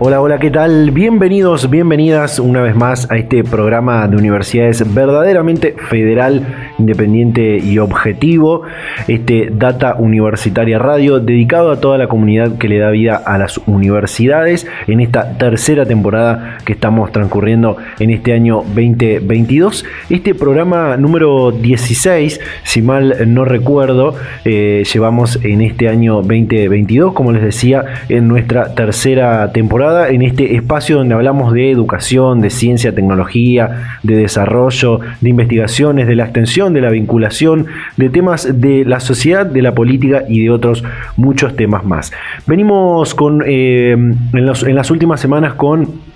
Hola, 0.00 0.20
hola, 0.20 0.38
¿qué 0.38 0.52
tal? 0.52 0.92
Bienvenidos, 0.92 1.68
bienvenidas 1.68 2.38
una 2.38 2.62
vez 2.62 2.76
más 2.76 3.10
a 3.10 3.16
este 3.16 3.42
programa 3.42 4.06
de 4.06 4.16
universidades 4.16 4.94
verdaderamente 4.94 5.74
federal, 5.90 6.67
independiente 6.78 7.58
y 7.58 7.78
objetivo, 7.78 8.62
este 9.06 9.50
Data 9.52 9.96
Universitaria 9.98 10.78
Radio, 10.78 11.20
dedicado 11.20 11.70
a 11.70 11.80
toda 11.80 11.98
la 11.98 12.08
comunidad 12.08 12.58
que 12.58 12.68
le 12.68 12.78
da 12.78 12.90
vida 12.90 13.16
a 13.16 13.38
las 13.38 13.58
universidades 13.66 14.66
en 14.86 15.00
esta 15.00 15.36
tercera 15.38 15.86
temporada 15.86 16.58
que 16.64 16.72
estamos 16.72 17.12
transcurriendo 17.12 17.76
en 17.98 18.10
este 18.10 18.32
año 18.32 18.62
2022. 18.74 19.84
Este 20.10 20.34
programa 20.34 20.96
número 20.96 21.50
16, 21.50 22.40
si 22.62 22.82
mal 22.82 23.16
no 23.26 23.44
recuerdo, 23.44 24.14
eh, 24.44 24.84
llevamos 24.92 25.38
en 25.42 25.60
este 25.62 25.88
año 25.88 26.16
2022, 26.16 27.12
como 27.12 27.32
les 27.32 27.42
decía, 27.42 27.84
en 28.08 28.28
nuestra 28.28 28.74
tercera 28.74 29.52
temporada 29.52 30.08
en 30.10 30.22
este 30.22 30.54
espacio 30.54 30.96
donde 30.96 31.14
hablamos 31.14 31.52
de 31.52 31.70
educación, 31.70 32.40
de 32.40 32.50
ciencia, 32.50 32.94
tecnología, 32.94 33.98
de 34.02 34.16
desarrollo, 34.16 35.00
de 35.20 35.28
investigaciones, 35.28 36.06
de 36.06 36.14
la 36.14 36.24
extensión, 36.24 36.67
de 36.72 36.80
la 36.80 36.90
vinculación, 36.90 37.66
de 37.96 38.08
temas 38.10 38.60
de 38.60 38.84
la 38.84 39.00
sociedad, 39.00 39.46
de 39.46 39.62
la 39.62 39.74
política 39.74 40.24
y 40.28 40.42
de 40.42 40.50
otros 40.50 40.84
muchos 41.16 41.56
temas 41.56 41.84
más. 41.84 42.12
Venimos 42.46 43.14
con, 43.14 43.42
eh, 43.46 43.92
en 43.92 44.74
las 44.74 44.90
últimas 44.90 45.20
semanas 45.20 45.54
con 45.54 46.08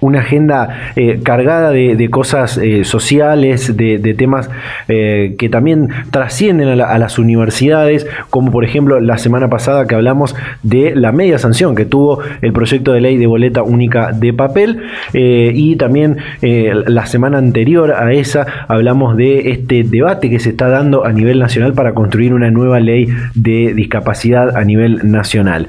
una 0.00 0.20
agenda 0.20 0.92
eh, 0.96 1.20
cargada 1.22 1.70
de, 1.70 2.08
cosas 2.10 2.58
eh, 2.58 2.84
sociales, 2.84 3.76
de, 3.76 4.14
temas 4.14 4.50
eh, 4.88 5.34
que 5.38 5.48
también 5.48 5.88
trascienden 6.10 6.68
a, 6.80 6.98
las 6.98 7.18
universidades, 7.18 8.06
como 8.30 8.50
por 8.50 8.64
ejemplo 8.64 9.00
la 9.00 9.18
semana 9.18 9.48
pasada 9.48 9.86
que 9.86 9.94
hablamos 9.94 10.34
de 10.62 10.94
la 10.94 11.12
media 11.12 11.38
sanción 11.38 11.74
que 11.74 11.84
tuvo 11.84 12.20
el 12.42 12.52
proyecto 12.52 12.92
de 12.92 13.00
ley 13.00 13.16
de 13.18 13.26
boleta 13.26 13.62
única 13.62 14.12
de 14.12 14.32
papel, 14.32 14.82
y 15.12 15.76
también 15.76 16.18
la 16.40 17.06
semana 17.06 17.38
anterior 17.38 17.92
a 17.92 18.12
esa 18.12 18.46
hablamos 18.68 19.16
de 19.16 19.50
este 19.50 19.82
debate 19.84 20.30
que 20.30 20.38
se 20.38 20.50
está 20.50 20.68
dando 20.68 21.04
a 21.04 21.12
nivel 21.12 21.38
nacional 21.38 21.74
para 21.74 21.92
construir 21.92 22.34
una 22.34 22.50
nueva 22.50 22.80
ley 22.80 23.08
de 23.34 23.74
discapacidad 23.74 24.56
a 24.56 24.64
nivel 24.64 25.10
nacional. 25.10 25.68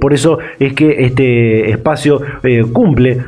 por 0.00 0.12
eso 0.12 0.38
es 0.58 0.72
que 0.74 1.04
este 1.04 1.70
espacio 1.70 2.20
cumple 2.72 3.18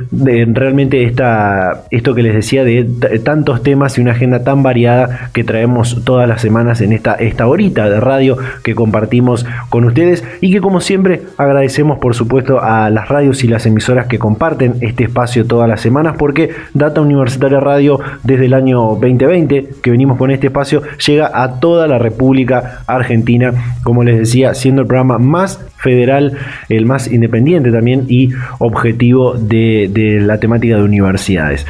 realmente 0.52 1.04
esta, 1.04 1.84
esto 1.90 2.14
que 2.14 2.22
les 2.22 2.34
decía 2.34 2.64
de 2.64 2.84
tantos 3.24 3.62
temas 3.62 3.98
y 3.98 4.00
una 4.00 4.12
agenda 4.12 4.44
tan 4.44 4.62
variada 4.62 5.30
que 5.32 5.44
traemos 5.44 6.04
todas 6.04 6.28
las 6.28 6.40
semanas 6.40 6.80
en 6.80 6.92
esta, 6.92 7.14
esta 7.14 7.46
horita 7.46 7.88
de 7.88 8.00
radio 8.00 8.36
que 8.62 8.74
compartimos 8.74 9.46
con 9.70 9.84
ustedes 9.84 10.24
y 10.40 10.52
que 10.52 10.60
como 10.60 10.80
siempre 10.80 11.22
agradecemos 11.36 11.98
por 11.98 12.14
supuesto 12.14 12.62
a 12.62 12.90
las 12.90 13.08
radios 13.08 13.44
y 13.44 13.48
las 13.48 13.66
emisoras 13.66 14.06
que 14.06 14.18
comparten 14.18 14.76
este 14.80 15.04
espacio 15.04 15.46
todas 15.46 15.68
las 15.68 15.80
semanas 15.80 16.16
porque 16.18 16.50
Data 16.72 17.00
Universitaria 17.00 17.60
Radio 17.60 18.00
desde 18.22 18.46
el 18.46 18.54
año 18.54 18.80
2020 19.00 19.68
que 19.82 19.90
venimos 19.90 20.18
con 20.18 20.30
este 20.30 20.48
espacio 20.48 20.82
llega 21.04 21.30
a 21.32 21.60
toda 21.60 21.86
la 21.86 21.98
República 21.98 22.82
Argentina 22.86 23.52
como 23.82 24.04
les 24.04 24.18
decía 24.18 24.54
siendo 24.54 24.82
el 24.82 24.88
programa 24.88 25.18
más 25.18 25.60
federal, 25.84 26.38
el 26.70 26.86
más 26.86 27.12
independiente 27.12 27.70
también 27.70 28.06
y 28.08 28.30
objetivo 28.58 29.34
de, 29.34 30.20
la 30.26 30.38
temática 30.38 30.76
de 30.76 30.82
universidades. 30.82 31.66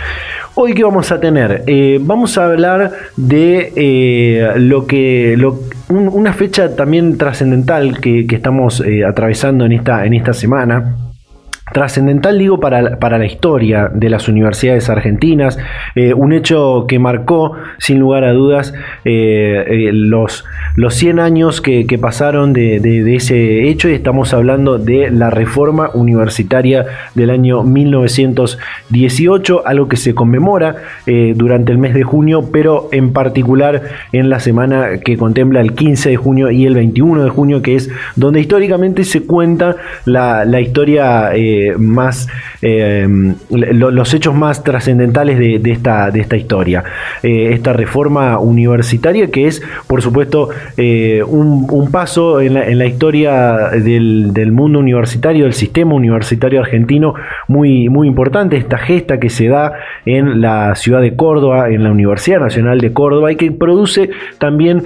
Hoy 0.55 0.75
qué 0.75 0.85
vamos 0.85 1.11
a 1.11 1.21
tener, 1.21 1.65
eh, 1.67 1.99
vamos 2.01 2.39
a 2.39 2.45
hablar 2.45 2.93
de 3.17 3.73
eh, 3.75 4.53
lo 4.57 4.87
que 4.87 5.37
una 5.89 6.33
fecha 6.33 6.75
también 6.75 7.19
trascendental 7.19 8.01
que, 8.01 8.27
estamos 8.31 8.81
eh, 8.81 9.05
atravesando 9.05 9.65
en 9.65 9.73
esta, 9.73 10.05
en 10.05 10.15
esta 10.15 10.33
semana 10.33 10.97
Trascendental, 11.75 12.39
digo, 12.39 12.61
para, 12.61 13.01
para, 13.01 13.19
la 13.19 13.27
historia 13.27 13.91
de 13.93 14.09
las 14.09 14.29
universidades 14.29 14.89
argentinas, 14.89 15.59
eh, 15.97 16.15
un 16.15 16.33
hecho 16.33 16.87
que 16.87 17.01
marcó, 17.01 17.55
sin 17.79 17.99
lugar 17.99 18.23
a 18.23 18.33
dudas, 18.33 18.73
eh, 19.05 19.65
eh, 19.67 19.91
los, 19.93 20.45
los 20.77 20.95
100 20.95 21.19
años 21.19 21.61
que, 21.61 21.85
pasaron 22.01 22.53
de, 22.53 22.79
de, 22.79 23.17
ese 23.17 23.69
hecho, 23.69 23.89
y 23.89 23.95
estamos 23.95 24.33
hablando 24.33 24.79
de 24.79 25.11
la 25.11 25.31
reforma 25.31 25.91
universitaria 25.95 26.87
del 27.17 27.31
año 27.31 27.65
1918, 27.65 29.67
algo 29.67 29.89
que 29.89 29.97
se 29.97 30.15
conmemora 30.15 30.77
durante 31.35 31.73
el 31.73 31.79
mes 31.79 31.95
de 31.95 32.05
junio, 32.05 32.51
pero 32.53 32.89
en 32.93 33.13
particular 33.13 33.83
en 34.13 34.31
la 34.31 34.39
semana 34.39 35.01
que 35.05 35.17
contempla 35.17 35.61
el 35.61 35.75
15 35.75 36.11
de 36.11 36.17
junio 36.17 36.53
y 36.53 36.67
el 36.67 36.75
21 36.75 37.25
de 37.25 37.31
junio, 37.31 37.63
que 37.63 37.75
es 37.75 37.91
donde 38.15 38.39
históricamente 38.39 39.03
se 39.05 39.25
cuenta 39.25 39.75
la, 40.05 40.45
la 40.45 40.61
historia 40.61 41.33
más 41.79 42.29
eh, 42.67 43.07
los 43.51 44.15
hechos 44.15 44.35
más 44.35 44.65
trascendentales 44.65 45.39
de, 45.39 45.71
esta, 45.71 46.11
de 46.11 46.21
esta 46.21 46.37
historia. 46.37 46.83
Eh, 47.23 47.51
esta 47.53 47.75
reforma 47.75 48.39
universitaria 48.39 49.31
que 49.31 49.47
es, 49.47 49.63
por 49.87 50.01
supuesto, 50.01 50.49
eh, 50.79 51.23
un, 51.23 51.91
paso 51.93 52.41
en 52.41 52.79
la, 52.79 52.87
historia 52.87 53.69
del, 53.69 54.51
mundo 54.53 54.79
universitario, 54.79 55.45
del 55.45 55.53
sistema 55.53 55.95
universitario 55.95 56.61
argentino, 56.61 57.15
muy, 57.49 57.91
muy 57.91 58.09
importante. 58.09 58.57
Esta 58.57 58.79
gesta 58.79 59.21
que 59.21 59.29
se 59.29 59.49
da 59.49 59.75
en 60.07 60.41
la 60.41 60.75
ciudad 60.75 61.03
de 61.03 61.15
Córdoba, 61.15 61.69
en 61.69 61.85
la 61.85 61.91
Universidad 61.91 62.41
Nacional 62.41 62.81
de 62.81 62.95
Córdoba, 62.95 63.31
y 63.31 63.37
que 63.37 63.53
produce 63.53 64.09
también 64.39 64.85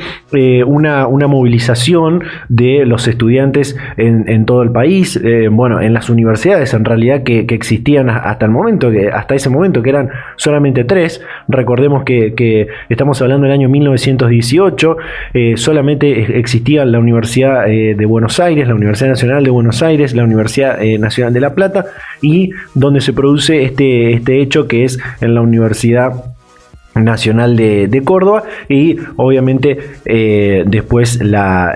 una, 0.66 1.06
una 1.06 1.28
movilización 1.28 2.24
de 2.48 2.84
los 2.84 3.06
estudiantes 3.06 3.76
en 3.96 4.44
todo 4.44 4.62
el 4.62 4.72
país, 4.72 5.20
bueno, 5.50 5.80
en 5.80 5.94
las 5.94 6.10
universidades 6.10 6.67
en 6.74 6.84
realidad 6.84 7.22
que, 7.22 7.46
existían 7.48 8.10
hasta 8.10 8.46
el 8.46 8.52
momento, 8.52 8.90
que 8.90 9.08
hasta 9.08 9.34
ese 9.34 9.48
momento, 9.50 9.82
que 9.82 9.90
eran 9.90 10.10
solamente 10.36 10.84
tres. 10.84 11.20
Recordemos 11.48 12.04
que, 12.04 12.68
estamos 12.88 13.20
hablando 13.22 13.44
del 13.44 13.52
año 13.52 13.68
1918, 13.68 14.96
eh, 15.34 15.54
solamente 15.56 16.38
existía 16.38 16.84
la 16.84 16.98
Universidad 16.98 17.68
eh, 17.70 17.94
de 17.94 18.06
Buenos 18.06 18.40
Aires, 18.40 18.68
la 18.68 18.74
Universidad 18.74 19.10
Nacional 19.10 19.44
de 19.44 19.50
Buenos 19.50 19.82
Aires, 19.82 20.14
la 20.14 20.24
Universidad 20.24 20.82
eh, 20.82 20.98
Nacional 20.98 21.32
de 21.32 21.40
La 21.40 21.54
Plata, 21.54 21.86
y 22.22 22.50
donde 22.74 23.00
se 23.00 23.12
produce 23.12 23.62
este, 23.64 24.12
este 24.12 24.40
hecho 24.40 24.68
que 24.68 24.84
es 24.84 24.98
en 25.20 25.34
la 25.34 25.40
Universidad 25.40 26.12
Nacional 27.04 27.56
de, 27.56 28.02
Córdoba 28.04 28.44
y 28.68 28.96
obviamente 29.16 29.78
eh, 30.04 30.64
después 30.66 31.20
la, 31.22 31.74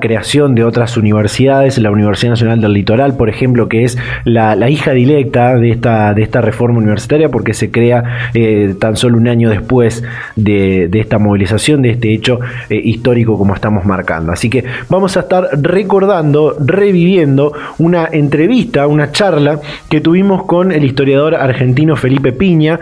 creación 0.00 0.54
de 0.54 0.64
otras 0.64 0.96
universidades, 0.96 1.78
la 1.78 1.90
Universidad 1.90 2.30
Nacional 2.30 2.60
del 2.60 2.72
Litoral, 2.72 3.16
por 3.16 3.28
ejemplo, 3.28 3.68
que 3.68 3.84
es 3.84 3.98
la, 4.24 4.70
hija 4.70 4.92
directa 4.92 5.56
de 5.56 5.70
esta, 5.70 6.14
de 6.14 6.22
esta 6.22 6.40
reforma 6.40 6.78
universitaria 6.78 7.28
porque 7.28 7.52
se 7.52 7.70
crea 7.70 8.30
eh, 8.34 8.74
tan 8.78 8.96
solo 8.96 9.18
un 9.18 9.28
año 9.28 9.50
después 9.50 10.02
de, 10.36 10.88
esta 10.92 11.18
movilización, 11.18 11.82
de 11.82 11.90
este 11.90 12.14
hecho 12.14 12.38
eh, 12.70 12.80
histórico 12.82 13.36
como 13.36 13.54
estamos 13.54 13.84
marcando. 13.84 14.32
Así 14.32 14.48
que 14.48 14.64
vamos 14.88 15.16
a 15.16 15.20
estar 15.20 15.48
recordando, 15.60 16.56
reviviendo 16.58 17.52
una 17.78 18.08
entrevista, 18.10 18.86
una 18.86 19.10
charla 19.12 19.60
que 19.90 20.00
tuvimos 20.00 20.44
con 20.44 20.72
el 20.72 20.84
historiador 20.84 21.34
argentino 21.34 21.96
Felipe 21.96 22.32
Piña 22.32 22.80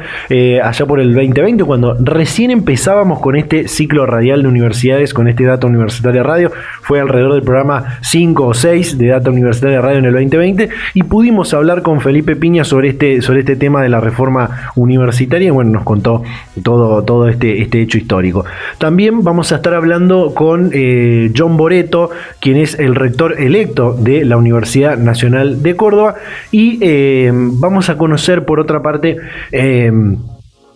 allá 0.62 0.86
por 0.86 1.00
el 1.00 1.14
2020 1.14 1.40
cuando 1.58 1.96
recién 1.98 2.50
empezábamos 2.50 3.18
con 3.18 3.36
este 3.36 3.66
ciclo 3.66 4.06
radial 4.06 4.42
de 4.42 4.48
universidades, 4.48 5.12
con 5.12 5.26
este 5.28 5.44
Data 5.44 5.66
Universitaria 5.66 6.22
Radio, 6.22 6.52
fue 6.82 7.00
alrededor 7.00 7.34
del 7.34 7.42
programa 7.42 7.98
5 8.02 8.46
o 8.46 8.54
6 8.54 8.98
de 8.98 9.08
Data 9.08 9.30
Universitaria 9.30 9.80
Radio 9.80 9.98
en 9.98 10.04
el 10.04 10.12
2020, 10.12 10.68
y 10.94 11.02
pudimos 11.02 11.52
hablar 11.52 11.82
con 11.82 12.00
Felipe 12.00 12.36
Piña 12.36 12.64
sobre 12.64 12.90
este, 12.90 13.20
sobre 13.20 13.40
este 13.40 13.56
tema 13.56 13.82
de 13.82 13.88
la 13.88 14.00
reforma 14.00 14.70
universitaria, 14.76 15.48
y 15.48 15.50
bueno, 15.50 15.72
nos 15.72 15.82
contó 15.82 16.22
todo, 16.62 17.02
todo 17.02 17.28
este, 17.28 17.60
este 17.62 17.82
hecho 17.82 17.98
histórico. 17.98 18.44
También 18.78 19.24
vamos 19.24 19.50
a 19.52 19.56
estar 19.56 19.74
hablando 19.74 20.34
con 20.34 20.70
eh, 20.72 21.32
John 21.36 21.56
Boreto, 21.56 22.10
quien 22.38 22.58
es 22.58 22.78
el 22.78 22.94
rector 22.94 23.40
electo 23.40 23.92
de 23.94 24.24
la 24.24 24.36
Universidad 24.36 24.96
Nacional 24.96 25.62
de 25.62 25.74
Córdoba, 25.74 26.14
y 26.52 26.78
eh, 26.80 27.32
vamos 27.34 27.90
a 27.90 27.98
conocer 27.98 28.44
por 28.44 28.60
otra 28.60 28.82
parte... 28.82 29.16
Eh, 29.50 29.90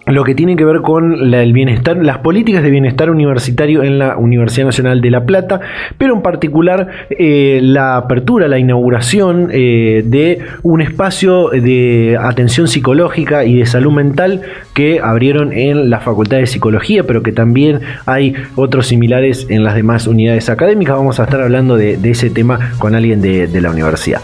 lo 0.06 0.24
que 0.24 0.34
tiene 0.34 0.56
que 0.56 0.64
ver 0.64 0.82
con 0.82 1.32
el 1.32 1.52
bienestar, 1.52 1.96
las 1.96 2.18
políticas 2.18 2.62
de 2.62 2.70
bienestar 2.70 3.10
universitario 3.10 3.82
en 3.82 3.98
la 3.98 4.16
Universidad 4.16 4.66
Nacional 4.66 5.00
de 5.00 5.10
La 5.10 5.24
Plata, 5.24 5.60
pero 5.96 6.14
en 6.14 6.22
particular 6.22 6.88
eh, 7.10 7.60
la 7.62 7.96
apertura, 7.96 8.46
la 8.48 8.58
inauguración 8.58 9.48
eh, 9.52 10.02
de 10.04 10.40
un 10.62 10.82
espacio 10.82 11.48
de 11.48 12.18
atención 12.20 12.68
psicológica 12.68 13.44
y 13.44 13.58
de 13.58 13.66
salud 13.66 13.92
mental 13.92 14.42
que 14.74 15.00
abrieron 15.00 15.52
en 15.52 15.88
la 15.88 16.00
Facultad 16.00 16.38
de 16.38 16.46
Psicología, 16.46 17.04
pero 17.04 17.22
que 17.22 17.32
también 17.32 17.80
hay 18.06 18.34
otros 18.56 18.86
similares 18.86 19.46
en 19.48 19.64
las 19.64 19.74
demás 19.74 20.06
unidades 20.06 20.50
académicas. 20.50 20.96
Vamos 20.96 21.18
a 21.20 21.24
estar 21.24 21.40
hablando 21.40 21.76
de, 21.76 21.98
ese 22.04 22.28
tema 22.28 22.72
con 22.78 22.94
alguien 22.94 23.22
de 23.22 23.60
la 23.60 23.70
universidad. 23.70 24.20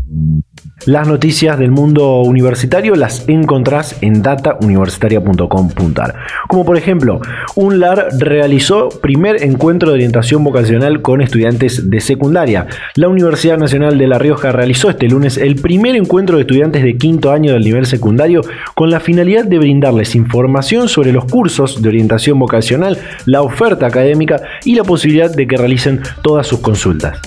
Las 0.85 1.09
noticias 1.09 1.59
del 1.59 1.71
mundo 1.71 2.21
universitario 2.21 2.95
las 2.95 3.27
encontrás 3.27 3.97
en 4.01 4.21
datauniversitaria.com.ar. 4.21 6.15
Como 6.47 6.63
por 6.63 6.77
ejemplo, 6.77 7.19
un 7.55 7.81
LAR 7.81 8.07
realizó 8.17 8.87
primer 8.87 9.43
encuentro 9.43 9.89
de 9.89 9.95
orientación 9.95 10.41
vocacional 10.43 11.01
con 11.01 11.21
estudiantes 11.21 11.89
de 11.89 11.99
secundaria. 11.99 12.67
La 12.95 13.09
Universidad 13.09 13.57
Nacional 13.57 13.97
de 13.97 14.07
La 14.07 14.19
Rioja 14.19 14.53
realizó 14.53 14.89
este 14.89 15.09
lunes 15.09 15.37
el 15.37 15.55
primer 15.55 15.97
encuentro 15.97 16.37
de 16.37 16.43
estudiantes 16.43 16.81
de 16.81 16.97
quinto 16.97 17.31
año 17.31 17.51
del 17.51 17.63
nivel 17.63 17.85
secundario 17.85 18.41
con 18.73 18.89
la 18.89 19.01
finalidad 19.01 19.43
de 19.43 19.59
brindarles 19.59 20.15
información 20.15 20.87
sobre 20.87 21.11
los 21.11 21.25
cursos 21.25 21.81
de 21.81 21.89
orientación 21.89 22.39
vocacional, 22.39 22.97
la 23.25 23.41
oferta 23.41 23.85
académica 23.85 24.41
y 24.63 24.75
la 24.75 24.85
posibilidad 24.85 25.29
de 25.29 25.45
que 25.45 25.57
realicen 25.57 26.01
todas 26.23 26.47
sus 26.47 26.59
consultas. 26.59 27.19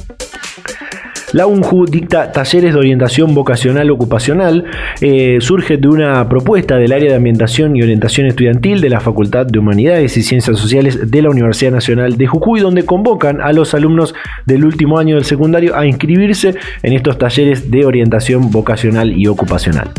La 1.33 1.47
UNJU 1.47 1.87
dicta 1.87 2.31
talleres 2.31 2.75
de 2.75 2.79
orientación 2.79 3.35
vocacional 3.35 3.91
ocupacional. 3.91 4.65
Eh, 5.01 5.39
surge 5.41 5.79
de 5.79 5.89
una 5.89 6.29
propuesta 6.29 6.77
del 6.77 6.93
área 6.93 7.11
de 7.11 7.17
ambientación 7.17 7.75
y 7.75 7.83
orientación 7.83 8.27
estudiantil 8.27 8.83
de 8.83 8.91
la 8.91 9.01
Facultad 9.01 9.47
de 9.47 9.59
Humanidades 9.59 10.17
y 10.19 10.23
Ciencias 10.23 10.59
Sociales 10.59 11.11
de 11.11 11.23
la 11.23 11.31
Universidad 11.31 11.73
Nacional 11.73 12.19
de 12.19 12.27
Jujuy, 12.27 12.61
donde 12.61 12.85
convocan 12.85 13.41
a 13.41 13.53
los 13.53 13.73
alumnos 13.73 14.15
del 14.45 14.65
último 14.65 14.99
año 14.99 15.15
del 15.15 15.25
secundario 15.25 15.75
a 15.75 15.87
inscribirse 15.87 16.55
en 16.83 16.93
estos 16.93 17.17
talleres 17.17 17.71
de 17.71 17.87
orientación 17.87 18.51
vocacional 18.51 19.17
y 19.17 19.27
ocupacional 19.27 19.91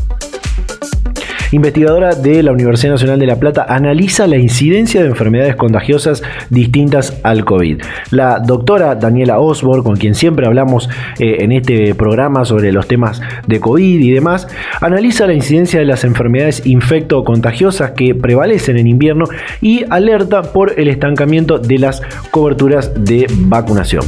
investigadora 1.53 2.15
de 2.15 2.41
la 2.41 2.51
Universidad 2.51 2.93
Nacional 2.93 3.19
de 3.19 3.27
La 3.27 3.39
Plata, 3.39 3.65
analiza 3.69 4.27
la 4.27 4.37
incidencia 4.37 5.01
de 5.01 5.07
enfermedades 5.07 5.55
contagiosas 5.55 6.23
distintas 6.49 7.19
al 7.23 7.45
COVID. 7.45 7.81
La 8.11 8.39
doctora 8.39 8.95
Daniela 8.95 9.39
Osborne, 9.39 9.83
con 9.83 9.95
quien 9.95 10.15
siempre 10.15 10.47
hablamos 10.47 10.89
eh, 11.19 11.37
en 11.39 11.51
este 11.51 11.93
programa 11.95 12.43
sobre 12.45 12.71
los 12.71 12.87
temas 12.87 13.21
de 13.45 13.59
COVID 13.59 13.99
y 13.99 14.11
demás, 14.11 14.47
analiza 14.81 15.27
la 15.27 15.33
incidencia 15.33 15.79
de 15.79 15.85
las 15.85 16.03
enfermedades 16.03 16.65
infecto-contagiosas 16.65 17.91
que 17.91 18.15
prevalecen 18.15 18.77
en 18.77 18.87
invierno 18.87 19.25
y 19.61 19.85
alerta 19.89 20.41
por 20.41 20.79
el 20.79 20.87
estancamiento 20.87 21.59
de 21.59 21.77
las 21.77 22.01
coberturas 22.31 22.91
de 22.95 23.27
vacunación. 23.29 24.03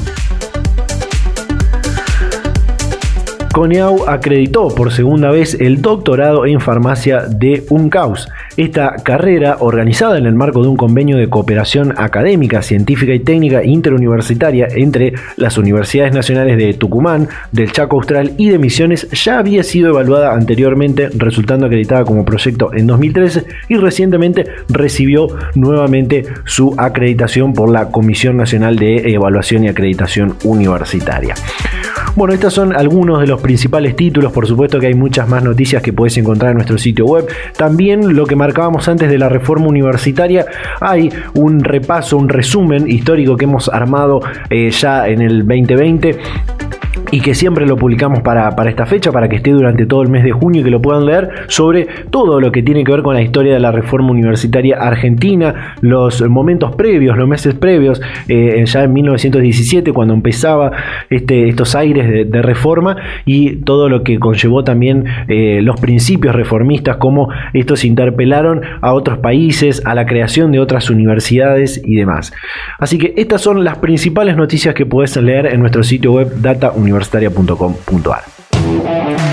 CONEAU 3.56 4.10
acreditó 4.10 4.68
por 4.68 4.92
segunda 4.92 5.32
vez 5.32 5.56
el 5.62 5.82
doctorado 5.82 6.46
en 6.46 6.60
farmacia 6.60 7.22
de 7.22 7.64
UNCAUS. 7.70 8.28
Esta 8.58 8.98
carrera, 9.02 9.56
organizada 9.62 10.18
en 10.18 10.26
el 10.26 10.36
marco 10.36 10.62
de 10.62 10.68
un 10.68 10.76
convenio 10.76 11.16
de 11.16 11.30
cooperación 11.30 11.94
académica, 11.96 12.62
científica 12.62 13.14
y 13.14 13.22
técnica 13.22 13.64
interuniversitaria 13.64 14.68
entre 14.76 15.14
las 15.38 15.58
universidades 15.58 16.14
nacionales 16.14 16.58
de 16.58 16.74
Tucumán, 16.74 17.30
del 17.54 17.72
Chaco 17.72 17.96
Austral 17.96 18.34
y 18.38 18.50
de 18.50 18.60
Misiones, 18.60 19.08
ya 19.12 19.40
había 19.40 19.64
sido 19.64 19.88
evaluada 19.88 20.34
anteriormente, 20.34 21.08
resultando 21.16 21.68
acreditada 21.68 22.04
como 22.04 22.26
proyecto 22.26 22.74
en 22.74 22.88
2013 22.88 23.46
y 23.70 23.78
recientemente 23.78 24.44
recibió 24.68 25.30
nuevamente 25.56 26.26
su 26.44 26.76
acreditación 26.78 27.54
por 27.54 27.72
la 27.72 27.90
Comisión 27.90 28.36
Nacional 28.36 28.76
de 28.76 29.14
Evaluación 29.14 29.64
y 29.64 29.70
Acreditación 29.70 30.36
Universitaria. 30.44 31.36
Bueno, 32.16 32.34
estos 32.34 32.54
son 32.54 32.76
algunos 32.76 33.20
de 33.20 33.28
los 33.28 33.42
principales 33.42 33.96
títulos, 33.96 34.32
por 34.32 34.48
supuesto 34.48 34.80
que 34.80 34.88
hay 34.88 34.94
muchas 34.94 35.28
más 35.28 35.44
noticias 35.44 35.82
que 35.82 35.94
puedes 35.94 36.18
encontrar 36.18 36.52
en 36.52 36.58
nuestro 36.58 36.78
sitio 36.78 37.06
web. 37.06 37.28
También 37.58 38.16
lo 38.16 38.26
que 38.26 38.36
marcábamos 38.36 38.88
antes 38.88 39.10
de 39.10 39.18
la 39.18 39.30
reforma 39.30 39.68
universitaria, 39.68 40.46
hay 40.80 41.12
un 41.34 41.64
repaso, 41.64 42.18
un 42.18 42.30
resumen 42.30 42.90
histórico 42.90 43.36
que 43.36 43.46
hemos 43.46 43.70
armado 43.70 44.22
eh, 44.50 44.70
ya 44.72 45.08
en 45.08 45.22
el 45.22 45.40
2020 45.40 46.18
y 47.12 47.22
que 47.22 47.36
siempre 47.36 47.66
lo 47.66 47.78
publicamos 47.78 48.22
para, 48.22 48.50
esta 48.70 48.86
fecha, 48.86 49.12
para 49.12 49.30
que 49.30 49.38
esté 49.38 49.52
durante 49.52 49.86
todo 49.86 50.02
el 50.02 50.10
mes 50.10 50.24
de 50.24 50.32
junio 50.32 50.62
y 50.62 50.64
que 50.64 50.70
lo 50.70 50.82
puedan 50.82 51.06
leer 51.06 51.30
sobre 51.48 51.88
todo 52.10 52.40
lo 52.40 52.52
que 52.52 52.64
tiene 52.64 52.84
que 52.84 52.92
ver 52.92 53.02
con 53.02 53.14
la 53.14 53.22
historia 53.22 53.54
de 53.54 53.60
la 53.60 53.72
reforma 53.72 54.12
universitaria 54.12 54.78
argentina, 54.78 55.76
los 55.82 56.22
momentos 56.28 56.76
previos, 56.76 57.18
los 57.18 57.28
meses 57.28 57.54
previos, 57.54 58.02
eh, 58.28 58.64
ya 58.66 58.84
en 58.84 58.94
1917 58.94 59.92
cuando 59.92 60.14
empezaba 60.14 60.72
este, 61.10 61.50
estos 61.50 61.76
aires 61.76 62.30
de, 62.30 62.42
reforma 62.46 62.98
y 63.26 63.56
todo 63.58 63.90
lo 63.90 64.04
que 64.04 64.20
conllevó 64.20 64.64
también 64.64 65.06
eh, 65.28 65.62
los 65.64 65.80
principios 65.80 66.36
reformistas, 66.36 66.98
como 66.98 67.30
estos 67.54 67.86
interpelaron 67.86 68.62
a 68.82 68.94
otros 68.94 69.18
países, 69.18 69.82
a 69.86 69.96
la 69.96 70.06
creación 70.06 70.52
de 70.52 70.60
otras 70.60 70.90
universidades 70.90 71.82
y 71.84 71.96
demás. 71.96 72.34
Así 72.78 72.98
que 72.98 73.14
estas 73.18 73.42
son 73.42 73.64
las 73.64 73.78
principales 73.80 74.36
noticias 74.36 74.76
que 74.76 74.86
puedes 74.86 75.16
leer 75.18 75.48
en 75.48 75.60
nuestro 75.62 75.82
sitio 75.82 76.12
web 76.12 76.30
Data 76.42 76.72
Universitaria 76.72 76.95
universitaria.com.ar. 76.96 78.24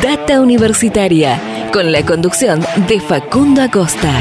Data 0.02 0.40
Universitaria, 0.40 1.71
con 1.73 1.92
la 1.92 2.04
conducción 2.04 2.61
de 2.88 3.00
Facundo 3.00 3.62
Acosta. 3.62 4.12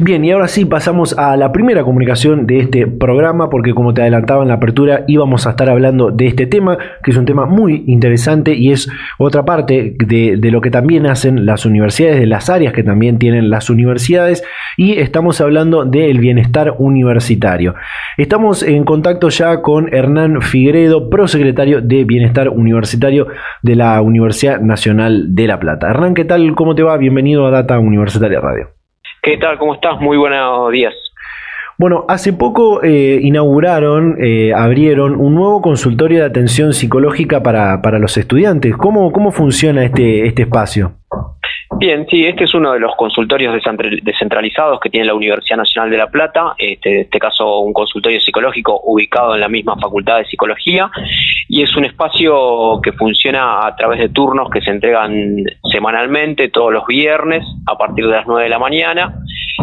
Bien, 0.00 0.24
y 0.24 0.30
ahora 0.30 0.46
sí 0.46 0.64
pasamos 0.64 1.18
a 1.18 1.36
la 1.36 1.50
primera 1.50 1.82
comunicación 1.82 2.46
de 2.46 2.60
este 2.60 2.86
programa, 2.86 3.50
porque 3.50 3.74
como 3.74 3.94
te 3.94 4.02
adelantaba 4.02 4.42
en 4.42 4.48
la 4.48 4.54
apertura, 4.54 5.02
íbamos 5.08 5.44
a 5.44 5.50
estar 5.50 5.68
hablando 5.68 6.12
de 6.12 6.28
este 6.28 6.46
tema, 6.46 6.78
que 7.02 7.10
es 7.10 7.16
un 7.16 7.24
tema 7.24 7.46
muy 7.46 7.82
interesante 7.88 8.54
y 8.54 8.70
es 8.70 8.88
otra 9.18 9.44
parte 9.44 9.96
de, 9.98 10.38
lo 10.52 10.60
que 10.60 10.70
también 10.70 11.06
hacen 11.06 11.46
las 11.46 11.66
universidades, 11.66 12.20
de 12.20 12.26
las 12.26 12.48
áreas 12.48 12.72
que 12.74 12.84
también 12.84 13.18
tienen 13.18 13.50
las 13.50 13.70
universidades, 13.70 14.44
y 14.76 14.98
estamos 15.00 15.40
hablando 15.40 15.84
del 15.84 16.20
bienestar 16.20 16.76
universitario. 16.78 17.74
Estamos 18.16 18.62
en 18.62 18.84
contacto 18.84 19.30
ya 19.30 19.62
con 19.62 19.92
Hernán 19.92 20.42
Figueredo, 20.42 21.10
prosecretario 21.10 21.80
de 21.80 22.04
Bienestar 22.04 22.50
Universitario 22.50 23.26
de 23.62 23.74
la 23.74 24.00
Universidad 24.00 24.60
Nacional 24.60 25.34
de 25.34 25.48
La 25.48 25.58
Plata. 25.58 25.90
Hernán, 25.90 26.14
¿qué 26.14 26.24
tal? 26.24 26.54
¿Cómo 26.54 26.76
te 26.76 26.84
va? 26.84 26.96
Bienvenido 26.98 27.48
a 27.48 27.50
Data 27.50 27.80
Universitaria 27.80 28.38
Radio. 28.38 28.77
¿Qué 29.22 29.36
tal? 29.38 29.58
¿Cómo 29.58 29.74
estás? 29.74 30.00
Muy 30.00 30.16
buenos 30.16 30.70
días. 30.70 30.94
Bueno, 31.76 32.04
hace 32.08 32.32
poco 32.32 32.82
eh, 32.82 33.20
inauguraron, 33.22 34.16
eh, 34.20 34.52
abrieron 34.52 35.14
un 35.14 35.34
nuevo 35.34 35.62
consultorio 35.62 36.20
de 36.20 36.24
atención 36.26 36.72
psicológica 36.72 37.42
para, 37.42 37.80
para 37.82 37.98
los 37.98 38.16
estudiantes. 38.16 38.76
¿Cómo, 38.76 39.12
¿Cómo 39.12 39.30
funciona 39.30 39.84
este, 39.84 40.26
este 40.26 40.42
espacio? 40.42 40.92
Bien, 41.78 42.06
sí, 42.10 42.24
este 42.26 42.42
es 42.42 42.54
uno 42.54 42.72
de 42.72 42.80
los 42.80 42.96
consultorios 42.96 43.54
descentralizados 44.02 44.80
que 44.80 44.90
tiene 44.90 45.06
la 45.06 45.14
Universidad 45.14 45.58
Nacional 45.58 45.88
de 45.90 45.96
La 45.96 46.08
Plata, 46.08 46.54
este, 46.58 46.92
en 46.92 47.00
este 47.02 47.20
caso 47.20 47.60
un 47.60 47.72
consultorio 47.72 48.20
psicológico 48.20 48.80
ubicado 48.82 49.36
en 49.36 49.40
la 49.40 49.48
misma 49.48 49.76
Facultad 49.76 50.18
de 50.18 50.24
Psicología, 50.24 50.90
y 51.48 51.62
es 51.62 51.76
un 51.76 51.84
espacio 51.84 52.80
que 52.82 52.90
funciona 52.92 53.64
a 53.64 53.76
través 53.76 54.00
de 54.00 54.08
turnos 54.08 54.50
que 54.50 54.60
se 54.60 54.70
entregan 54.70 55.44
semanalmente 55.70 56.48
todos 56.48 56.72
los 56.72 56.84
viernes 56.84 57.46
a 57.66 57.78
partir 57.78 58.06
de 58.06 58.12
las 58.12 58.26
9 58.26 58.42
de 58.42 58.50
la 58.50 58.58
mañana 58.58 59.14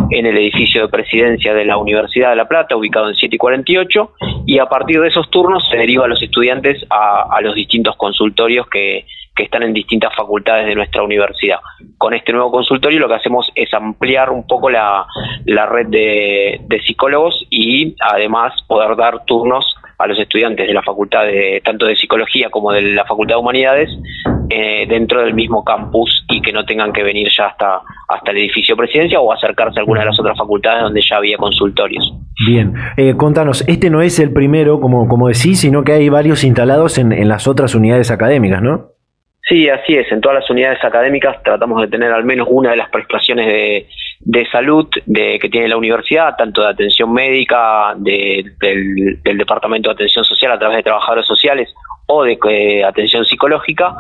en 0.10 0.26
el 0.26 0.38
edificio 0.38 0.84
de 0.84 0.88
presidencia 0.88 1.54
de 1.54 1.66
la 1.66 1.78
Universidad 1.78 2.30
de 2.30 2.38
La 2.38 2.48
Plata, 2.48 2.78
ubicado 2.78 3.10
en 3.10 3.16
7 3.16 3.36
y 3.36 3.38
48, 3.38 4.12
y 4.46 4.60
a 4.60 4.68
partir 4.68 5.02
de 5.02 5.10
esos 5.10 5.30
turnos 5.30 5.68
se 5.70 5.76
deriva 5.78 6.06
a 6.06 6.08
los 6.08 6.22
estudiantes 6.22 6.86
a, 6.90 7.42
los 7.42 7.56
distintos 7.56 7.96
consultorios 7.98 8.68
que, 8.70 9.06
están 9.44 9.64
en 9.64 9.74
distintas 9.74 10.16
facultades 10.16 10.66
de 10.66 10.76
nuestra 10.76 11.04
universidad. 11.04 11.60
Con 11.98 12.14
este 12.14 12.32
nuevo 12.32 12.52
consultorio 12.52 13.00
lo 13.00 13.08
que 13.08 13.16
hacemos 13.16 13.52
es 13.56 13.74
ampliar 13.74 14.30
un 14.30 14.48
poco 14.48 14.70
la, 14.70 15.06
red 15.46 15.88
de, 15.88 16.62
de 16.68 16.82
psicólogos 16.82 17.46
y 17.50 17.96
además 18.00 18.54
poder 18.68 18.96
dar 18.96 19.26
turnos 19.26 19.76
a 19.98 20.08
los 20.08 20.20
estudiantes 20.20 20.68
de 20.68 20.74
la 20.74 20.84
facultad 20.84 21.26
de 21.26 21.62
tanto 21.64 21.86
de 21.86 21.96
psicología 21.96 22.50
como 22.50 22.72
de 22.72 22.82
la 22.82 23.06
facultad 23.06 23.36
de 23.36 23.40
humanidades 23.40 23.90
eh, 24.50 24.86
dentro 24.88 25.22
del 25.24 25.34
mismo 25.34 25.64
campus 25.64 26.26
y 26.30 26.42
que 26.42 26.52
no 26.52 26.66
tengan 26.66 26.92
que 26.92 27.04
venir 27.04 27.28
ya 27.36 27.48
hasta 27.48 27.82
hasta 28.08 28.32
el 28.32 28.38
edificio 28.38 28.76
presidencia 28.76 29.20
o 29.20 29.32
acercarse 29.32 29.80
a 29.80 29.82
alguna 29.82 30.02
de 30.02 30.08
las 30.08 30.20
otras 30.20 30.38
facultades 30.38 30.84
donde 30.84 31.02
ya 31.02 31.18
había 31.18 31.38
consultorios. 31.38 32.14
Bien, 32.46 32.74
eh, 32.98 33.16
contanos, 33.16 33.64
este 33.68 33.90
no 33.90 34.02
es 34.02 34.20
el 34.20 34.34
primero, 34.34 34.80
como, 34.80 35.08
como 35.08 35.28
decís, 35.30 35.62
sino 35.62 35.84
que 35.84 35.94
hay 35.94 36.10
varios 36.10 36.44
instalados 36.44 36.98
en, 36.98 37.14
en 37.14 37.30
las 37.30 37.48
otras 37.48 37.74
unidades 37.74 38.12
académicas, 38.12 38.62
¿no? 38.62 38.95
Sí, 39.48 39.70
así 39.70 39.96
es. 39.96 40.12
En 40.12 40.22
todas 40.22 40.40
las 40.42 40.50
unidades 40.50 40.84
académicas 40.84 41.42
tratamos 41.44 41.82
de 41.82 41.88
tener 41.88 42.12
al 42.12 42.26
menos 42.26 42.48
una 42.50 42.72
de 42.72 42.78
las 42.78 42.90
prestaciones 42.90 43.46
de, 43.46 43.88
de 44.22 44.50
salud 44.50 44.88
de, 45.06 45.38
que 45.40 45.50
tiene 45.50 45.68
la 45.68 45.78
universidad, 45.78 46.36
tanto 46.36 46.62
de 46.62 46.70
atención 46.70 47.14
médica, 47.14 47.94
del, 47.96 48.58
del, 48.60 49.38
Departamento 49.38 49.90
de 49.90 49.94
Atención 49.94 50.26
Social 50.26 50.52
a 50.52 50.58
través 50.58 50.78
de 50.78 50.84
trabajadores 50.84 51.28
sociales 51.28 51.72
o 52.08 52.24
de 52.24 52.38
eh, 52.50 52.84
atención 52.84 53.26
psicológica 53.26 53.96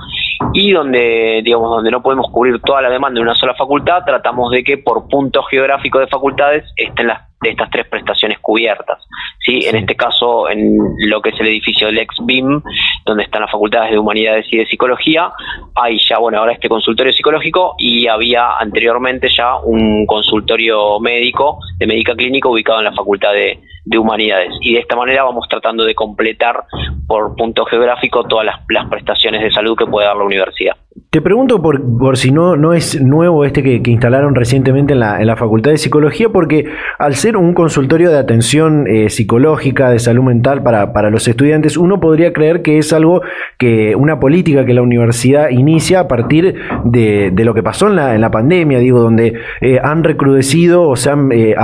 y 0.53 0.71
donde 0.71 1.41
digamos 1.43 1.69
donde 1.69 1.91
no 1.91 2.01
podemos 2.01 2.27
cubrir 2.31 2.59
toda 2.61 2.81
la 2.81 2.89
demanda 2.89 3.19
de 3.19 3.23
una 3.23 3.35
sola 3.35 3.55
facultad 3.55 4.03
tratamos 4.05 4.51
de 4.51 4.63
que 4.63 4.77
por 4.77 5.07
punto 5.07 5.41
geográfico 5.43 5.99
de 5.99 6.07
facultades 6.07 6.63
estén 6.77 7.07
las 7.07 7.21
de 7.45 7.51
estas 7.51 7.69
tres 7.69 7.87
prestaciones 7.87 8.39
cubiertas. 8.39 8.97
¿sí? 9.39 9.59
En 9.65 9.75
este 9.75 9.95
caso, 9.95 10.49
en 10.49 10.77
lo 11.09 11.21
que 11.21 11.29
es 11.29 11.39
el 11.39 11.47
edificio 11.47 11.87
del 11.87 11.99
ex 11.99 12.15
BIM, 12.23 12.61
donde 13.05 13.23
están 13.23 13.41
las 13.41 13.51
facultades 13.51 13.91
de 13.91 13.99
Humanidades 13.99 14.47
y 14.51 14.57
de 14.57 14.65
Psicología, 14.65 15.31
hay 15.75 15.97
ya, 16.09 16.17
bueno, 16.17 16.39
ahora 16.39 16.53
este 16.53 16.69
consultorio 16.69 17.13
psicológico 17.13 17.75
y 17.77 18.07
había 18.07 18.57
anteriormente 18.57 19.27
ya 19.29 19.57
un 19.57 20.05
consultorio 20.07 20.99
médico, 20.99 21.59
de 21.77 21.87
médica 21.87 22.15
clínica, 22.15 22.49
ubicado 22.49 22.79
en 22.79 22.85
la 22.85 22.93
Facultad 22.93 23.33
de, 23.33 23.59
de 23.85 23.97
Humanidades. 23.97 24.51
Y 24.61 24.73
de 24.73 24.79
esta 24.79 24.95
manera 24.95 25.23
vamos 25.23 25.47
tratando 25.47 25.85
de 25.85 25.95
completar 25.95 26.65
por 27.07 27.35
punto 27.35 27.65
geográfico 27.65 28.23
todas 28.23 28.45
las, 28.45 28.59
las 28.69 28.89
prestaciones 28.89 29.41
de 29.41 29.51
salud 29.51 29.77
que 29.77 29.85
puede 29.85 30.07
dar 30.07 30.17
la 30.17 30.23
universidad. 30.23 30.75
Te 31.09 31.21
pregunto 31.21 31.61
por, 31.61 31.81
por 31.97 32.15
si 32.15 32.31
no, 32.31 32.55
no 32.55 32.73
es 32.73 33.01
nuevo 33.01 33.43
este 33.43 33.63
que, 33.63 33.81
instalaron 33.91 34.33
recientemente 34.33 34.93
en 34.93 35.01
la, 35.01 35.19
en 35.19 35.27
la, 35.27 35.35
Facultad 35.35 35.71
de 35.71 35.77
Psicología, 35.77 36.29
porque 36.29 36.67
al 36.99 37.15
ser 37.15 37.35
un 37.35 37.53
consultorio 37.53 38.09
de 38.09 38.17
atención 38.17 38.87
eh, 38.87 39.09
psicológica, 39.09 39.89
de 39.89 39.99
salud 39.99 40.23
mental 40.23 40.63
para, 40.63 40.93
para, 40.93 41.09
los 41.09 41.27
estudiantes, 41.27 41.75
uno 41.75 41.99
podría 41.99 42.31
creer 42.31 42.61
que 42.61 42.77
es 42.77 42.93
algo 42.93 43.21
que, 43.57 43.93
una 43.93 44.21
política 44.21 44.65
que 44.65 44.73
la 44.73 44.81
universidad 44.81 45.49
inicia 45.49 45.99
a 45.99 46.07
partir 46.07 46.55
de, 46.85 47.29
de 47.33 47.43
lo 47.43 47.53
que 47.53 47.61
pasó 47.61 47.87
en 47.89 47.97
la, 47.97 48.15
en 48.15 48.21
la 48.21 48.31
pandemia, 48.31 48.79
digo, 48.79 49.01
donde 49.01 49.33
eh, 49.59 49.79
han 49.83 50.01
recrudecido 50.01 50.83
o 50.83 50.95
se 50.95 51.09
han, 51.09 51.29
eh, 51.33 51.55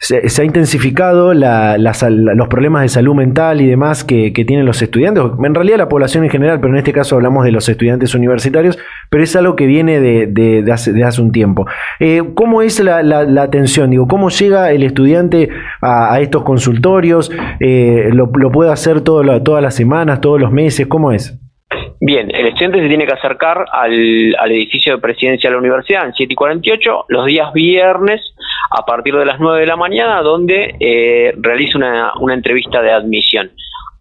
se, 0.00 0.42
ha 0.42 0.44
intensificado 0.44 1.32
los 1.32 2.48
problemas 2.48 2.82
de 2.82 2.88
salud 2.88 3.14
mental 3.14 3.60
y 3.60 3.68
demás 3.68 4.02
que, 4.02 4.32
que 4.32 4.44
tienen 4.44 4.66
los 4.66 4.82
estudiantes, 4.82 5.22
en 5.44 5.54
realidad 5.54 5.78
la 5.78 5.88
población 5.88 6.24
en 6.24 6.30
general, 6.30 6.58
pero 6.58 6.72
en 6.72 6.78
este 6.78 6.92
caso 6.92 7.14
hablamos 7.14 7.44
de 7.44 7.52
los 7.52 7.68
estudiantes 7.68 8.12
universitarios 8.16 8.31
pero 9.10 9.24
es 9.24 9.36
algo 9.36 9.56
que 9.56 9.66
viene 9.66 10.00
de, 10.00 10.64
hace, 10.72 10.92
un 11.20 11.32
tiempo. 11.32 11.66
Eh, 12.00 12.22
¿Cómo 12.34 12.62
es 12.62 12.80
la, 12.80 13.42
atención? 13.42 13.90
Digo, 13.90 14.06
¿Cómo 14.08 14.30
llega 14.30 14.70
el 14.72 14.82
estudiante 14.82 15.50
a, 15.80 16.18
estos 16.20 16.42
consultorios? 16.42 17.30
Eh, 17.60 18.10
lo, 18.12 18.30
puede 18.30 18.72
hacer 18.72 19.02
todas 19.02 19.62
las 19.62 19.74
semanas, 19.74 20.20
todos 20.20 20.40
los 20.40 20.50
meses? 20.50 20.86
¿Cómo 20.86 21.12
es? 21.12 21.38
Bien, 22.00 22.34
el 22.34 22.48
estudiante 22.48 22.80
se 22.80 22.88
tiene 22.88 23.06
que 23.06 23.12
acercar 23.12 23.64
al, 23.70 24.50
edificio 24.50 24.94
de 24.94 25.00
presidencia 25.00 25.48
de 25.48 25.54
la 25.54 25.60
universidad 25.60 26.06
en 26.06 26.12
7 26.12 26.32
y 26.32 26.36
48 26.36 27.04
los 27.08 27.26
días 27.26 27.52
viernes 27.52 28.20
a 28.70 28.84
partir 28.84 29.14
de 29.14 29.24
las 29.24 29.38
9 29.38 29.60
de 29.60 29.66
la 29.66 29.76
mañana, 29.76 30.20
donde 30.22 30.74
eh, 30.80 31.32
realiza 31.38 31.78
una 32.20 32.34
entrevista 32.34 32.82
de 32.82 32.92
admisión. 32.92 33.50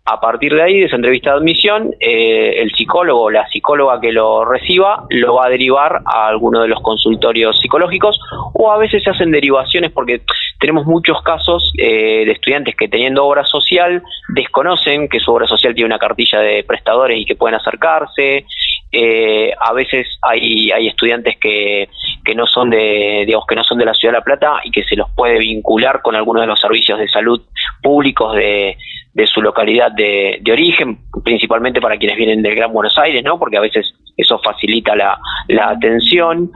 A 0.04 0.20
partir 0.20 0.56
de 0.56 0.64
ahí, 0.64 0.80
de 0.80 0.86
esa 0.88 0.96
entrevista 0.96 1.30
de 1.30 1.38
admisión, 1.38 1.94
eh, 2.00 2.56
el 2.58 2.72
psicólogo 2.72 3.22
o 3.22 3.30
la 3.30 3.48
psicóloga 3.50 4.02
que 4.02 4.12
lo 4.12 4.44
reciba 4.46 5.06
lo 5.10 5.36
va 5.36 5.46
a 5.46 5.50
derivar 5.50 6.02
a 6.06 6.28
alguno 6.28 6.64
de 6.64 6.68
los 6.68 6.82
consultorios 6.82 7.60
psicológicos 7.62 8.20
o 8.56 8.72
a 8.72 8.80
veces 8.80 9.04
se 9.04 9.12
hacen 9.12 9.30
derivaciones 9.30 9.92
porque 9.92 10.22
tenemos 10.60 10.88
muchos 10.88 11.22
casos 11.22 11.72
eh, 11.78 12.26
de 12.26 12.32
estudiantes 12.32 12.76
que 12.76 12.88
teniendo 12.88 13.26
obra 13.26 13.46
social 13.46 14.02
desconocen 14.30 15.08
que 15.08 15.20
su 15.20 15.32
obra 15.32 15.46
social 15.46 15.76
tiene 15.76 15.86
una 15.86 16.00
cartilla 16.00 16.40
de 16.40 16.64
prestadores 16.64 17.20
y 17.20 17.26
que 17.26 17.36
pueden 17.36 17.60
acercarse. 17.60 18.46
Eh, 18.92 19.54
a 19.60 19.72
veces 19.72 20.08
hay, 20.24 20.72
hay 20.72 20.88
estudiantes 20.88 21.38
que, 21.40 21.90
que 22.26 22.36
no 22.36 22.48
son 22.48 22.72
de 22.72 23.28
que 23.48 23.56
no 23.56 23.64
son 23.64 23.78
de 23.78 23.86
la 23.86 23.94
ciudad 23.94 24.14
de 24.14 24.20
la 24.20 24.24
Plata 24.24 24.62
y 24.64 24.72
que 24.72 24.84
se 24.84 24.96
los 24.96 25.10
puede 25.16 25.38
vincular 25.38 26.02
con 26.02 26.16
algunos 26.16 26.42
de 26.42 26.48
los 26.48 26.60
servicios 26.60 26.98
de 27.00 27.08
salud 27.08 27.42
públicos 27.82 28.36
de, 28.36 28.78
de 29.14 29.28
su 29.28 29.42
localidad 29.42 29.92
de, 29.92 30.40
de, 30.42 30.52
origen, 30.52 31.00
principalmente 31.24 31.82
para 31.82 31.98
quienes 31.98 32.18
vienen 32.18 32.42
del 32.42 32.56
Gran 32.56 32.72
Buenos 32.72 32.98
Aires, 32.98 33.24
¿no? 33.24 33.38
Porque 33.38 33.58
a 33.58 33.62
veces 33.62 33.94
eso 34.16 34.40
facilita 34.40 34.96
la, 34.96 35.20
la 35.48 35.70
atención. 35.70 36.52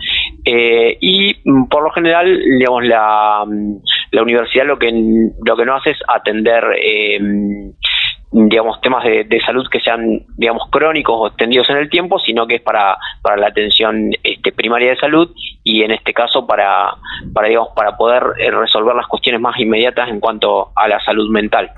Eh, 0.46 0.98
y 1.02 1.36
mm, 1.44 1.68
por 1.68 1.84
lo 1.84 1.92
general, 1.92 2.40
digamos, 2.58 2.86
la, 2.86 3.44
mm, 3.46 3.76
la 4.12 4.22
universidad 4.22 4.66
lo 4.66 4.80
que, 4.80 4.92
lo 5.46 5.58
que 5.58 5.66
no 5.66 5.76
hace 5.76 5.92
es 5.92 6.00
atender 6.08 6.64
eh, 6.82 7.20
digamos 8.32 8.82
temas 8.82 9.04
de, 9.04 9.24
de, 9.24 9.40
salud 9.42 9.66
que 9.72 9.80
sean 9.80 10.26
digamos 10.36 10.64
crónicos 10.70 11.16
o 11.18 11.28
extendidos 11.28 11.70
en 11.70 11.78
el 11.78 11.90
tiempo 11.90 12.20
sino 12.20 12.46
que 12.46 12.56
es 12.56 12.62
para, 12.62 12.98
para 13.22 13.38
la 13.38 13.48
atención 13.48 14.12
este, 14.24 14.52
primaria 14.52 14.90
de 14.90 14.98
salud 14.98 15.32
y 15.64 15.84
en 15.84 15.92
este 15.92 16.14
caso 16.14 16.46
para 16.46 16.96
para 17.34 17.48
digamos 17.48 17.70
para 17.74 17.96
poder 17.96 18.24
eh, 18.40 18.52
resolver 18.52 18.94
las 18.94 19.08
cuestiones 19.08 19.40
más 19.40 19.58
inmediatas 19.58 20.10
en 20.10 20.20
cuanto 20.20 20.72
a 20.76 20.88
la 20.90 21.00
salud 21.06 21.30
mental 21.32 21.72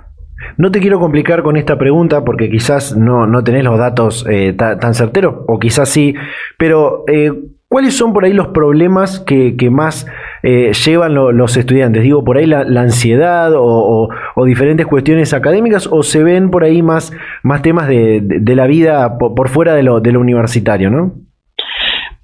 no 0.57 0.71
te 0.71 0.79
quiero 0.79 0.99
complicar 0.99 1.43
con 1.43 1.57
esta 1.57 1.77
pregunta 1.77 2.23
porque 2.23 2.49
quizás 2.49 2.95
no, 2.95 3.27
no 3.27 3.43
tenés 3.43 3.63
los 3.63 3.77
datos 3.77 4.25
eh, 4.29 4.53
tan 4.53 4.93
certeros, 4.93 5.35
o 5.47 5.59
quizás 5.59 5.89
sí, 5.89 6.15
pero 6.57 7.03
eh, 7.07 7.31
¿cuáles 7.67 7.95
son 7.95 8.13
por 8.13 8.25
ahí 8.25 8.33
los 8.33 8.49
problemas 8.49 9.19
que, 9.19 9.55
más 9.71 10.07
eh, 10.43 10.71
llevan 10.73 11.13
los 11.13 11.57
estudiantes? 11.57 12.03
Digo, 12.03 12.23
por 12.23 12.37
ahí 12.37 12.45
la, 12.45 12.61
ansiedad 12.81 13.51
o, 13.55 14.09
diferentes 14.45 14.85
cuestiones 14.85 15.33
académicas, 15.33 15.87
o 15.91 16.03
se 16.03 16.23
ven 16.23 16.49
por 16.49 16.63
ahí 16.63 16.81
más, 16.81 17.11
más 17.43 17.61
temas 17.61 17.87
de, 17.87 18.41
la 18.55 18.67
vida 18.67 19.17
por, 19.17 19.35
por 19.35 19.49
fuera 19.49 19.75
de 19.75 19.83
lo, 19.83 19.99
de 19.99 20.11
lo 20.11 20.19
universitario, 20.19 20.89
¿no? 20.89 21.26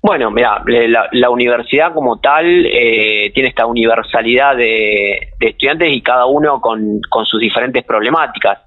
Bueno, 0.05 0.31
mira, 0.31 0.61
la, 0.65 1.29
universidad 1.29 1.93
como 1.93 2.19
tal 2.19 2.65
eh, 2.65 3.31
tiene 3.33 3.47
esta 3.47 3.65
universalidad 3.65 4.53
de, 4.57 5.29
estudiantes 5.39 5.93
y 5.93 6.01
cada 6.01 6.25
uno 6.25 6.59
con, 6.59 6.99
sus 7.23 7.39
diferentes 7.39 7.85
problemáticas. 7.85 8.59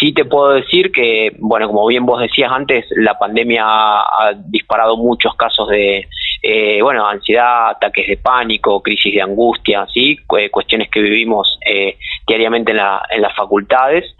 Sí 0.00 0.12
te 0.12 0.24
puedo 0.24 0.50
decir 0.50 0.90
que, 0.90 1.30
bueno, 1.38 1.68
como 1.68 1.86
bien 1.86 2.04
vos 2.04 2.20
decías 2.20 2.50
antes, 2.50 2.86
la 2.96 3.16
pandemia 3.16 3.64
ha, 3.64 4.32
disparado 4.48 4.96
muchos 4.96 5.36
casos 5.36 5.68
de, 5.68 6.08
eh, 6.42 6.82
bueno, 6.82 7.06
ansiedad, 7.06 7.70
ataques 7.70 8.08
de 8.08 8.16
pánico, 8.16 8.82
crisis 8.82 9.14
de 9.14 9.22
angustia, 9.22 9.86
¿sí? 9.94 10.18
cuestiones 10.26 10.90
que 10.90 11.02
vivimos 11.02 11.56
eh, 11.64 11.98
diariamente 12.26 12.72
en, 12.72 12.78
la, 12.78 13.00
en 13.10 13.22
las 13.22 13.36
facultades. 13.36 14.16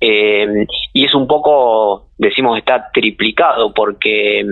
Eh, 0.00 0.66
y 0.94 1.04
es 1.04 1.14
un 1.14 1.26
poco, 1.26 2.08
decimos, 2.16 2.56
está 2.56 2.90
triplicado 2.92 3.74
porque, 3.74 4.42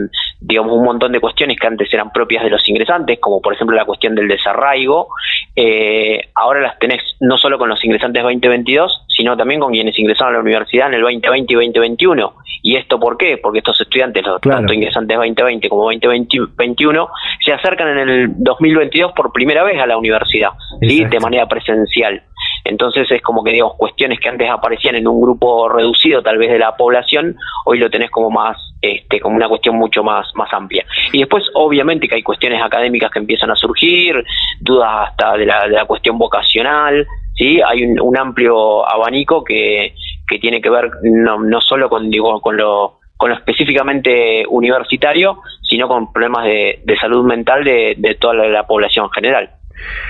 digamos, 0.41 0.73
un 0.73 0.85
montón 0.85 1.13
de 1.13 1.21
cuestiones 1.21 1.59
que 1.59 1.67
antes 1.67 1.93
eran 1.93 2.13
propias 2.13 2.45
de 2.45 2.51
los 2.51 2.69
ingresantes, 2.69 3.19
como 3.19 3.41
por 3.41 3.55
ejemplo 3.55 3.75
la 3.75 3.87
cuestión 3.87 4.15
del 4.15 4.29
desarraigo, 4.29 5.09
eh, 5.57 6.21
ahora 6.35 6.61
las 6.61 6.79
tenés 6.79 7.03
no 7.21 7.39
solo 7.39 7.59
con 7.59 7.69
los 7.69 7.83
ingresantes 7.83 8.23
2022, 8.23 9.05
sino 9.09 9.37
también 9.37 9.61
con 9.61 9.73
quienes 9.73 9.99
ingresaron 9.99 10.35
a 10.35 10.37
la 10.37 10.43
universidad 10.43 10.89
en 10.89 10.95
el 10.95 11.01
2020 11.01 11.53
y 11.53 11.57
2021. 11.57 12.35
¿Y 12.63 12.77
esto 12.77 13.01
por 13.01 13.17
qué? 13.17 13.39
Porque 13.39 13.59
estos 13.59 13.81
estudiantes, 13.81 14.25
los 14.27 14.41
tanto 14.41 14.73
ingresantes 14.73 15.17
2020 15.17 15.69
como 15.69 15.85
2021, 15.85 17.09
se 17.41 17.53
acercan 17.53 17.89
en 17.89 18.09
el 18.09 18.29
2022 18.37 19.13
por 19.13 19.33
primera 19.33 19.63
vez 19.63 19.81
a 19.81 19.87
la 19.87 19.97
universidad, 19.97 20.51
¿sí? 20.81 21.05
de 21.05 21.21
manera 21.21 21.47
presencial. 21.47 22.23
Entonces 22.69 23.11
es 23.11 23.23
como 23.23 23.43
que, 23.43 23.53
digamos, 23.53 23.77
cuestiones 23.79 24.21
que 24.21 24.29
antes 24.29 24.51
aparecían 24.51 24.95
en 24.95 25.09
un 25.09 25.23
grupo 25.23 25.71
reducido 25.71 26.23
tal 26.23 26.37
vez 26.37 26.51
de 26.51 26.59
la 26.59 26.77
población, 26.77 27.35
hoy 27.65 27.79
lo 27.79 27.89
tenés 27.89 28.11
como 28.11 28.31
más, 28.31 28.59
este, 28.83 29.21
como 29.21 29.37
una 29.37 29.49
cuestión 29.49 29.77
mucho 29.77 30.05
más, 30.05 30.27
más 30.35 30.53
amplia. 30.53 30.85
Y 31.11 31.21
después, 31.21 31.45
obviamente, 31.55 32.07
que 32.07 32.17
hay 32.17 32.23
cuestiones 32.23 32.63
académicas 32.63 33.11
que 33.11 33.21
empiezan 33.21 33.51
a 33.51 33.57
surgir, 33.57 34.23
dudas 34.61 35.09
hasta 35.09 35.39
de 35.39 35.47
la, 35.47 35.63
de 35.63 35.77
la 35.77 35.87
cuestión 35.87 36.19
vocacional, 36.19 37.07
¿sí? 37.35 37.59
Hay 37.67 37.85
un, 37.85 38.19
amplio 38.19 38.87
abanico 38.87 39.43
que, 39.43 39.95
que 40.29 40.39
tiene 40.39 40.61
que 40.61 40.69
ver 40.69 40.91
no, 41.05 41.43
no 41.43 41.63
solo 41.63 41.89
con, 41.89 42.11
digo, 42.11 42.39
con 42.43 42.59
lo 42.59 42.99
con 43.17 43.31
lo 43.31 43.37
específicamente 43.37 44.45
universitario, 44.49 45.41
sino 45.63 45.89
con 45.89 46.13
problemas 46.13 46.45
de, 46.45 46.83
de 46.85 46.97
salud 46.99 47.25
mental 47.25 47.65
de, 47.65 47.97
de 47.99 48.15
toda 48.15 48.35
la 48.35 48.65
población 48.65 49.07
en 49.07 49.11
general. 49.11 49.58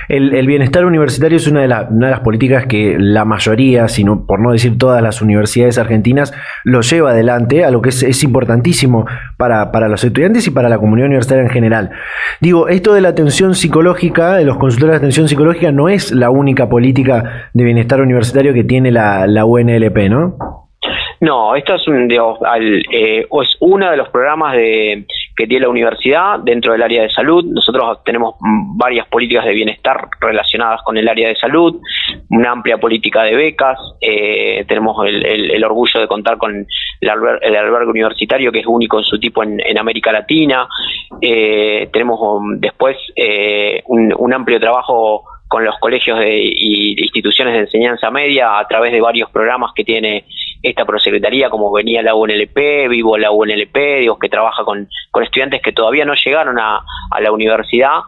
El, 0.07 0.47
bienestar 0.47 0.85
universitario 0.85 1.37
es 1.37 1.47
una 1.47 1.61
de, 1.61 1.67
las 1.67 2.19
políticas 2.21 2.65
que 2.65 2.97
la 2.97 3.25
mayoría, 3.25 3.87
sino 3.87 4.25
por 4.25 4.39
no 4.39 4.51
decir 4.51 4.77
todas 4.77 5.01
las 5.01 5.21
universidades 5.21 5.77
argentinas, 5.77 6.33
lo 6.63 6.81
lleva 6.81 7.11
adelante, 7.11 7.63
a 7.63 7.71
lo 7.71 7.81
que 7.81 7.89
es, 7.89 8.23
importantísimo 8.23 9.05
para, 9.37 9.71
para, 9.71 9.87
los 9.87 10.03
estudiantes 10.03 10.47
y 10.47 10.51
para 10.51 10.69
la 10.69 10.77
comunidad 10.77 11.07
universitaria 11.07 11.43
en 11.43 11.49
general. 11.49 11.91
Digo, 12.39 12.67
esto 12.67 12.93
de 12.93 13.01
la 13.01 13.09
atención 13.09 13.55
psicológica, 13.55 14.35
de 14.35 14.45
los 14.45 14.57
consultores 14.57 14.93
de 14.93 14.97
atención 14.97 15.27
psicológica, 15.27 15.71
no 15.71 15.89
es 15.89 16.11
la 16.11 16.29
única 16.29 16.69
política 16.69 17.49
de 17.53 17.63
bienestar 17.63 18.01
universitario 18.01 18.53
que 18.53 18.63
tiene 18.63 18.91
la, 18.91 19.45
UNLP, 19.45 20.09
¿no? 20.09 20.37
No, 21.21 21.55
esto 21.55 21.75
es, 21.75 21.87
un, 21.87 22.09
eh, 22.11 23.27
es 23.29 23.57
uno 23.59 23.91
de 23.91 23.97
los 23.97 24.09
programas 24.09 24.53
de, 24.53 25.05
que 25.39 25.47
tiene 25.47 25.63
la 25.63 25.69
universidad 25.69 26.39
dentro 26.39 26.73
del 26.73 26.83
área 26.83 27.03
de 27.03 27.09
salud. 27.11 27.45
Nosotros 27.45 28.03
tenemos 28.03 28.35
varias 28.75 29.07
políticas 29.07 29.45
de 29.45 29.53
bienestar 29.53 30.09
relacionadas 30.19 30.81
con 30.83 30.97
el 30.97 31.07
área 31.07 31.29
de 31.29 31.35
salud, 31.37 31.79
una 32.29 32.51
amplia 32.51 32.77
política 32.77 33.23
de 33.23 33.37
becas, 33.37 33.79
eh, 34.01 34.65
tenemos 34.67 34.97
el, 35.07 35.63
orgullo 35.63 36.01
de 36.01 36.07
contar 36.09 36.37
con 36.37 36.67
el, 36.99 37.09
albergue 37.09 37.89
universitario 37.89 38.51
que 38.51 38.59
es 38.59 38.67
único 38.67 38.97
en 38.97 39.05
su 39.05 39.17
tipo 39.17 39.41
en, 39.41 39.77
América 39.77 40.11
Latina. 40.11 40.67
Eh, 41.21 41.87
tenemos 41.93 42.19
um, 42.19 42.59
después 42.59 42.97
un, 43.87 44.13
un 44.17 44.33
amplio 44.33 44.59
trabajo 44.59 45.23
con 45.49 45.65
los 45.65 45.75
colegios 45.79 46.19
de, 46.19 46.41
y 46.41 47.01
instituciones 47.01 47.55
de 47.55 47.61
enseñanza 47.61 48.11
media 48.11 48.59
a 48.59 48.67
través 48.67 48.93
de 48.93 49.01
varios 49.01 49.31
programas 49.31 49.71
que 49.75 49.83
tiene 49.83 50.25
esta 50.61 50.85
prosecretaría, 50.85 51.49
como 51.49 51.71
venía 51.71 52.03
la 52.03 52.13
UNLP, 52.13 52.87
vivo 52.87 53.17
la 53.17 53.31
UNLP, 53.31 53.75
digo, 53.99 54.19
que 54.19 54.29
trabaja 54.29 54.63
con, 54.63 54.87
con 55.09 55.23
estudiantes 55.23 55.61
que 55.63 55.71
todavía 55.71 56.05
no 56.05 56.13
llegaron 56.13 56.59
a, 56.59 56.81
a 57.09 57.19
la 57.19 57.31
universidad. 57.31 57.99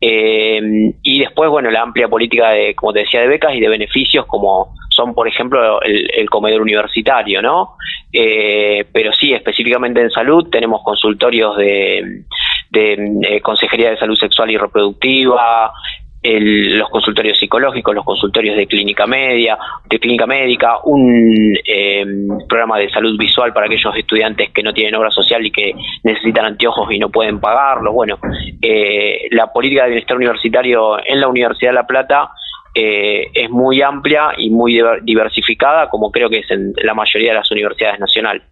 Eh, 0.00 0.60
y 1.02 1.20
después, 1.20 1.50
bueno, 1.50 1.70
la 1.70 1.82
amplia 1.82 2.06
política 2.06 2.50
de, 2.50 2.74
como 2.76 2.92
te 2.92 3.00
decía, 3.00 3.20
de 3.20 3.28
becas 3.28 3.54
y 3.54 3.60
de 3.60 3.68
beneficios, 3.68 4.26
como 4.26 4.74
son, 4.90 5.14
por 5.14 5.26
ejemplo, 5.26 5.80
el, 5.82 6.30
comedor 6.30 6.62
universitario, 6.62 7.42
¿no? 7.42 7.76
Eh, 8.12 8.86
pero 8.92 9.12
sí, 9.12 9.32
específicamente 9.32 10.00
en 10.00 10.10
salud, 10.10 10.48
tenemos 10.50 10.82
consultorios 10.82 11.56
de, 11.56 12.22
de, 12.70 12.96
de 12.98 13.40
Consejería 13.40 13.90
de 13.90 13.98
Salud 13.98 14.16
Sexual 14.16 14.50
y 14.50 14.56
Reproductiva, 14.56 15.72
los 16.40 16.88
consultorios 16.90 17.38
psicológicos, 17.38 17.94
los 17.94 18.04
consultorios 18.04 18.56
de 18.56 18.66
clínica 18.66 19.06
media, 19.06 19.58
de 19.88 19.98
clínica 19.98 20.26
médica, 20.26 20.78
un 20.84 21.54
em, 21.64 22.26
programa 22.48 22.78
de 22.78 22.90
salud 22.90 23.16
visual 23.18 23.52
para 23.52 23.66
aquellos 23.66 23.94
estudiantes 23.96 24.50
que 24.50 24.62
no 24.62 24.72
tienen 24.72 24.94
obra 24.94 25.10
social 25.10 25.44
y 25.44 25.50
que 25.50 25.72
necesitan 26.02 26.46
anteojos 26.46 26.90
y 26.92 26.98
no 26.98 27.10
pueden 27.10 27.40
pagarlos. 27.40 27.94
Bueno, 27.94 28.18
eh, 28.60 29.28
la 29.30 29.52
política 29.52 29.84
de 29.84 29.90
bienestar 29.90 30.16
universitario 30.16 30.98
en 31.04 31.20
la 31.20 31.28
Universidad 31.28 31.70
de 31.70 31.74
La 31.74 31.86
Plata 31.86 32.30
eh, 32.74 33.30
es 33.32 33.50
muy 33.50 33.80
amplia 33.80 34.32
y 34.36 34.50
muy 34.50 34.80
diversificada, 35.02 35.88
como 35.88 36.10
creo 36.10 36.28
que 36.28 36.40
es 36.40 36.50
en 36.50 36.72
la 36.82 36.94
mayoría 36.94 37.30
de 37.30 37.38
las 37.38 37.50
universidades 37.50 37.98
nacionales. 38.00 38.42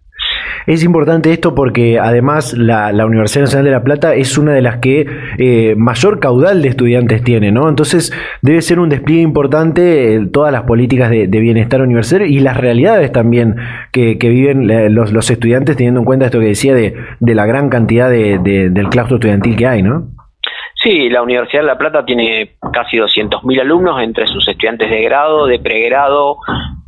Es 0.66 0.82
importante 0.82 1.30
esto 1.30 1.54
porque 1.54 1.98
además 1.98 2.54
la, 2.56 2.90
Universidad 3.04 3.44
Nacional 3.44 3.64
de 3.66 3.70
La 3.70 3.82
Plata 3.82 4.14
es 4.14 4.38
una 4.38 4.52
de 4.52 4.62
las 4.62 4.78
que 4.78 5.06
eh, 5.38 5.74
mayor 5.76 6.20
caudal 6.20 6.62
de 6.62 6.68
estudiantes 6.68 7.22
tiene, 7.22 7.52
¿no? 7.52 7.68
Entonces 7.68 8.12
debe 8.40 8.62
ser 8.62 8.78
un 8.78 8.88
despliegue 8.88 9.22
importante 9.22 10.14
eh, 10.14 10.26
todas 10.32 10.52
las 10.52 10.62
políticas 10.62 11.10
de, 11.10 11.26
bienestar 11.26 11.82
universitario 11.82 12.26
y 12.26 12.40
las 12.40 12.56
realidades 12.56 13.12
también 13.12 13.56
que, 13.92 14.16
viven 14.18 14.70
eh, 14.70 14.88
los, 14.88 15.30
estudiantes 15.30 15.76
teniendo 15.76 16.00
en 16.00 16.06
cuenta 16.06 16.26
esto 16.26 16.40
que 16.40 16.46
decía 16.46 16.74
de, 16.74 16.94
la 17.20 17.46
gran 17.46 17.68
cantidad 17.68 18.08
del 18.08 18.88
claustro 18.88 19.16
estudiantil 19.16 19.56
que 19.56 19.66
hay, 19.66 19.82
¿no? 19.82 20.08
Sí, 20.82 21.08
la 21.08 21.22
Universidad 21.22 21.62
de 21.62 21.66
La 21.66 21.78
Plata 21.78 22.04
tiene 22.04 22.56
casi 22.72 22.96
200.000 22.96 23.60
alumnos 23.60 24.00
entre 24.00 24.26
sus 24.26 24.46
estudiantes 24.48 24.88
de 24.88 25.02
grado, 25.02 25.46
de 25.46 25.58
pregrado, 25.58 26.36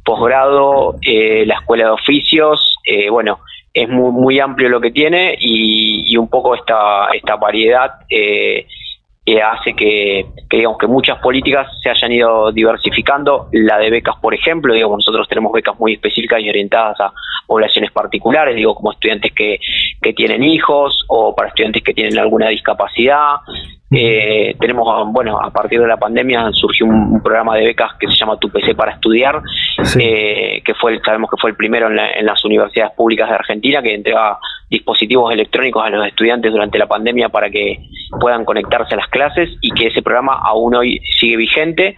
posgrado, 0.04 0.94
la 1.02 1.54
escuela 1.54 1.86
de 1.86 1.90
oficios, 1.90 2.76
bueno, 3.10 3.38
es 3.76 3.88
muy, 3.90 4.10
muy 4.10 4.40
amplio 4.40 4.70
lo 4.70 4.80
que 4.80 4.90
tiene 4.90 5.36
y, 5.38 6.16
un 6.16 6.28
poco 6.28 6.54
esta, 6.54 7.08
esta 7.12 7.36
variedad 7.36 7.90
eh, 8.08 8.66
hace 9.42 9.74
que, 9.74 10.24
digamos 10.50 10.78
que 10.78 10.86
muchas 10.86 11.18
políticas 11.18 11.66
se 11.82 11.90
hayan 11.90 12.12
ido 12.12 12.52
diversificando. 12.52 13.48
La 13.52 13.76
de 13.76 13.90
becas, 13.90 14.16
por 14.16 14.32
ejemplo, 14.32 14.72
digamos, 14.72 14.98
nosotros 14.98 15.28
tenemos 15.28 15.52
becas 15.52 15.78
muy 15.78 15.92
específicas 15.92 16.40
y 16.40 16.48
orientadas 16.48 16.98
a 17.00 17.12
poblaciones 17.46 17.90
particulares, 17.92 18.56
digo, 18.56 18.74
como 18.74 18.92
estudiantes 18.92 19.32
que, 19.34 19.58
que 20.00 20.12
tienen 20.14 20.42
hijos 20.42 21.04
o 21.08 21.34
para 21.34 21.48
estudiantes 21.48 21.82
que 21.82 21.92
tienen 21.92 22.18
alguna 22.18 22.48
discapacidad. 22.48 23.40
Eh, 23.90 24.56
tenemos, 24.58 25.12
bueno, 25.12 25.40
a 25.40 25.50
partir 25.50 25.80
de 25.80 25.86
la 25.86 25.96
pandemia 25.96 26.50
surgió 26.52 26.86
un, 26.86 27.20
programa 27.22 27.56
de 27.56 27.66
becas 27.66 27.92
que 27.98 28.08
se 28.08 28.14
llama 28.14 28.38
Tu 28.38 28.48
PC 28.50 28.74
para 28.74 28.92
estudiar, 28.92 29.42
eh, 29.98 30.45
que 30.64 30.74
fue, 30.74 30.98
sabemos 31.04 31.30
que 31.30 31.36
fue 31.40 31.50
el 31.50 31.56
primero 31.56 31.88
en, 31.88 32.26
las 32.26 32.44
universidades 32.44 32.92
públicas 32.94 33.28
de 33.28 33.34
Argentina, 33.34 33.82
que 33.82 33.94
entrega 33.94 34.38
dispositivos 34.70 35.32
electrónicos 35.32 35.84
a 35.84 35.90
los 35.90 36.06
estudiantes 36.06 36.52
durante 36.52 36.78
la 36.78 36.86
pandemia 36.86 37.28
para 37.28 37.50
que 37.50 37.78
puedan 38.20 38.44
conectarse 38.44 38.94
a 38.94 38.98
las 38.98 39.08
clases 39.08 39.50
y 39.60 39.70
que 39.72 39.88
ese 39.88 40.02
programa 40.02 40.40
aún 40.44 40.74
hoy 40.74 41.00
sigue 41.18 41.36
vigente. 41.36 41.96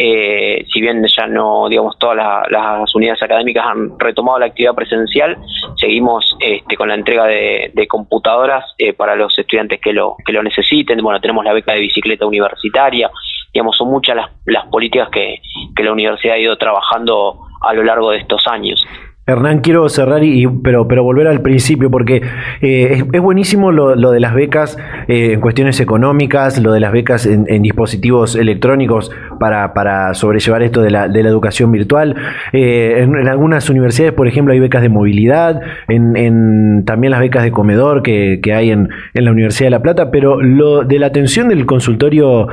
Eh, 0.00 0.64
si 0.72 0.80
bien 0.80 1.04
ya 1.08 1.26
no, 1.26 1.68
digamos, 1.68 1.98
todas 1.98 2.16
las 2.48 2.94
unidades 2.94 3.20
académicas 3.20 3.66
han 3.66 3.98
retomado 3.98 4.38
la 4.38 4.46
actividad 4.46 4.74
presencial, 4.74 5.36
seguimos 5.76 6.36
este, 6.38 6.76
con 6.76 6.88
la 6.88 6.94
entrega 6.94 7.26
de, 7.26 7.86
computadoras 7.88 8.64
eh, 8.78 8.92
para 8.92 9.16
los 9.16 9.36
estudiantes 9.36 9.80
que 9.80 9.92
lo, 9.92 10.14
que 10.24 10.32
lo 10.32 10.42
necesiten. 10.44 11.02
Bueno, 11.02 11.20
tenemos 11.20 11.44
la 11.44 11.52
beca 11.52 11.72
de 11.72 11.80
bicicleta 11.80 12.26
universitaria, 12.26 13.10
digamos, 13.52 13.76
son 13.76 13.90
muchas 13.90 14.16
las, 14.16 14.30
las 14.46 14.66
políticas 14.66 15.08
que, 15.10 15.40
que 15.74 15.82
la 15.82 15.92
universidad 15.92 16.34
ha 16.34 16.38
ido 16.38 16.56
trabajando 16.56 17.40
a 17.60 17.72
lo 17.72 17.82
largo 17.82 18.10
de 18.10 18.18
estos 18.18 18.46
años. 18.46 18.84
Hernán, 19.28 19.60
quiero 19.60 19.86
cerrar, 19.90 20.24
y, 20.24 20.46
pero, 20.46 20.88
pero 20.88 21.04
volver 21.04 21.26
al 21.26 21.42
principio, 21.42 21.90
porque 21.90 22.22
eh, 22.62 23.04
es, 23.12 23.20
buenísimo 23.20 23.72
lo, 23.72 24.10
de 24.10 24.20
las 24.20 24.32
becas 24.32 24.78
eh, 25.06 25.34
en 25.34 25.40
cuestiones 25.42 25.80
económicas, 25.80 26.58
lo 26.58 26.72
de 26.72 26.80
las 26.80 26.92
becas 26.92 27.26
en, 27.26 27.44
dispositivos 27.62 28.36
electrónicos 28.36 29.10
para, 29.38 29.74
para, 29.74 30.14
sobrellevar 30.14 30.62
esto 30.62 30.80
de 30.80 30.90
la, 30.90 31.08
de 31.08 31.22
la 31.22 31.28
educación 31.28 31.70
virtual. 31.70 32.16
Eh, 32.54 33.02
en, 33.02 33.28
algunas 33.28 33.68
universidades, 33.68 34.14
por 34.14 34.28
ejemplo, 34.28 34.54
hay 34.54 34.60
becas 34.60 34.80
de 34.80 34.88
movilidad, 34.88 35.60
en, 35.88 36.84
también 36.86 37.10
las 37.10 37.20
becas 37.20 37.42
de 37.42 37.50
comedor 37.50 38.02
que, 38.02 38.40
hay 38.54 38.70
en, 38.70 38.88
la 39.12 39.30
Universidad 39.30 39.66
de 39.66 39.72
La 39.72 39.82
Plata, 39.82 40.10
pero 40.10 40.40
lo 40.40 40.84
de 40.84 40.98
la 40.98 41.08
atención 41.08 41.50
del 41.50 41.66
consultorio 41.66 42.48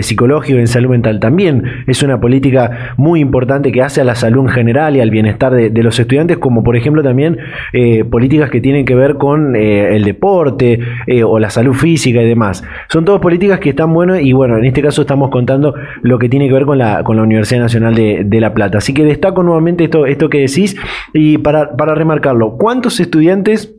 psicológico 0.00 0.60
en 0.60 0.68
salud 0.68 0.90
mental 0.90 1.18
también 1.18 1.64
es 1.88 2.04
una 2.04 2.20
política 2.20 2.94
muy 2.96 3.18
importante 3.18 3.72
que 3.72 3.82
hace 3.82 4.00
a 4.00 4.04
la 4.04 4.14
salud 4.14 4.42
en 4.42 4.50
general 4.50 4.94
y 4.94 5.00
al 5.00 5.10
bienestar 5.10 5.52
de 5.52 5.82
los 5.82 5.98
estudiantes 5.98 6.19
como 6.38 6.62
por 6.62 6.76
ejemplo 6.76 7.02
también 7.02 7.38
eh, 7.72 8.04
políticas 8.04 8.50
que 8.50 8.60
tienen 8.60 8.84
que 8.84 8.94
ver 8.94 9.16
con 9.16 9.56
eh, 9.56 9.96
el 9.96 10.04
deporte 10.04 10.80
eh, 11.06 11.24
o 11.24 11.38
la 11.38 11.50
salud 11.50 11.74
física 11.74 12.22
y 12.22 12.26
demás. 12.26 12.62
Son 12.88 13.04
todas 13.04 13.20
políticas 13.20 13.60
que 13.60 13.70
están 13.70 13.92
buenas 13.92 14.20
y 14.20 14.32
bueno, 14.32 14.58
en 14.58 14.64
este 14.64 14.82
caso 14.82 15.02
estamos 15.02 15.30
contando 15.30 15.74
lo 16.02 16.18
que 16.18 16.28
tiene 16.28 16.48
que 16.48 16.54
ver 16.54 16.66
con 16.66 16.78
la, 16.78 17.02
con 17.04 17.16
la 17.16 17.22
Universidad 17.22 17.60
Nacional 17.60 17.94
de, 17.94 18.40
La 18.40 18.54
Plata. 18.54 18.78
Así 18.78 18.94
que 18.94 19.04
destaco 19.04 19.42
nuevamente 19.42 19.84
esto, 19.84 20.06
esto 20.06 20.28
que 20.28 20.40
decís 20.40 20.76
y 21.12 21.38
para, 21.38 21.76
para 21.76 21.94
remarcarlo, 21.94 22.56
¿cuántos 22.56 23.00
estudiantes 23.00 23.74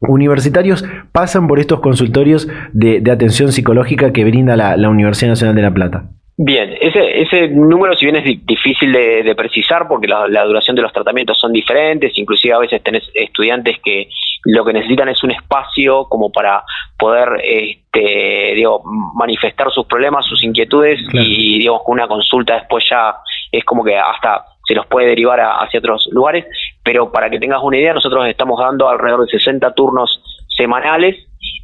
universitarios 0.00 0.84
pasan 1.12 1.48
por 1.48 1.58
estos 1.58 1.80
consultorios 1.80 2.48
de, 2.72 3.02
atención 3.10 3.52
psicológica 3.52 4.12
que 4.12 4.24
brinda 4.24 4.56
la 4.56 4.88
Universidad 4.88 5.30
Nacional 5.30 5.56
de 5.56 5.62
La 5.62 5.74
Plata? 5.74 6.15
Bien, 6.38 6.76
ese, 6.82 7.22
ese 7.22 7.48
número 7.48 7.96
si 7.96 8.04
bien 8.04 8.16
es 8.16 8.24
difícil 8.44 8.92
de, 8.92 9.34
precisar 9.34 9.88
porque 9.88 10.06
la, 10.06 10.44
duración 10.44 10.76
de 10.76 10.82
los 10.82 10.92
tratamientos 10.92 11.38
son 11.38 11.50
diferentes, 11.50 12.12
inclusive 12.18 12.52
a 12.52 12.58
veces 12.58 12.82
tenés 12.82 13.04
estudiantes 13.14 13.78
que 13.82 14.10
lo 14.44 14.62
que 14.62 14.74
necesitan 14.74 15.08
es 15.08 15.24
un 15.24 15.30
espacio 15.30 16.04
como 16.10 16.30
para 16.30 16.62
poder 16.98 17.40
este, 17.42 18.52
digo, 18.54 18.82
manifestar 19.14 19.70
sus 19.70 19.86
problemas, 19.86 20.26
sus 20.26 20.44
inquietudes 20.44 21.00
y 21.14 21.58
digamos 21.58 21.80
que 21.86 21.92
una 21.92 22.06
consulta 22.06 22.56
después 22.56 22.84
ya 22.90 23.16
es 23.50 23.64
como 23.64 23.82
que 23.82 23.96
hasta 23.96 24.44
se 24.66 24.74
los 24.74 24.86
puede 24.88 25.06
derivar 25.06 25.40
hacia 25.40 25.78
otros 25.78 26.06
lugares, 26.12 26.44
pero 26.84 27.10
para 27.10 27.30
que 27.30 27.38
tengas 27.38 27.62
una 27.62 27.78
idea, 27.78 27.94
nosotros 27.94 28.26
estamos 28.28 28.60
dando 28.60 28.90
alrededor 28.90 29.24
de 29.24 29.38
60 29.38 29.72
turnos 29.72 30.22
semanales 30.54 31.16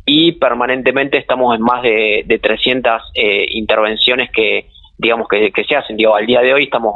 y 0.04 0.32
permanentemente 0.32 1.18
estamos 1.18 1.54
en 1.54 1.62
más 1.62 1.82
de, 1.82 2.24
de 2.26 2.38
300 2.38 3.12
eh, 3.14 3.46
intervenciones 3.50 4.30
que 4.30 4.70
digamos 5.02 5.26
que, 5.28 5.50
se 5.68 5.76
hacen. 5.76 5.96
Digo, 5.96 6.14
al 6.14 6.26
día 6.26 6.40
de 6.40 6.54
hoy 6.54 6.64
estamos 6.64 6.94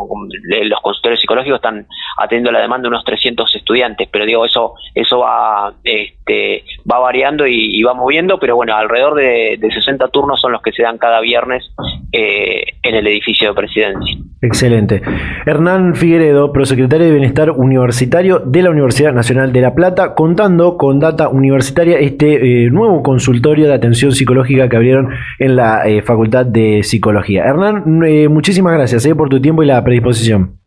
los 0.64 0.80
consultores 0.80 1.20
psicológicos 1.20 1.56
están 1.56 1.86
atendiendo 2.18 2.52
la 2.52 2.60
demanda 2.60 2.84
de 2.84 2.88
unos 2.88 3.04
300 3.04 3.54
estudiantes, 3.56 4.08
pero 4.10 4.24
digo, 4.24 4.46
eso 4.46 4.74
eso 4.94 5.18
va 5.18 5.74
este 5.84 6.64
va 6.90 6.98
variando 7.00 7.46
y, 7.46 7.82
va 7.82 7.94
moviendo, 7.94 8.38
pero 8.38 8.56
bueno, 8.56 8.74
alrededor 8.74 9.14
de, 9.14 9.58
60 9.60 10.08
turnos 10.08 10.40
son 10.40 10.52
los 10.52 10.62
que 10.62 10.72
se 10.72 10.82
dan 10.82 10.98
cada 10.98 11.20
viernes 11.20 11.64
eh, 12.12 12.62
en 12.82 12.94
el 12.94 13.06
edificio 13.06 13.48
de 13.48 13.54
presidencia. 13.54 14.16
Excelente. 14.42 15.02
Hernán 15.44 15.94
Figueredo, 15.94 16.52
prosecretario 16.52 17.06
de 17.06 17.12
Bienestar 17.12 17.50
Universitario 17.50 18.38
de 18.38 18.62
la 18.62 18.70
Universidad 18.70 19.12
Nacional 19.12 19.52
de 19.52 19.60
La 19.60 19.74
Plata, 19.74 20.14
contando 20.14 20.76
con 20.76 21.00
Data 21.00 21.28
Universitaria 21.28 21.98
este 21.98 22.64
eh, 22.64 22.70
nuevo 22.70 23.02
consultorio 23.02 23.66
de 23.66 23.74
atención 23.74 24.12
psicológica 24.12 24.68
que 24.68 24.76
abrieron 24.76 25.10
en 25.38 25.56
la 25.56 25.86
eh, 25.88 26.02
Facultad 26.02 26.46
de 26.46 26.82
Psicología. 26.82 27.44
Hernán, 27.44 27.95
muchísimas 28.28 28.74
gracias 28.74 29.06
por 29.16 29.28
tu 29.28 29.40
tiempo 29.40 29.62
y 29.62 29.66
la 29.66 29.82
predisposición. 29.82 30.58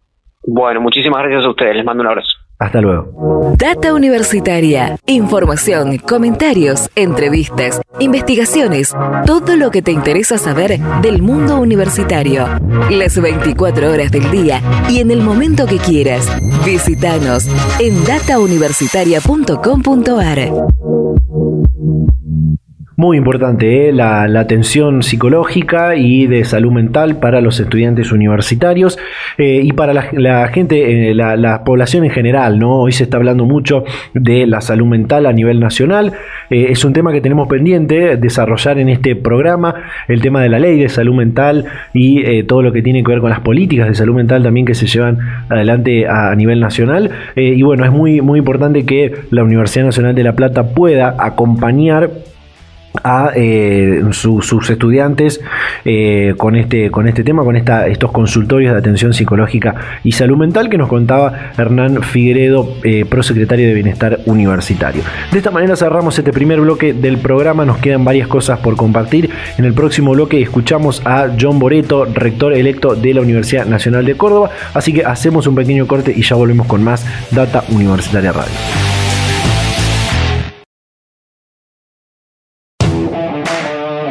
Bueno, 0.45 0.81
muchísimas 0.81 1.23
gracias 1.23 1.45
a 1.45 1.49
ustedes. 1.49 1.75
Les 1.75 1.85
mando 1.85 2.01
un 2.01 2.07
abrazo. 2.07 2.29
Hasta 2.59 2.81
luego. 2.81 3.53
Data 3.57 3.93
Universitaria. 3.93 4.97
Información, 5.05 5.97
comentarios, 5.97 6.89
entrevistas, 6.95 7.81
investigaciones, 7.99 8.93
todo 9.25 9.55
lo 9.55 9.71
que 9.71 9.81
te 9.81 9.93
interesa 9.93 10.37
saber 10.37 10.77
del 11.01 11.21
mundo 11.21 11.57
universitario. 11.57 12.45
Las 12.91 13.21
24 13.21 13.91
horas 13.91 14.11
del 14.11 14.29
día 14.29 14.61
y 14.89 14.99
en 14.99 15.11
el 15.11 15.21
momento 15.21 15.67
que 15.67 15.77
quieras. 15.77 16.27
Visítanos 16.65 17.47
en 17.79 18.03
datauniversitaria.com.ar. 18.03 20.51
Muy 22.99 23.15
importante 23.15 23.88
¿eh? 23.88 23.93
la, 23.93 24.23
atención 24.23 25.03
psicológica 25.03 25.95
y 25.95 26.27
de 26.27 26.43
salud 26.43 26.73
mental 26.73 27.15
para 27.15 27.39
los 27.39 27.57
estudiantes 27.57 28.12
universitarios 28.12 28.99
eh, 29.38 29.62
y 29.63 29.71
para 29.71 29.93
la, 29.93 30.47
gente, 30.49 31.09
eh, 31.09 31.15
la, 31.15 31.63
población 31.63 32.03
en 32.03 32.09
general. 32.09 32.59
¿no? 32.59 32.81
Hoy 32.81 32.91
se 32.91 33.05
está 33.05 33.15
hablando 33.15 33.45
mucho 33.45 33.85
de 34.13 34.45
la 34.45 34.59
salud 34.59 34.85
mental 34.85 35.27
a 35.27 35.31
nivel 35.31 35.62
nacional. 35.62 36.12
es 36.49 36.83
un 36.83 36.91
tema 36.91 37.13
que 37.13 37.21
tenemos 37.21 37.47
pendiente 37.47 38.17
desarrollar 38.17 38.77
en 38.79 38.89
este 38.89 39.15
programa, 39.15 39.75
el 40.09 40.21
tema 40.21 40.41
de 40.41 40.49
la 40.49 40.59
ley 40.59 40.77
de 40.77 40.89
salud 40.89 41.15
mental 41.15 41.67
y 41.93 42.43
todo 42.43 42.62
lo 42.62 42.73
que 42.73 42.81
tiene 42.81 43.01
que 43.01 43.13
ver 43.13 43.21
con 43.21 43.29
las 43.29 43.39
políticas 43.39 43.88
de 43.88 43.95
salud 43.95 44.15
mental 44.15 44.43
también 44.43 44.65
que 44.65 44.75
se 44.75 44.88
llevan 44.88 45.19
adelante 45.47 46.05
a, 46.05 46.31
a 46.31 46.35
nivel 46.35 46.59
nacional. 46.59 47.12
y 47.38 47.62
bueno, 47.62 47.85
es 47.85 47.91
muy, 47.91 48.19
muy 48.19 48.39
importante 48.39 48.85
que 48.85 49.13
la 49.31 49.45
Universidad 49.45 49.85
Nacional 49.85 50.15
de 50.15 50.23
La 50.25 50.33
Plata 50.33 50.73
pueda 50.73 51.15
acompañar 51.17 52.09
a 53.04 53.32
eh, 53.36 54.02
sus 54.12 54.69
estudiantes 54.69 55.41
eh, 55.86 56.34
con 56.38 56.56
este 56.56 56.89
con 56.91 57.08
este 57.08 57.23
tema 57.23 57.43
con 57.43 57.56
esta, 57.56 57.88
estos 57.88 58.12
consultorios 58.12 58.73
de 58.73 58.80
atención 58.80 59.13
psicológica 59.13 59.75
y 60.04 60.12
salud 60.12 60.38
mental 60.38 60.69
que 60.69 60.78
nos 60.78 60.89
contaba 60.89 61.52
Hernán 61.58 62.02
Figueredo 62.02 62.75
eh, 62.84 63.06
prosecretario 63.06 63.67
de 63.67 63.73
bienestar 63.73 64.19
universitario. 64.25 65.04
De 65.32 65.38
esta 65.38 65.52
manera 65.52 65.75
cerramos 65.75 66.17
este 66.17 66.34
primer 66.34 66.60
bloque 66.62 66.93
del 66.93 67.17
programa. 67.17 67.65
Nos 67.65 67.78
quedan 67.78 68.04
varias 68.04 68.28
cosas 68.28 68.60
por 68.60 68.75
compartir. 68.75 69.30
En 69.58 69.65
el 69.65 69.73
próximo 69.73 70.12
bloque 70.12 70.41
escuchamos 70.41 71.02
a 71.06 71.30
John 71.39 71.60
Boreto 71.60 72.06
rector 72.06 72.54
electo 72.54 72.95
de 72.95 73.13
la 73.13 73.21
Universidad 73.21 73.65
Nacional 73.65 74.06
de 74.06 74.15
Córdoba. 74.15 74.49
Así 74.73 74.93
que 74.93 75.06
hacemos 75.06 75.47
un 75.47 75.56
pequeño 75.56 75.88
corte 75.88 76.13
y 76.15 76.23
ya 76.23 76.36
volvemos 76.36 76.67
con 76.67 76.84
más 76.84 77.06
Data 77.32 77.63
Universitaria 77.69 78.32
Radio 78.32 78.88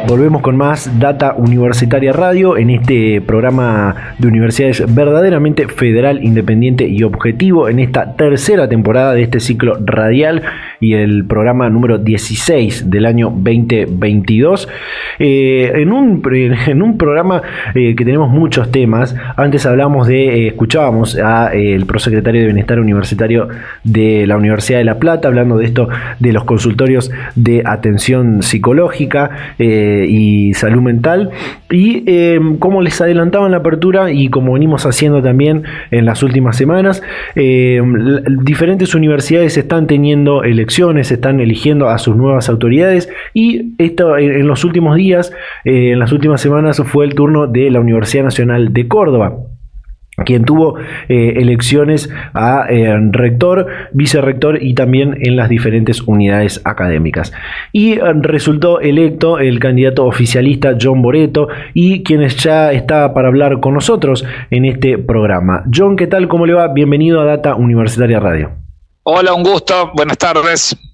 Volvemos 0.09 0.41
con 0.41 0.57
más 0.57 0.99
Data 0.99 1.35
Universitaria 1.37 2.11
Radio 2.11 2.57
en 2.57 2.71
este 2.71 3.21
programa 3.21 4.15
de 4.17 4.27
universidades 4.27 4.83
verdaderamente 4.91 5.67
federal, 5.67 6.23
independiente 6.23 6.87
y 6.87 7.03
objetivo 7.03 7.69
en 7.69 7.77
esta 7.77 8.15
tercera 8.15 8.67
temporada 8.67 9.13
de 9.13 9.21
este 9.21 9.39
ciclo 9.39 9.77
radial 9.79 10.41
y 10.79 10.95
el 10.95 11.25
programa 11.25 11.69
número 11.69 11.99
16 11.99 12.89
del 12.89 13.05
año 13.05 13.29
2022. 13.29 14.67
Eh, 15.19 15.73
en, 15.75 15.91
un, 15.91 16.23
en 16.67 16.81
un 16.81 16.97
programa 16.97 17.43
eh, 17.75 17.93
que 17.95 18.03
tenemos 18.03 18.31
muchos 18.31 18.71
temas, 18.71 19.15
antes 19.35 19.67
hablamos 19.67 20.07
de, 20.07 20.45
eh, 20.45 20.47
escuchábamos 20.47 21.19
a 21.19 21.53
el 21.53 21.85
prosecretario 21.85 22.41
de 22.41 22.47
Bienestar 22.47 22.79
Universitario 22.79 23.47
de 23.83 24.25
la 24.25 24.37
Universidad 24.37 24.79
de 24.79 24.85
La 24.85 24.97
Plata, 24.97 25.27
hablando 25.27 25.57
de 25.57 25.65
esto 25.65 25.87
de 26.17 26.33
los 26.33 26.45
consultorios 26.45 27.11
de 27.35 27.61
atención 27.63 28.41
psicológica 28.41 29.55
y 30.07 30.53
salud 30.53 30.81
mental. 30.81 31.31
Y 31.69 32.03
em, 32.07 32.57
como 32.57 32.81
les 32.81 32.99
adelantaba 33.01 33.45
en 33.45 33.51
la 33.51 33.59
apertura 33.59 34.11
y 34.11 34.29
como 34.29 34.53
venimos 34.53 34.85
haciendo 34.85 35.21
también 35.21 35.63
en 35.91 36.05
las 36.05 36.23
últimas 36.23 36.57
semanas, 36.57 37.01
em, 37.35 37.93
diferentes 38.43 38.95
universidades 38.95 39.57
están 39.57 39.87
teniendo 39.87 40.43
elecciones, 40.43 41.11
están 41.11 41.39
eligiendo 41.39 41.89
a 41.89 41.97
sus 41.97 42.15
nuevas 42.15 42.49
autoridades. 42.49 43.09
Y 43.33 43.73
esto 43.77 44.17
en 44.17 44.47
los 44.47 44.63
últimos 44.63 44.95
días, 44.95 45.31
eh, 45.65 45.91
en 45.91 45.99
las 45.99 46.11
últimas 46.11 46.41
semanas 46.41 46.81
fue 46.85 47.05
el 47.05 47.15
turno 47.15 47.47
de 47.47 47.69
la 47.69 47.79
Universidad 47.79 48.23
Nacional 48.23 48.73
de 48.73 48.87
Córdoba 48.87 49.37
quien 50.23 50.45
tuvo 50.45 50.77
eh, 51.07 51.33
elecciones 51.37 52.09
a 52.33 52.65
eh, 52.69 52.97
rector, 53.11 53.67
vicerrector 53.93 54.61
y 54.61 54.73
también 54.73 55.17
en 55.21 55.35
las 55.35 55.49
diferentes 55.49 56.01
unidades 56.01 56.61
académicas. 56.65 57.31
Y 57.71 57.93
eh, 57.93 58.01
resultó 58.21 58.79
electo 58.79 59.39
el 59.39 59.59
candidato 59.59 60.05
oficialista 60.05 60.75
John 60.79 61.01
Boreto 61.01 61.47
y 61.73 62.03
quienes 62.03 62.37
ya 62.37 62.71
está 62.71 63.13
para 63.13 63.27
hablar 63.27 63.59
con 63.59 63.73
nosotros 63.73 64.25
en 64.49 64.65
este 64.65 64.97
programa. 64.97 65.63
John, 65.73 65.95
¿qué 65.95 66.07
tal? 66.07 66.27
¿Cómo 66.27 66.45
le 66.45 66.53
va? 66.53 66.67
Bienvenido 66.67 67.21
a 67.21 67.25
Data 67.25 67.55
Universitaria 67.55 68.19
Radio. 68.19 68.51
Hola, 69.03 69.33
un 69.33 69.43
gusto. 69.43 69.91
Buenas 69.95 70.17
tardes. 70.17 70.88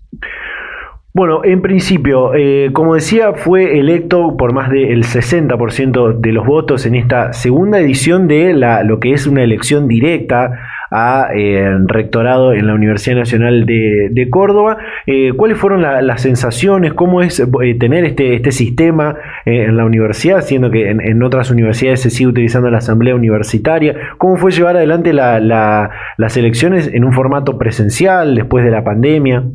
Bueno, 1.16 1.46
en 1.46 1.62
principio, 1.62 2.36
eh, 2.36 2.72
como 2.74 2.94
decía, 2.94 3.32
fue 3.32 3.80
electo 3.80 4.36
por 4.36 4.52
más 4.52 4.70
del 4.70 5.02
60% 5.04 6.20
de 6.20 6.32
los 6.34 6.46
votos 6.46 6.86
en 6.86 6.94
esta 6.94 7.32
segunda 7.32 7.80
edición 7.80 8.28
de 8.28 8.54
la, 8.54 8.84
lo 8.84 9.00
que 9.00 9.14
es 9.14 9.26
una 9.26 9.42
elección 9.42 9.88
directa 9.88 10.60
a 10.92 11.30
eh, 11.34 11.70
rectorado 11.88 12.52
en 12.52 12.68
la 12.68 12.74
Universidad 12.74 13.16
Nacional 13.16 13.66
de, 13.66 14.28
Córdoba. 14.30 14.78
Eh, 15.08 15.32
¿Cuáles 15.38 15.58
fueron 15.58 15.84
las 15.84 16.22
sensaciones? 16.22 16.94
¿Cómo 16.94 17.22
es 17.22 17.42
tener 17.80 18.04
este, 18.04 18.36
este 18.36 18.52
sistema 18.52 19.16
en 19.46 19.78
la 19.78 19.86
universidad, 19.86 20.42
siendo 20.42 20.70
que 20.70 20.90
en, 20.90 21.24
otras 21.24 21.50
universidades 21.50 22.02
se 22.02 22.10
sigue 22.10 22.28
utilizando 22.28 22.70
la 22.70 22.80
asamblea 22.80 23.16
universitaria? 23.16 23.96
¿Cómo 24.18 24.36
fue 24.36 24.52
llevar 24.52 24.76
adelante 24.76 25.14
las 25.14 26.36
elecciones 26.36 26.92
en 26.94 27.06
un 27.06 27.14
formato 27.14 27.58
presencial 27.58 28.36
después 28.36 28.66
de 28.66 28.72
la 28.72 28.84
pandemia? 28.84 29.46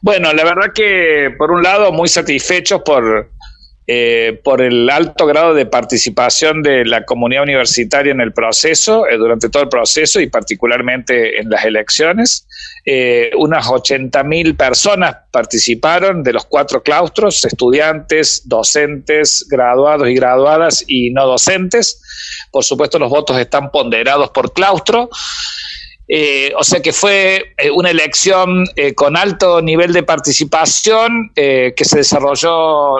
Bueno, 0.00 0.32
la 0.32 0.44
verdad 0.44 0.72
que 0.74 1.34
por 1.36 1.50
un 1.50 1.62
lado 1.62 1.92
muy 1.92 2.08
satisfechos 2.08 2.82
por, 2.82 3.30
eh, 3.86 4.40
por 4.44 4.62
el 4.62 4.88
alto 4.90 5.26
grado 5.26 5.54
de 5.54 5.66
participación 5.66 6.62
de 6.62 6.84
la 6.84 7.04
comunidad 7.04 7.42
universitaria 7.42 8.12
en 8.12 8.20
el 8.20 8.32
proceso, 8.32 9.08
eh, 9.08 9.16
durante 9.16 9.48
todo 9.48 9.64
el 9.64 9.68
proceso 9.68 10.20
y 10.20 10.28
particularmente 10.28 11.40
en 11.40 11.50
las 11.50 11.64
elecciones. 11.64 12.46
Eh, 12.84 13.30
unas 13.36 13.66
80.000 13.66 14.56
personas 14.56 15.16
participaron 15.32 16.22
de 16.22 16.32
los 16.32 16.44
cuatro 16.44 16.82
claustros, 16.82 17.44
estudiantes, 17.44 18.42
docentes, 18.44 19.46
graduados 19.50 20.08
y 20.08 20.14
graduadas 20.14 20.84
y 20.86 21.10
no 21.10 21.26
docentes. 21.26 22.00
Por 22.52 22.64
supuesto, 22.64 22.98
los 22.98 23.10
votos 23.10 23.36
están 23.38 23.70
ponderados 23.70 24.30
por 24.30 24.52
claustro. 24.52 25.10
Eh, 26.10 26.54
o 26.56 26.64
sea 26.64 26.80
que 26.80 26.94
fue 26.94 27.52
eh, 27.58 27.70
una 27.70 27.90
elección 27.90 28.64
eh, 28.76 28.94
con 28.94 29.14
alto 29.14 29.60
nivel 29.60 29.92
de 29.92 30.02
participación 30.02 31.30
que 31.34 31.84
se 31.84 31.98
desarrolló 31.98 32.94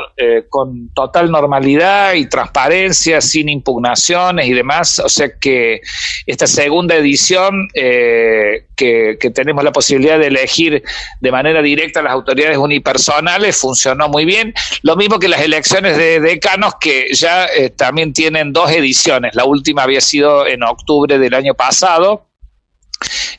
con 0.48 0.90
total 0.94 1.30
normalidad 1.30 2.14
y 2.14 2.28
transparencia, 2.28 3.20
sin 3.20 3.48
impugnaciones 3.48 4.46
y 4.46 4.52
demás. 4.52 4.98
O 4.98 5.08
sea 5.08 5.30
que 5.40 5.80
esta 6.26 6.46
segunda 6.46 6.94
edición 6.96 7.68
que, 7.74 8.66
tenemos 9.34 9.64
la 9.64 9.72
posibilidad 9.72 10.18
de 10.18 10.28
elegir 10.28 10.82
de 11.20 11.32
manera 11.32 11.62
directa 11.62 12.00
a 12.00 12.02
las 12.04 12.12
autoridades 12.12 12.58
unipersonales 12.58 13.56
funcionó 13.56 14.08
muy 14.08 14.24
bien. 14.24 14.54
Lo 14.82 14.96
mismo 14.96 15.18
que 15.18 15.28
las 15.28 15.40
elecciones 15.40 15.96
de 15.96 16.20
decanos 16.20 16.74
que 16.80 17.08
ya 17.12 17.48
también 17.76 18.12
tienen 18.12 18.52
dos 18.52 18.70
ediciones. 18.70 19.34
La 19.34 19.44
última 19.44 19.82
había 19.82 20.00
sido 20.00 20.46
en 20.46 20.62
octubre 20.62 21.18
del 21.18 21.34
año 21.34 21.54
pasado 21.54 22.27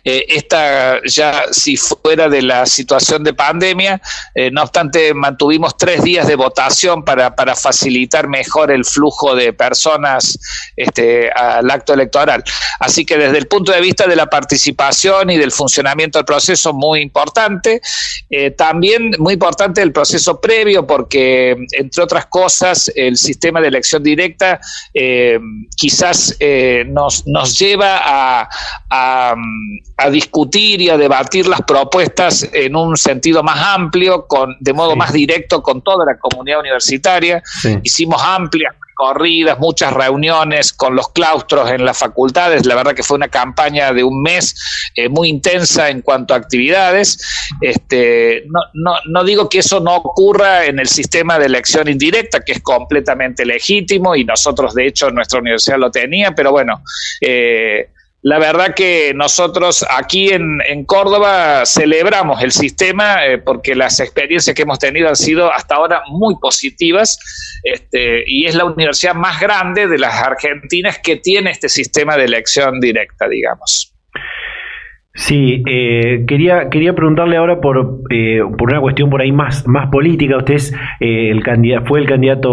eh, 0.04 0.26
esta 0.30 1.02
ya 1.06 1.44
si 1.52 1.76
fuera 1.76 2.30
de 2.30 2.42
la 2.42 2.66
situación 2.66 3.24
de 3.24 3.34
pandemia, 3.34 4.02
eh, 4.34 4.50
no 4.52 4.64
obstante 4.64 5.14
mantuvimos 5.14 5.78
tres 5.78 6.02
días 6.04 6.28
de 6.28 6.36
votación 6.36 7.04
para, 7.04 7.30
facilitar 7.56 8.28
mejor 8.28 8.72
el 8.72 8.86
flujo 8.86 9.36
de 9.36 9.54
personas 9.54 10.40
este, 10.76 11.32
al 11.32 11.70
acto 11.70 11.94
electoral. 11.94 12.44
Así 12.80 13.06
que 13.06 13.18
desde 13.18 13.38
el 13.38 13.48
punto 13.48 13.72
de 13.72 13.82
vista 13.82 14.08
de 14.08 14.16
la 14.16 14.28
participación 14.28 15.30
y 15.30 15.38
del 15.38 15.52
funcionamiento 15.52 16.20
del 16.20 16.26
proceso, 16.26 16.74
muy 16.74 17.02
importante. 17.02 17.82
Eh, 18.30 18.52
también 18.52 19.12
muy 19.18 19.34
importante 19.34 19.82
el 19.82 19.92
proceso 19.92 20.40
previo 20.40 20.86
porque, 20.86 21.56
entre 21.72 22.04
otras 22.04 22.28
cosas, 22.28 22.92
el 22.96 23.18
sistema 23.18 23.60
de 23.60 23.68
elección 23.68 24.04
directa 24.04 24.60
quizás 25.76 26.38
nos, 26.88 27.26
nos 27.26 27.58
lleva 27.58 28.00
a, 28.90 29.36
discutir 30.12 30.82
y 30.82 30.90
a 30.90 30.98
debatir 30.98 31.48
las 31.48 31.62
propuestas 31.62 32.48
en 32.54 32.76
un 32.76 32.98
sentido 32.98 33.44
más 33.44 33.60
amplio, 33.60 34.26
con, 34.28 34.56
de 34.60 34.74
modo 34.74 34.96
más 34.96 35.14
directo 35.14 35.62
con 35.62 35.82
toda 35.82 36.06
la 36.06 36.18
comunidad 36.18 36.60
universitaria. 36.60 37.44
Hicimos 37.84 38.22
amplias 38.24 38.74
corridas, 39.00 39.58
muchas 39.60 39.94
reuniones 39.94 40.74
con 40.74 40.94
los 40.94 41.08
claustros 41.14 41.72
en 41.72 41.86
las 41.86 41.98
facultades. 41.98 42.66
La 42.66 42.76
verdad 42.76 42.94
que 42.94 43.02
fue 43.02 43.16
una 43.16 43.30
campaña 43.30 43.94
de 43.94 44.04
un 44.04 44.22
mes 44.22 44.92
eh, 44.94 45.08
muy 45.08 45.30
intensa 45.30 45.90
en 45.90 46.02
cuanto 46.02 46.34
a 46.34 46.38
actividades. 46.38 47.18
Este, 47.62 48.44
no, 48.48 48.60
no, 48.74 49.00
no, 49.08 49.24
digo 49.24 49.48
que 49.48 49.60
eso 49.60 49.80
no 49.80 49.96
ocurra 49.96 50.66
en 50.66 50.80
el 50.80 50.90
sistema 50.90 51.40
de 51.40 51.46
elección 51.46 51.88
indirecta, 51.88 52.42
que 52.42 52.52
es 52.52 52.62
completamente 52.62 53.46
legítimo 53.46 54.18
y 54.18 54.26
nosotros, 54.26 54.76
de 54.76 54.88
hecho, 54.88 55.10
nuestra 55.12 55.40
universidad 55.40 55.78
lo 55.78 55.92
tenía, 55.92 56.36
pero 56.36 56.52
bueno. 56.52 56.84
Eh, 57.22 57.92
la 58.22 58.38
verdad 58.38 58.76
que 58.76 59.14
nosotros 59.16 59.86
aquí 59.90 60.30
en, 60.30 60.60
Córdoba 60.86 61.66
celebramos 61.66 62.42
el 62.42 62.52
sistema 62.52 63.26
eh, 63.26 63.38
porque 63.38 63.76
las 63.76 64.00
experiencias 64.00 64.56
que 64.56 64.64
hemos 64.64 64.80
tenido 64.80 65.08
han 65.08 65.16
sido 65.16 65.54
hasta 65.54 65.76
ahora 65.76 66.02
muy 66.10 66.36
positivas 66.40 67.18
este, 67.64 68.24
y 68.28 68.46
es 68.46 68.56
la 68.56 68.66
universidad 68.66 69.16
más 69.16 69.40
grande 69.40 69.88
de 69.88 69.98
las 69.98 70.16
argentinas 70.16 71.00
que 71.00 71.18
tiene 71.18 71.52
este 71.52 71.70
sistema 71.70 72.18
de 72.18 72.26
elección 72.26 72.80
directa, 72.80 73.28
digamos. 73.28 73.94
Sí, 75.14 75.64
eh, 75.68 76.24
quería, 76.28 76.70
quería 76.70 76.94
preguntarle 76.94 77.36
ahora 77.36 77.60
por, 77.60 78.02
eh, 78.12 78.42
por 78.58 78.72
una 78.72 78.80
cuestión 78.80 79.10
por 79.10 79.22
ahí 79.22 79.32
más, 79.32 79.68
más 79.68 79.90
política. 79.90 80.38
Usted 80.38 80.54
es, 80.54 80.76
el 81.00 81.44
candidato, 81.44 81.86
fue 81.88 82.00
el 82.00 82.08
candidato 82.08 82.52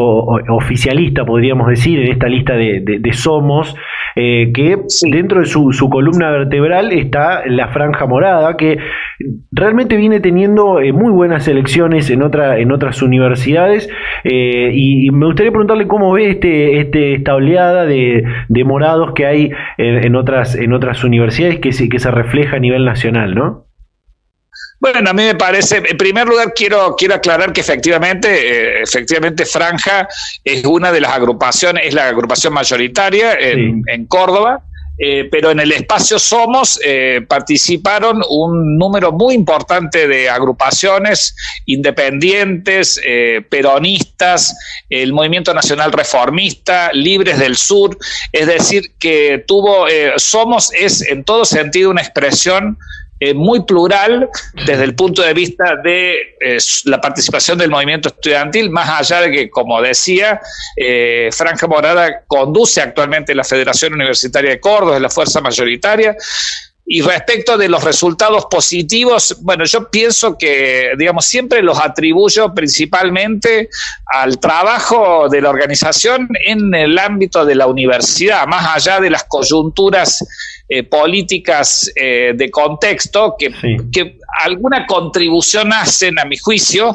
oficialista, 0.49 1.25
podríamos 1.25 1.69
decir, 1.69 2.01
en 2.01 2.12
esta 2.12 2.29
lista 2.29 2.55
de, 2.55 2.81
de 2.81 3.12
Somos. 3.12 3.77
Eh, 4.19 4.51
que 4.55 4.79
dentro 5.11 5.40
de 5.40 5.47
su, 5.47 5.90
columna 5.90 6.31
vertebral 6.31 6.90
está 6.90 7.45
la 7.47 7.69
franja 7.69 8.07
morada, 8.07 8.57
que 8.57 8.79
realmente 9.53 9.99
viene 9.99 10.21
teniendo 10.21 10.81
eh, 10.81 10.95
muy 10.95 11.12
buenas 11.12 11.47
elecciones 11.49 12.09
en, 12.09 12.23
otra, 12.23 12.59
en 12.59 12.73
otras 12.73 13.03
universidades. 13.03 13.90
Eh, 14.25 14.71
y, 14.73 15.11
me 15.11 15.27
gustaría 15.27 15.53
preguntarle 15.53 15.87
cómo 15.87 16.14
ve 16.14 16.31
este, 16.31 16.81
este, 16.81 17.14
esta 17.16 17.35
oleada 17.35 17.85
de, 17.85 18.25
morados 18.64 19.12
que 19.12 19.27
hay 19.27 19.51
en, 19.77 20.16
otras, 20.16 20.57
en 20.57 20.73
otras 20.73 21.05
universidades 21.05 21.59
que 21.61 21.73
se, 21.73 21.90
que 21.90 21.99
se 21.99 22.11
refleja 22.11 22.56
a 22.57 22.61
nivel 22.61 22.85
nacional, 22.85 23.35
¿no? 23.35 23.66
Bueno, 24.79 25.11
a 25.11 25.12
mí 25.14 25.25
me 25.25 25.35
parece, 25.35 25.83
en 25.88 25.97
primer 25.97 26.27
lugar 26.27 26.53
quiero, 26.55 26.95
quiero 26.97 27.14
aclarar 27.14 27.53
que 27.53 27.62
efectivamente, 27.62 28.29
eh, 28.29 28.83
efectivamente 28.83 29.47
Franja 29.47 30.07
es 30.45 30.64
una 30.64 30.92
de 30.92 31.01
las 31.01 31.12
agrupaciones, 31.12 31.87
es 31.87 31.95
la 31.95 32.09
agrupación 32.09 32.53
mayoritaria 32.53 33.35
en, 33.38 34.07
Córdoba, 34.07 34.62
eh, 34.99 35.29
pero 35.31 35.51
en 35.51 35.61
el 35.61 35.73
espacio 35.73 36.19
Somos 36.19 36.81
eh, 36.85 37.25
participaron 37.29 38.23
un 38.29 38.79
número 38.79 39.13
muy 39.13 39.35
importante 39.35 40.09
de 40.09 40.29
agrupaciones 40.29 41.35
independientes, 41.67 43.01
peronistas, 43.51 44.57
el 44.89 45.13
Movimiento 45.13 45.53
Nacional 45.53 45.93
Reformista, 45.93 46.91
Libres 46.93 47.39
del 47.39 47.57
Sur, 47.57 47.99
es 48.33 48.47
decir, 48.47 48.93
que 48.99 49.45
tuvo, 49.47 49.87
Somos 50.17 50.73
es 50.73 51.03
en 51.03 51.25
todo 51.25 51.45
sentido 51.45 51.91
una 51.91 52.03
expresión 52.03 52.79
eh, 53.18 53.33
muy 53.33 53.64
plural 53.64 54.29
desde 54.66 54.85
el 54.85 54.94
punto 54.94 55.22
de 55.22 55.33
vista 55.33 55.76
de 55.83 56.37
eh, 56.38 56.59
la 56.85 57.00
participación 57.00 57.57
del 57.57 57.70
movimiento 57.70 58.11
estudiantil, 58.11 58.70
más 58.70 58.88
allá 59.00 59.22
de 59.22 59.31
que, 59.31 59.50
como 59.50 59.81
decía, 59.81 60.38
eh, 60.76 61.31
Franja 61.33 61.66
Morada 61.66 62.24
conduce 62.26 62.83
actualmente 62.83 63.35
la 63.35 63.44
Federación 63.44 63.94
Universitaria 63.94 64.50
de 64.50 64.61
Córdoba, 64.61 64.96
es 64.96 65.02
la 65.02 65.09
fuerza 65.09 65.40
mayoritaria. 65.40 66.14
Y 66.88 67.00
respecto 67.00 67.57
de 67.59 67.68
los 67.68 67.83
resultados 67.83 68.46
positivos, 68.50 69.38
bueno, 69.40 69.64
yo 69.64 69.90
pienso 69.90 70.37
que, 70.38 70.92
digamos, 70.96 71.24
siempre 71.24 71.61
los 71.61 71.81
atribuyo 71.81 72.55
principalmente 72.55 73.70
al 74.05 74.38
trabajo 74.38 75.29
de 75.29 75.40
la 75.40 75.50
organización 75.50 76.29
en 76.46 76.72
el 76.74 76.96
ámbito 76.98 77.44
de 77.44 77.57
la 77.57 77.66
universidad, 77.66 78.46
más 78.46 78.76
allá 78.76 79.00
de 79.00 79.11
las 79.11 79.24
coyunturas 79.24 80.22
eh, 80.68 80.83
políticas 80.83 81.90
eh, 81.94 82.33
de 82.35 82.50
contexto 82.50 83.37
que, 83.38 83.52
que 83.92 84.18
alguna 84.44 84.87
contribución 84.87 85.72
hacen, 85.72 86.18
a 86.18 86.24
mi 86.24 86.37
juicio, 86.37 86.94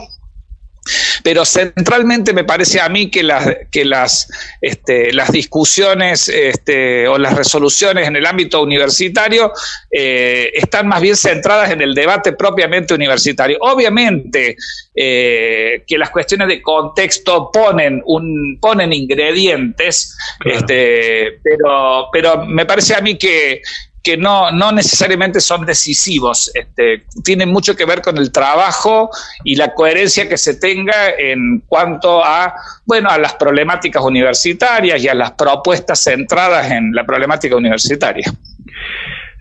pero 1.23 1.45
centralmente 1.45 2.33
me 2.33 2.43
parece 2.43 2.79
a 2.79 2.89
mí 2.89 3.09
que 3.09 3.23
las, 3.23 3.47
que 3.69 3.85
las, 3.85 4.27
este, 4.61 5.13
las 5.13 5.31
discusiones 5.31 6.27
este, 6.27 7.07
o 7.07 7.17
las 7.17 7.35
resoluciones 7.35 8.07
en 8.07 8.15
el 8.15 8.25
ámbito 8.25 8.61
universitario 8.61 9.51
eh, 9.91 10.51
están 10.53 10.87
más 10.87 11.01
bien 11.01 11.15
centradas 11.15 11.71
en 11.71 11.81
el 11.81 11.93
debate 11.93 12.33
propiamente 12.33 12.93
universitario. 12.93 13.57
Obviamente 13.61 14.55
que 14.93 15.97
las 15.97 16.09
cuestiones 16.09 16.47
de 16.49 16.61
contexto 16.61 17.49
ponen, 17.51 18.01
un, 18.05 18.59
ponen 18.59 18.91
ingredientes, 18.91 20.17
este, 20.43 21.39
pero, 21.43 22.07
pero 22.11 22.45
me 22.45 22.65
parece 22.65 22.95
a 22.95 23.01
mí 23.01 23.17
que, 23.17 23.61
que 24.03 24.17
no, 24.17 24.51
no 24.51 24.71
necesariamente 24.71 25.39
son 25.39 25.65
decisivos, 25.65 26.51
este, 26.55 27.05
tienen 27.23 27.49
mucho 27.49 27.75
que 27.75 27.85
ver 27.85 28.01
con 28.01 28.17
el 28.17 28.31
trabajo 28.31 29.09
y 29.43 29.55
la 29.55 29.73
coherencia 29.73 30.27
que 30.27 30.37
se 30.37 30.55
tenga 30.55 31.09
en 31.17 31.63
cuanto 31.67 32.23
a, 32.23 32.53
bueno, 32.85 33.09
a 33.09 33.17
las 33.17 33.35
problemáticas 33.35 34.03
universitarias 34.03 35.01
y 35.03 35.07
a 35.07 35.13
las 35.13 35.31
propuestas 35.33 36.03
centradas 36.03 36.71
en 36.71 36.93
la 36.93 37.05
problemática 37.05 37.55
universitaria. 37.55 38.31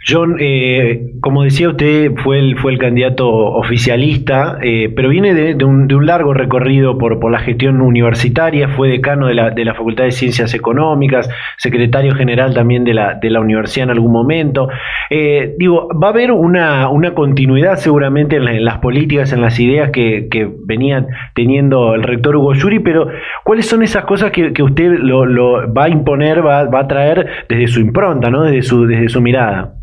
John, 0.06 0.36
eh, 0.40 1.12
como 1.20 1.44
decía 1.44 1.68
usted, 1.68 2.12
fue 2.24 2.38
el, 2.38 2.56
fue 2.56 2.72
el 2.72 2.78
candidato 2.78 3.28
oficialista, 3.28 4.58
eh, 4.62 4.90
pero 4.96 5.10
viene 5.10 5.34
de, 5.34 5.62
un, 5.62 5.88
de, 5.88 5.94
un, 5.94 6.06
largo 6.06 6.32
recorrido 6.32 6.96
por, 6.96 7.20
por, 7.20 7.30
la 7.30 7.40
gestión 7.40 7.82
universitaria, 7.82 8.68
fue 8.68 8.88
decano 8.88 9.26
de 9.26 9.34
la, 9.34 9.50
de 9.50 9.62
la, 9.64 9.74
Facultad 9.74 10.04
de 10.04 10.12
Ciencias 10.12 10.54
Económicas, 10.54 11.28
secretario 11.58 12.14
general 12.14 12.54
también 12.54 12.84
de 12.84 12.94
la, 12.94 13.14
de 13.14 13.28
la 13.28 13.40
universidad 13.40 13.84
en 13.84 13.90
algún 13.90 14.10
momento. 14.10 14.68
Eh, 15.10 15.54
digo, 15.58 15.88
va 16.02 16.08
a 16.08 16.10
haber 16.10 16.32
una, 16.32 16.88
una 16.88 17.12
continuidad 17.12 17.76
seguramente 17.76 18.36
en, 18.36 18.64
las 18.64 18.78
políticas, 18.78 19.34
en 19.34 19.42
las 19.42 19.60
ideas 19.60 19.90
que, 19.90 20.28
que 20.30 20.48
venía 20.64 21.06
teniendo 21.34 21.94
el 21.94 22.04
rector 22.04 22.36
Hugo 22.36 22.54
Yuri, 22.54 22.78
pero 22.78 23.08
¿cuáles 23.44 23.66
son 23.66 23.82
esas 23.82 24.06
cosas 24.06 24.30
que, 24.30 24.54
que 24.54 24.62
usted 24.62 24.92
lo, 24.98 25.70
va 25.72 25.84
a 25.84 25.88
imponer, 25.90 26.44
va, 26.44 26.64
va 26.64 26.80
a 26.80 26.88
traer 26.88 27.26
desde 27.50 27.68
su 27.68 27.80
impronta, 27.80 28.30
¿no? 28.30 28.44
desde, 28.44 28.62
su, 28.62 28.86
desde 28.86 29.10
su 29.10 29.20
mirada? 29.20 29.79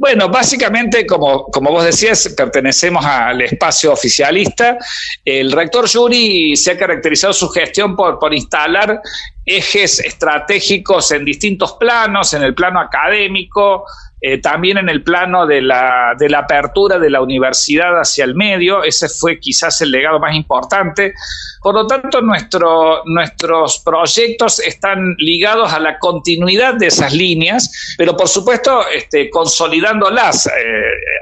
Bueno, 0.00 0.30
básicamente, 0.30 1.04
como, 1.04 1.44
como 1.44 1.72
vos 1.72 1.84
decías, 1.84 2.32
pertenecemos 2.34 3.04
al 3.04 3.42
espacio 3.42 3.92
oficialista. 3.92 4.78
El 5.22 5.52
rector 5.52 5.86
Yuri 5.86 6.56
se 6.56 6.70
ha 6.70 6.78
caracterizado 6.78 7.34
su 7.34 7.50
gestión 7.50 7.94
por, 7.94 8.18
por 8.18 8.32
instalar 8.32 9.02
ejes 9.44 10.00
estratégicos 10.00 11.12
en 11.12 11.26
distintos 11.26 11.74
planos, 11.74 12.32
en 12.32 12.42
el 12.42 12.54
plano 12.54 12.80
académico, 12.80 13.84
eh, 14.20 14.38
también 14.38 14.78
en 14.78 14.88
el 14.88 15.02
plano 15.02 15.46
de 15.46 15.62
la, 15.62 16.14
de 16.18 16.28
la 16.28 16.40
apertura 16.40 16.98
de 16.98 17.10
la 17.10 17.22
universidad 17.22 17.98
hacia 17.98 18.24
el 18.24 18.34
medio, 18.34 18.82
ese 18.84 19.08
fue 19.08 19.38
quizás 19.38 19.80
el 19.80 19.90
legado 19.90 20.18
más 20.20 20.34
importante. 20.34 21.14
Por 21.62 21.74
lo 21.74 21.86
tanto, 21.86 22.20
nuestro, 22.20 23.02
nuestros 23.04 23.78
proyectos 23.80 24.60
están 24.60 25.14
ligados 25.18 25.72
a 25.72 25.80
la 25.80 25.98
continuidad 25.98 26.74
de 26.74 26.86
esas 26.86 27.12
líneas, 27.12 27.94
pero 27.98 28.16
por 28.16 28.28
supuesto 28.28 28.86
este, 28.88 29.28
consolidándolas 29.30 30.46
eh, 30.46 30.50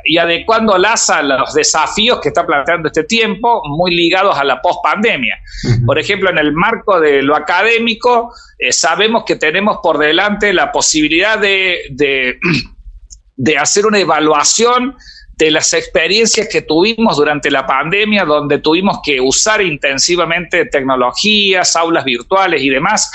y 0.04 0.18
adecuándolas 0.18 1.10
a 1.10 1.22
los 1.22 1.54
desafíos 1.54 2.20
que 2.20 2.28
está 2.28 2.46
planteando 2.46 2.88
este 2.88 3.04
tiempo, 3.04 3.62
muy 3.68 3.94
ligados 3.94 4.36
a 4.38 4.44
la 4.44 4.60
pospandemia. 4.60 5.40
Por 5.84 5.98
ejemplo, 5.98 6.30
en 6.30 6.38
el 6.38 6.52
marco 6.52 7.00
de 7.00 7.22
lo 7.22 7.36
académico, 7.36 8.32
eh, 8.58 8.72
sabemos 8.72 9.24
que 9.24 9.36
tenemos 9.36 9.78
por 9.82 9.98
delante 9.98 10.52
la 10.52 10.70
posibilidad 10.72 11.38
de 11.38 11.78
de 11.90 12.38
hacer 13.58 13.86
una 13.86 13.98
evaluación 13.98 14.96
de 15.36 15.50
las 15.52 15.72
experiencias 15.72 16.48
que 16.50 16.62
tuvimos 16.62 17.16
durante 17.16 17.50
la 17.50 17.64
pandemia, 17.64 18.24
donde 18.24 18.58
tuvimos 18.58 18.98
que 19.04 19.20
usar 19.20 19.62
intensivamente 19.62 20.66
tecnologías, 20.66 21.76
aulas 21.76 22.04
virtuales 22.04 22.60
y 22.60 22.70
demás 22.70 23.10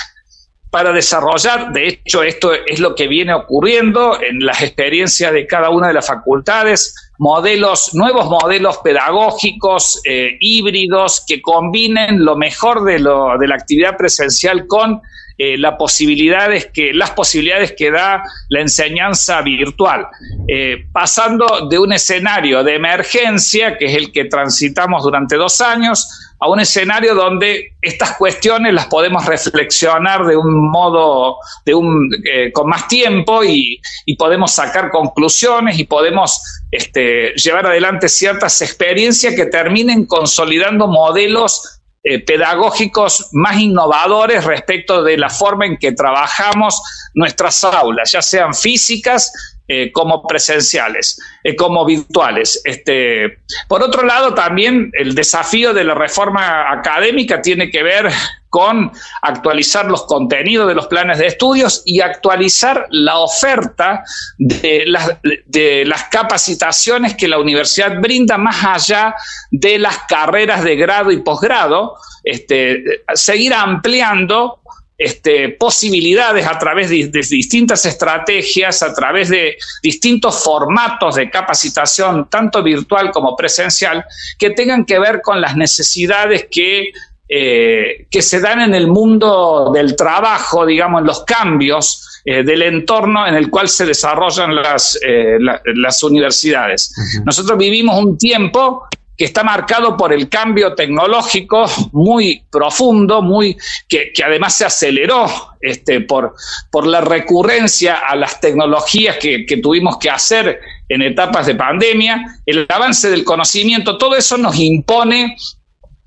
para 0.74 0.90
desarrollar, 0.90 1.72
de 1.72 1.86
hecho 1.86 2.24
esto 2.24 2.52
es 2.52 2.80
lo 2.80 2.96
que 2.96 3.06
viene 3.06 3.32
ocurriendo 3.32 4.20
en 4.20 4.44
las 4.44 4.60
experiencias 4.60 5.32
de 5.32 5.46
cada 5.46 5.70
una 5.70 5.86
de 5.86 5.94
las 5.94 6.08
facultades, 6.08 7.12
modelos, 7.16 7.94
nuevos 7.94 8.26
modelos 8.26 8.78
pedagógicos 8.78 10.00
eh, 10.04 10.36
híbridos 10.40 11.24
que 11.28 11.40
combinen 11.40 12.24
lo 12.24 12.34
mejor 12.34 12.82
de, 12.82 12.98
lo, 12.98 13.38
de 13.38 13.46
la 13.46 13.54
actividad 13.54 13.96
presencial 13.96 14.66
con 14.66 15.00
eh, 15.36 15.56
posibilidades 15.78 16.66
que, 16.72 16.92
las 16.92 17.10
posibilidades 17.10 17.72
que 17.72 17.90
da 17.90 18.22
la 18.48 18.60
enseñanza 18.60 19.42
virtual, 19.42 20.06
eh, 20.48 20.86
pasando 20.92 21.68
de 21.68 21.78
un 21.78 21.92
escenario 21.92 22.62
de 22.62 22.76
emergencia, 22.76 23.76
que 23.76 23.86
es 23.86 23.94
el 23.94 24.12
que 24.12 24.26
transitamos 24.26 25.02
durante 25.02 25.36
dos 25.36 25.60
años, 25.60 26.08
a 26.40 26.48
un 26.48 26.60
escenario 26.60 27.14
donde 27.14 27.72
estas 27.80 28.16
cuestiones 28.16 28.74
las 28.74 28.86
podemos 28.86 29.24
reflexionar 29.24 30.26
de 30.26 30.36
un 30.36 30.70
modo, 30.70 31.38
de 31.64 31.74
un, 31.74 32.10
eh, 32.24 32.52
con 32.52 32.68
más 32.68 32.86
tiempo 32.86 33.42
y, 33.42 33.80
podemos 34.18 34.52
sacar 34.52 34.90
conclusiones 34.90 35.78
y 35.78 35.84
podemos 35.84 36.40
este, 36.70 37.32
llevar 37.34 37.66
adelante 37.66 38.08
ciertas 38.08 38.60
experiencias 38.62 39.34
que 39.34 39.46
terminen 39.46 40.06
consolidando 40.06 40.86
modelos 40.86 41.73
eh, 42.04 42.18
pedagógicos 42.18 43.30
más 43.32 43.58
innovadores 43.58 44.44
respecto 44.44 45.02
de 45.02 45.16
la 45.16 45.30
forma 45.30 45.64
en 45.64 45.78
que 45.78 45.92
trabajamos 45.92 46.82
nuestras 47.14 47.64
aulas, 47.64 48.12
ya 48.12 48.20
sean 48.20 48.54
físicas 48.54 49.32
eh, 49.66 49.90
como 49.92 50.26
presenciales, 50.26 51.18
eh, 51.42 51.56
como 51.56 51.86
virtuales. 51.86 52.60
Este, 52.64 53.38
por 53.66 53.82
otro 53.82 54.04
lado, 54.04 54.34
también 54.34 54.90
el 54.92 55.14
desafío 55.14 55.72
de 55.72 55.84
la 55.84 55.94
reforma 55.94 56.70
académica 56.70 57.40
tiene 57.40 57.70
que 57.70 57.82
ver 57.82 58.10
con 58.50 58.92
actualizar 59.22 59.86
los 59.86 60.04
contenidos 60.04 60.68
de 60.68 60.74
los 60.74 60.86
planes 60.86 61.18
de 61.18 61.28
estudios 61.28 61.82
y 61.86 62.02
actualizar 62.02 62.86
la 62.90 63.18
oferta 63.18 64.04
de 64.36 64.84
las, 64.86 65.16
de 65.46 65.84
las 65.86 66.04
capacitaciones 66.04 67.16
que 67.16 67.26
la 67.26 67.38
universidad 67.38 67.98
brinda 68.00 68.36
más 68.36 68.62
allá 68.64 69.14
de 69.50 69.78
las 69.78 69.98
carreras 70.06 70.62
de 70.62 70.76
grado 70.76 71.10
y 71.10 71.22
posgrado, 71.22 71.96
este, 72.22 72.84
seguir 73.14 73.54
ampliando 73.54 74.60
este, 74.96 75.50
posibilidades 75.50 76.46
a 76.46 76.58
través 76.58 76.90
de, 76.90 77.10
distintas 77.12 77.84
estrategias, 77.84 78.82
a 78.82 78.94
través 78.94 79.28
de 79.28 79.56
distintos 79.82 80.42
formatos 80.42 81.16
de 81.16 81.30
capacitación, 81.30 82.28
tanto 82.30 82.62
virtual 82.62 83.10
como 83.10 83.36
presencial, 83.36 84.04
que 84.38 84.50
tengan 84.50 84.84
que 84.84 84.98
ver 84.98 85.20
con 85.20 85.40
las 85.40 85.56
necesidades 85.56 86.46
que, 86.50 86.92
eh, 87.28 88.06
que 88.10 88.22
se 88.22 88.40
dan 88.40 88.60
en 88.60 88.74
el 88.74 88.86
mundo 88.86 89.72
del 89.74 89.96
trabajo, 89.96 90.64
digamos, 90.64 91.00
en 91.00 91.06
los 91.06 91.24
cambios 91.24 92.22
eh, 92.26 92.42
del 92.42 92.62
entorno 92.62 93.26
en 93.26 93.34
el 93.34 93.50
cual 93.50 93.68
se 93.68 93.84
desarrollan 93.84 94.54
las, 94.54 94.98
eh, 95.04 95.38
las 95.74 96.02
universidades. 96.02 96.94
Nosotros 97.24 97.58
vivimos 97.58 98.02
un 98.02 98.16
tiempo 98.16 98.86
que 99.16 99.24
está 99.24 99.44
marcado 99.44 99.96
por 99.96 100.12
el 100.12 100.28
cambio 100.28 100.74
tecnológico 100.74 101.66
muy 101.92 102.44
profundo, 102.50 103.22
muy, 103.22 103.56
que, 103.88 104.12
además 104.24 104.54
se 104.54 104.64
aceleró 104.64 105.26
este, 105.60 106.00
por, 106.00 106.34
por 106.70 106.86
la 106.86 107.00
recurrencia 107.00 107.96
a 107.96 108.16
las 108.16 108.40
tecnologías 108.40 109.16
que, 109.18 109.46
tuvimos 109.62 109.98
que 109.98 110.10
hacer 110.10 110.60
en 110.88 111.02
etapas 111.02 111.46
de 111.46 111.54
pandemia, 111.54 112.40
el 112.44 112.66
avance 112.68 113.08
del 113.08 113.24
conocimiento, 113.24 113.98
todo 113.98 114.16
eso 114.16 114.36
nos 114.36 114.58
impone 114.58 115.36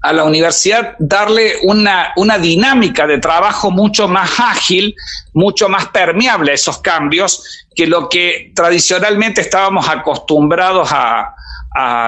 a 0.01 0.13
la 0.13 0.25
universidad 0.25 0.95
darle 0.99 1.55
una, 1.63 2.13
una 2.17 2.37
dinámica 2.37 3.07
de 3.07 3.17
trabajo 3.17 3.71
mucho 3.71 4.07
más 4.07 4.39
ágil, 4.39 4.95
mucho 5.33 5.69
más 5.69 5.87
permeable 5.87 6.51
a 6.51 6.55
esos 6.55 6.79
cambios 6.79 7.65
que 7.75 7.87
lo 7.87 8.07
que 8.07 8.51
tradicionalmente 8.55 9.41
estábamos 9.41 9.89
acostumbrados 9.89 10.89
a, 10.91 11.33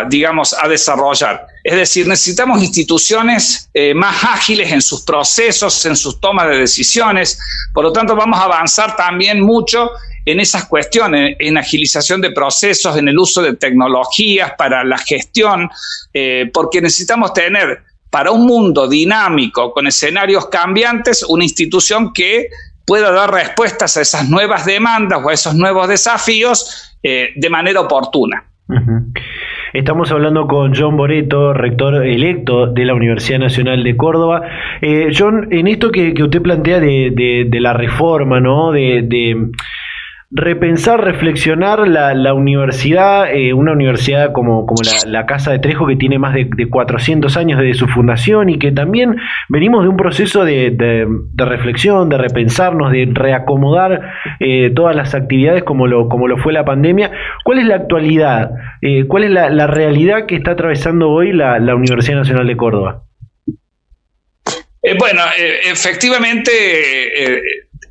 digamos, 0.10 0.53
a 0.53 0.67
desarrollar. 0.67 1.47
Es 1.63 1.75
decir, 1.75 2.08
necesitamos 2.08 2.63
instituciones 2.63 3.69
eh, 3.73 3.93
más 3.93 4.23
ágiles 4.23 4.71
en 4.71 4.82
sus 4.82 5.01
procesos, 5.01 5.86
en 5.86 5.95
sus 5.95 6.19
tomas 6.19 6.49
de 6.49 6.58
decisiones. 6.58 7.39
Por 7.73 7.84
lo 7.84 7.91
tanto, 7.91 8.15
vamos 8.15 8.39
a 8.39 8.45
avanzar 8.45 8.95
también 8.95 9.41
mucho 9.41 9.91
en 10.25 10.39
esas 10.39 10.65
cuestiones, 10.65 11.36
en 11.39 11.58
agilización 11.58 12.21
de 12.21 12.32
procesos, 12.32 12.97
en 12.97 13.08
el 13.08 13.17
uso 13.17 13.41
de 13.41 13.55
tecnologías 13.55 14.53
para 14.58 14.84
la 14.84 14.97
gestión, 14.97 15.69
eh, 16.13 16.49
porque 16.53 16.82
necesitamos 16.82 17.34
tener 17.34 17.84
para 18.10 18.32
un 18.32 18.45
mundo 18.45 18.88
dinámico, 18.88 19.71
con 19.71 19.86
escenarios 19.88 20.47
cambiantes, 20.47 21.23
una 21.23 21.43
institución 21.43 22.12
que 22.12 22.49
pueda 22.86 23.12
dar 23.12 23.32
respuestas 23.32 23.97
a 23.97 24.01
esas 24.01 24.27
nuevas 24.29 24.65
demandas 24.65 25.19
o 25.23 25.29
a 25.29 25.34
esos 25.34 25.53
nuevos 25.53 25.88
desafíos 25.88 26.95
eh, 27.03 27.29
de 27.36 27.49
manera 27.49 27.82
oportuna. 27.82 28.45
Estamos 29.73 30.12
hablando 30.12 30.47
con 30.47 30.73
John 30.75 30.97
Boreto, 30.97 31.53
rector 31.53 32.05
electo 32.05 32.67
de 32.67 32.86
la 32.86 32.95
Universidad 32.95 33.39
Nacional 33.39 33.84
de 33.84 33.95
Córdoba. 33.95 34.41
Eh, 34.82 35.10
John, 35.15 35.47
en 35.51 35.67
esto 35.67 35.91
que, 35.91 36.13
usted 36.21 36.41
plantea 36.41 36.79
de, 36.79 37.47
la 37.51 37.73
reforma, 37.73 38.39
¿no? 38.39 38.71
de 38.71 39.49
repensar, 40.32 41.04
reflexionar 41.04 41.88
la, 41.88 42.34
universidad, 42.34 43.34
eh, 43.34 43.54
una 43.54 43.72
universidad 43.72 44.32
como, 44.32 44.65
la, 45.08 45.26
Casa 45.26 45.52
de 45.52 45.60
Trejo 45.60 45.88
que 45.88 45.96
tiene 45.96 46.20
más 46.20 46.36
de, 46.36 46.70
400 46.70 47.36
años 47.36 47.60
desde 47.60 47.74
su 47.74 47.88
fundación 47.88 48.50
y 48.50 48.60
que 48.60 48.72
también 48.72 49.18
venimos 49.50 49.84
de 49.84 49.89
un 49.89 49.98
proceso 49.98 50.46
de, 50.46 51.08
reflexión, 51.36 52.10
de 52.10 52.18
repensarnos, 52.18 52.92
de 52.92 53.10
reacomodar 53.12 54.02
eh, 54.39 54.72
todas 54.76 54.96
las 54.96 55.15
actividades 55.15 55.63
como 55.63 55.88
lo, 55.88 56.10
como 56.10 56.28
lo 56.28 56.38
fue 56.38 56.54
la 56.54 56.63
pandemia. 56.63 57.12
¿Cuál 57.44 57.60
es 57.60 57.65
la 57.65 57.76
actualidad? 57.76 58.52
Eh, 58.82 59.06
¿Cuál 59.08 59.24
es 59.24 59.32
la, 59.32 59.68
realidad 59.68 60.26
que 60.26 60.36
está 60.36 60.52
atravesando 60.52 61.10
hoy 61.10 61.32
la, 61.34 61.58
Universidad 61.76 62.18
Nacional 62.18 62.48
de 62.48 62.58
Córdoba? 62.58 63.04
Bueno, 64.98 65.24
efectivamente 65.63 67.42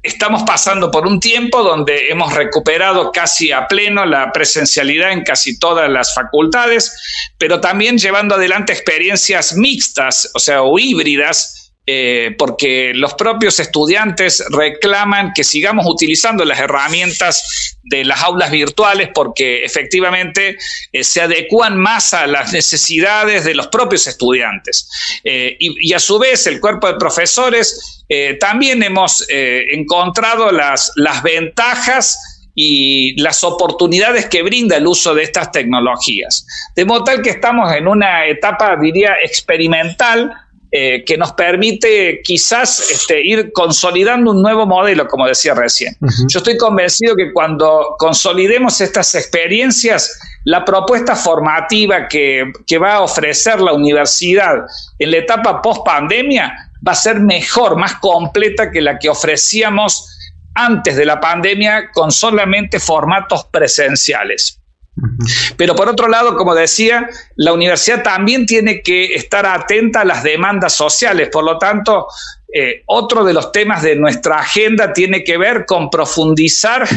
estamos 0.02 0.42
pasando 0.44 0.90
por 0.90 1.06
un 1.06 1.20
tiempo 1.20 1.62
donde 1.62 2.10
hemos 2.10 2.32
recuperado 2.34 3.12
casi 3.12 3.52
a 3.52 3.66
pleno 3.66 4.06
la 4.06 4.32
presencialidad 4.32 5.12
en 5.12 5.22
casi 5.22 5.58
todas 5.58 5.90
las 5.90 6.14
facultades, 6.14 7.30
pero 7.36 7.60
también 7.60 7.98
llevando 7.98 8.34
adelante 8.34 8.72
experiencias 8.72 9.54
mixtas, 9.54 10.30
o 10.34 10.38
sea, 10.38 10.62
o 10.62 10.78
híbridas, 10.78 11.57
eh, 11.90 12.34
porque 12.36 12.92
los 12.94 13.14
propios 13.14 13.58
estudiantes 13.60 14.44
reclaman 14.50 15.32
que 15.32 15.42
sigamos 15.42 15.86
utilizando 15.88 16.44
las 16.44 16.58
herramientas 16.58 17.78
de 17.82 18.04
las 18.04 18.22
aulas 18.24 18.50
virtuales 18.50 19.08
porque 19.14 19.64
efectivamente 19.64 20.58
eh, 20.92 21.02
se 21.02 21.22
adecuan 21.22 21.78
más 21.78 22.12
a 22.12 22.26
las 22.26 22.52
necesidades 22.52 23.44
de 23.44 23.54
los 23.54 23.68
propios 23.68 24.06
estudiantes. 24.06 24.86
Eh, 25.24 25.56
y, 25.58 25.94
a 25.94 25.98
su 25.98 26.18
vez 26.18 26.46
el 26.46 26.60
cuerpo 26.60 26.88
de 26.88 26.98
profesores 26.98 28.04
también 28.38 28.82
hemos 28.82 29.24
encontrado 29.28 30.50
las, 30.50 30.92
las 30.96 31.22
ventajas 31.22 32.18
y 32.54 33.18
las 33.20 33.44
oportunidades 33.44 34.26
que 34.26 34.42
brinda 34.42 34.76
el 34.76 34.86
uso 34.86 35.14
de 35.14 35.22
estas 35.22 35.52
tecnologías. 35.52 36.44
De 36.74 36.84
modo 36.84 37.04
tal 37.04 37.22
que 37.22 37.30
estamos 37.30 37.72
en 37.72 37.86
una 37.86 38.26
etapa, 38.26 38.76
diría, 38.76 39.14
experimental, 39.22 40.47
eh, 40.70 41.02
que 41.06 41.16
nos 41.16 41.32
permite 41.32 42.20
quizás 42.22 42.90
este, 42.90 43.26
ir 43.26 43.52
consolidando 43.52 44.32
un 44.32 44.42
nuevo 44.42 44.66
modelo, 44.66 45.08
como 45.08 45.26
decía 45.26 45.54
recién. 45.54 45.96
Yo 46.28 46.38
estoy 46.40 46.58
convencido 46.58 47.16
que 47.16 47.32
cuando 47.32 47.96
consolidemos 47.98 48.80
estas 48.82 49.14
experiencias, 49.14 50.18
la 50.44 50.64
propuesta 50.66 51.16
formativa 51.16 52.06
que, 52.06 52.52
que 52.66 52.76
va 52.76 52.96
a 52.96 53.00
ofrecer 53.00 53.60
la 53.60 53.72
universidad 53.72 54.66
en 54.98 55.10
la 55.10 55.16
etapa 55.16 55.62
post 55.62 55.86
pandemia 55.86 56.70
va 56.86 56.92
a 56.92 56.94
ser 56.94 57.18
mejor, 57.20 57.76
más 57.76 57.94
completa 57.94 58.70
que 58.70 58.82
la 58.82 58.98
que 58.98 59.08
ofrecíamos 59.08 60.18
antes 60.54 60.96
de 60.96 61.06
la 61.06 61.18
pandemia 61.18 61.90
con 61.92 62.10
solamente 62.10 62.78
formatos 62.78 63.46
presenciales. 63.46 64.60
Pero 65.56 65.74
por 65.74 65.88
otro 65.88 66.08
lado, 66.08 66.36
como 66.36 66.54
decía, 66.54 67.08
la 67.36 67.52
universidad 67.52 68.02
también 68.02 68.46
tiene 68.46 68.82
que 68.82 69.14
estar 69.14 69.46
atenta 69.46 70.02
a 70.02 70.04
las 70.04 70.22
demandas 70.22 70.74
sociales. 70.74 71.28
Por 71.32 71.44
lo 71.44 71.58
tanto, 71.58 72.06
eh, 72.52 72.82
otro 72.86 73.24
de 73.24 73.34
los 73.34 73.52
temas 73.52 73.82
de 73.82 73.96
nuestra 73.96 74.38
agenda 74.38 74.92
tiene 74.92 75.22
que 75.22 75.36
ver 75.36 75.66
con 75.66 75.90
profundizar 75.90 76.88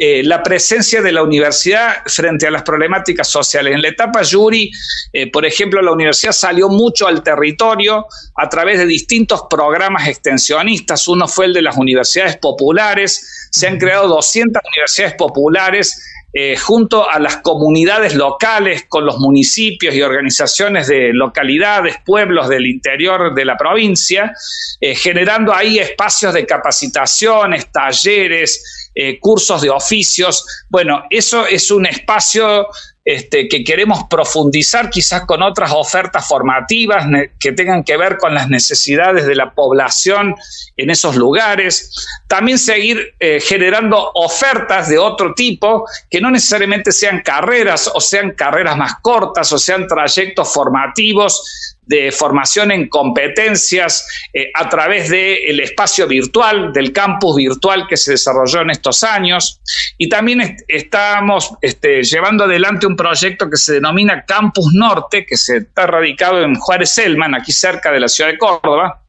eh, 0.00 0.22
la 0.22 0.44
presencia 0.44 1.02
de 1.02 1.10
la 1.10 1.24
universidad 1.24 2.04
frente 2.06 2.46
a 2.46 2.52
las 2.52 2.62
problemáticas 2.62 3.26
sociales. 3.26 3.74
En 3.74 3.82
la 3.82 3.88
etapa 3.88 4.22
Yuri, 4.22 4.70
eh, 5.12 5.28
por 5.28 5.44
ejemplo, 5.44 5.82
la 5.82 5.90
universidad 5.90 6.30
salió 6.30 6.68
mucho 6.68 7.08
al 7.08 7.20
territorio 7.24 8.06
a 8.36 8.48
través 8.48 8.78
de 8.78 8.86
distintos 8.86 9.42
programas 9.50 10.06
extensionistas. 10.06 11.08
Uno 11.08 11.26
fue 11.26 11.46
el 11.46 11.52
de 11.52 11.62
las 11.62 11.76
universidades 11.76 12.36
populares. 12.36 13.48
Se 13.50 13.66
han 13.66 13.76
creado 13.76 14.06
200 14.06 14.62
universidades 14.72 15.14
populares 15.16 16.00
eh, 16.30 16.58
junto 16.58 17.08
a 17.08 17.18
las 17.18 17.38
comunidades 17.38 18.14
locales, 18.14 18.84
con 18.86 19.06
los 19.06 19.18
municipios 19.18 19.94
y 19.94 20.02
organizaciones 20.02 20.86
de 20.86 21.14
localidades, 21.14 21.96
pueblos 22.04 22.50
del 22.50 22.66
interior 22.66 23.34
de 23.34 23.46
la 23.46 23.56
provincia, 23.56 24.34
eh, 24.78 24.94
generando 24.94 25.54
ahí 25.54 25.78
espacios 25.78 26.34
de 26.34 26.44
capacitaciones, 26.44 27.72
talleres, 27.72 28.77
eh, 29.00 29.20
cursos 29.20 29.62
de 29.62 29.70
oficios. 29.70 30.44
Bueno, 30.68 31.04
eso 31.08 31.46
es 31.46 31.70
un 31.70 31.86
espacio 31.86 32.66
este, 33.04 33.46
que 33.46 33.62
queremos 33.62 34.00
profundizar 34.10 34.90
quizás 34.90 35.24
con 35.24 35.40
otras 35.40 35.70
ofertas 35.72 36.26
formativas 36.26 37.06
que 37.38 37.52
tengan 37.52 37.84
que 37.84 37.96
ver 37.96 38.18
con 38.18 38.34
las 38.34 38.48
necesidades 38.48 39.24
de 39.26 39.36
la 39.36 39.54
población 39.54 40.34
en 40.76 40.90
esos 40.90 41.14
lugares. 41.14 41.94
También 42.26 42.58
seguir 42.58 43.14
eh, 43.20 43.38
generando 43.40 44.10
ofertas 44.14 44.88
de 44.88 44.98
otro 44.98 45.32
tipo 45.32 45.88
que 46.10 46.20
no 46.20 46.32
necesariamente 46.32 46.90
sean 46.90 47.22
carreras 47.22 47.88
o 47.94 48.00
sean 48.00 48.32
carreras 48.32 48.76
más 48.76 48.96
cortas 49.00 49.52
o 49.52 49.58
sean 49.58 49.86
trayectos 49.86 50.52
formativos 50.52 51.77
de 51.88 52.12
formación 52.12 52.70
en 52.70 52.88
competencias 52.88 54.06
eh, 54.32 54.50
a 54.54 54.68
través 54.68 55.08
del 55.08 55.58
espacio 55.60 56.06
virtual, 56.06 56.72
del 56.72 56.92
campus 56.92 57.36
virtual 57.36 57.86
que 57.88 57.96
se 57.96 58.12
desarrolló 58.12 58.60
en 58.60 58.70
estos 58.70 59.02
años. 59.02 59.60
Y 59.96 60.08
también 60.08 60.56
estamos 60.68 61.54
este, 61.62 62.02
llevando 62.02 62.44
adelante 62.44 62.86
un 62.86 62.94
proyecto 62.94 63.48
que 63.48 63.56
se 63.56 63.74
denomina 63.74 64.24
Campus 64.26 64.72
Norte, 64.74 65.24
que 65.24 65.36
se 65.36 65.58
está 65.58 65.86
radicado 65.86 66.42
en 66.42 66.54
Juárez 66.54 66.90
Selman, 66.90 67.34
aquí 67.34 67.52
cerca 67.52 67.90
de 67.90 68.00
la 68.00 68.08
ciudad 68.08 68.30
de 68.30 68.38
Córdoba, 68.38 69.04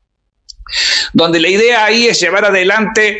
donde 1.12 1.40
la 1.40 1.50
idea 1.50 1.84
ahí 1.84 2.08
es 2.08 2.20
llevar 2.22 2.46
adelante 2.46 3.20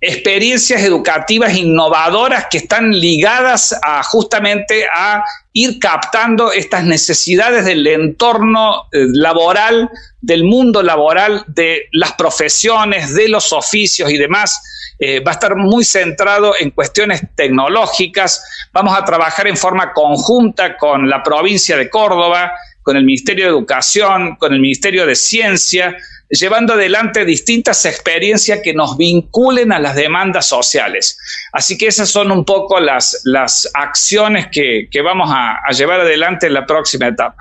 experiencias 0.00 0.82
educativas 0.82 1.56
innovadoras 1.56 2.46
que 2.50 2.58
están 2.58 2.92
ligadas 2.92 3.76
a 3.82 4.02
justamente 4.04 4.86
a 4.86 5.24
ir 5.52 5.80
captando 5.80 6.52
estas 6.52 6.84
necesidades 6.84 7.64
del 7.64 7.84
entorno 7.86 8.84
eh, 8.92 9.06
laboral, 9.12 9.90
del 10.20 10.44
mundo 10.44 10.82
laboral, 10.82 11.44
de 11.48 11.88
las 11.92 12.12
profesiones, 12.12 13.14
de 13.14 13.28
los 13.28 13.52
oficios 13.52 14.10
y 14.10 14.18
demás. 14.18 14.60
Eh, 15.00 15.20
va 15.20 15.32
a 15.32 15.34
estar 15.34 15.56
muy 15.56 15.84
centrado 15.84 16.54
en 16.58 16.70
cuestiones 16.70 17.22
tecnológicas. 17.34 18.44
Vamos 18.72 18.96
a 18.96 19.04
trabajar 19.04 19.48
en 19.48 19.56
forma 19.56 19.92
conjunta 19.92 20.76
con 20.76 21.08
la 21.08 21.22
provincia 21.22 21.76
de 21.76 21.90
Córdoba, 21.90 22.52
con 22.82 22.96
el 22.96 23.04
Ministerio 23.04 23.44
de 23.44 23.50
Educación, 23.50 24.36
con 24.36 24.52
el 24.52 24.60
Ministerio 24.60 25.06
de 25.06 25.14
Ciencia, 25.14 25.96
llevando 26.28 26.74
adelante 26.74 27.24
distintas 27.24 27.84
experiencias 27.84 28.60
que 28.62 28.74
nos 28.74 28.96
vinculen 28.96 29.72
a 29.72 29.78
las 29.78 29.94
demandas 29.94 30.46
sociales. 30.46 31.18
Así 31.52 31.78
que 31.78 31.86
esas 31.86 32.08
son 32.08 32.30
un 32.30 32.44
poco 32.44 32.80
las, 32.80 33.22
las 33.24 33.70
acciones 33.74 34.48
que, 34.48 34.88
vamos 35.02 35.30
a, 35.32 35.58
a 35.66 35.72
llevar 35.72 36.00
adelante 36.00 36.46
en 36.46 36.54
la 36.54 36.66
próxima 36.66 37.08
etapa. 37.08 37.36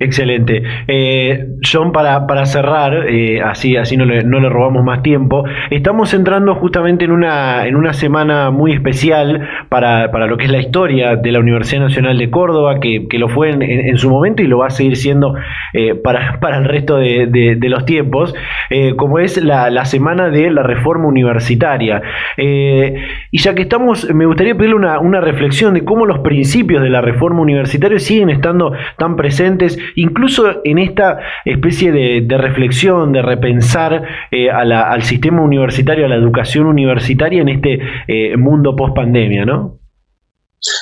Excelente. 0.00 0.62
Eh, 0.86 1.46
John, 1.60 1.90
para, 1.90 2.24
para 2.28 2.46
cerrar, 2.46 3.08
eh, 3.08 3.40
así, 3.42 3.76
así 3.76 3.96
no 3.96 4.04
le, 4.04 4.22
no 4.22 4.38
le 4.38 4.48
robamos 4.48 4.84
más 4.84 5.02
tiempo, 5.02 5.42
estamos 5.70 6.14
entrando 6.14 6.54
justamente 6.54 7.04
en 7.04 7.10
una, 7.10 7.66
en 7.66 7.74
una 7.74 7.92
semana 7.92 8.52
muy 8.52 8.72
especial 8.72 9.48
para, 9.68 10.12
para 10.12 10.28
lo 10.28 10.36
que 10.36 10.44
es 10.44 10.52
la 10.52 10.60
historia 10.60 11.16
de 11.16 11.32
la 11.32 11.40
Universidad 11.40 11.80
Nacional 11.82 12.16
de 12.16 12.30
Córdoba, 12.30 12.78
que, 12.78 13.08
que 13.08 13.18
lo 13.18 13.28
fue 13.28 13.50
en, 13.50 13.60
en, 13.60 13.98
su 13.98 14.08
momento 14.08 14.40
y 14.40 14.46
lo 14.46 14.58
va 14.58 14.68
a 14.68 14.70
seguir 14.70 14.96
siendo 14.96 15.34
eh, 15.72 15.96
para, 15.96 16.38
para 16.40 16.58
el 16.58 16.66
resto 16.66 16.96
de, 16.96 17.26
de, 17.26 17.68
los 17.68 17.84
tiempos, 17.84 18.36
eh, 18.70 18.94
como 18.94 19.18
es 19.18 19.42
la, 19.42 19.68
la, 19.68 19.84
semana 19.84 20.30
de 20.30 20.50
la 20.50 20.62
reforma 20.62 21.08
universitaria. 21.08 22.02
Y 22.36 23.38
ya 23.38 23.54
que 23.54 23.62
estamos, 23.62 24.08
me 24.14 24.26
gustaría 24.26 24.54
pedirle 24.54 24.76
una, 24.76 25.00
una 25.00 25.20
reflexión 25.20 25.74
de 25.74 25.84
cómo 25.84 26.06
los 26.06 26.20
principios 26.20 26.82
de 26.82 26.88
la 26.88 27.00
reforma 27.00 27.40
universitaria 27.40 27.98
siguen 27.98 28.30
estando 28.30 28.72
tan 28.96 29.16
presentes 29.16 29.78
incluso 29.96 30.60
en 30.64 30.78
esta 30.78 31.18
especie 31.44 31.92
de, 31.92 32.38
reflexión, 32.38 33.12
de 33.12 33.22
repensar 33.22 34.02
eh, 34.30 34.50
al 34.50 35.02
sistema 35.02 35.42
universitario, 35.42 36.06
a 36.06 36.08
la 36.08 36.16
educación 36.16 36.66
universitaria 36.66 37.42
en 37.42 37.48
este 37.48 37.80
eh, 38.06 38.36
mundo 38.36 38.76
post 38.76 38.94
pandemia, 38.94 39.44
¿no? 39.44 39.78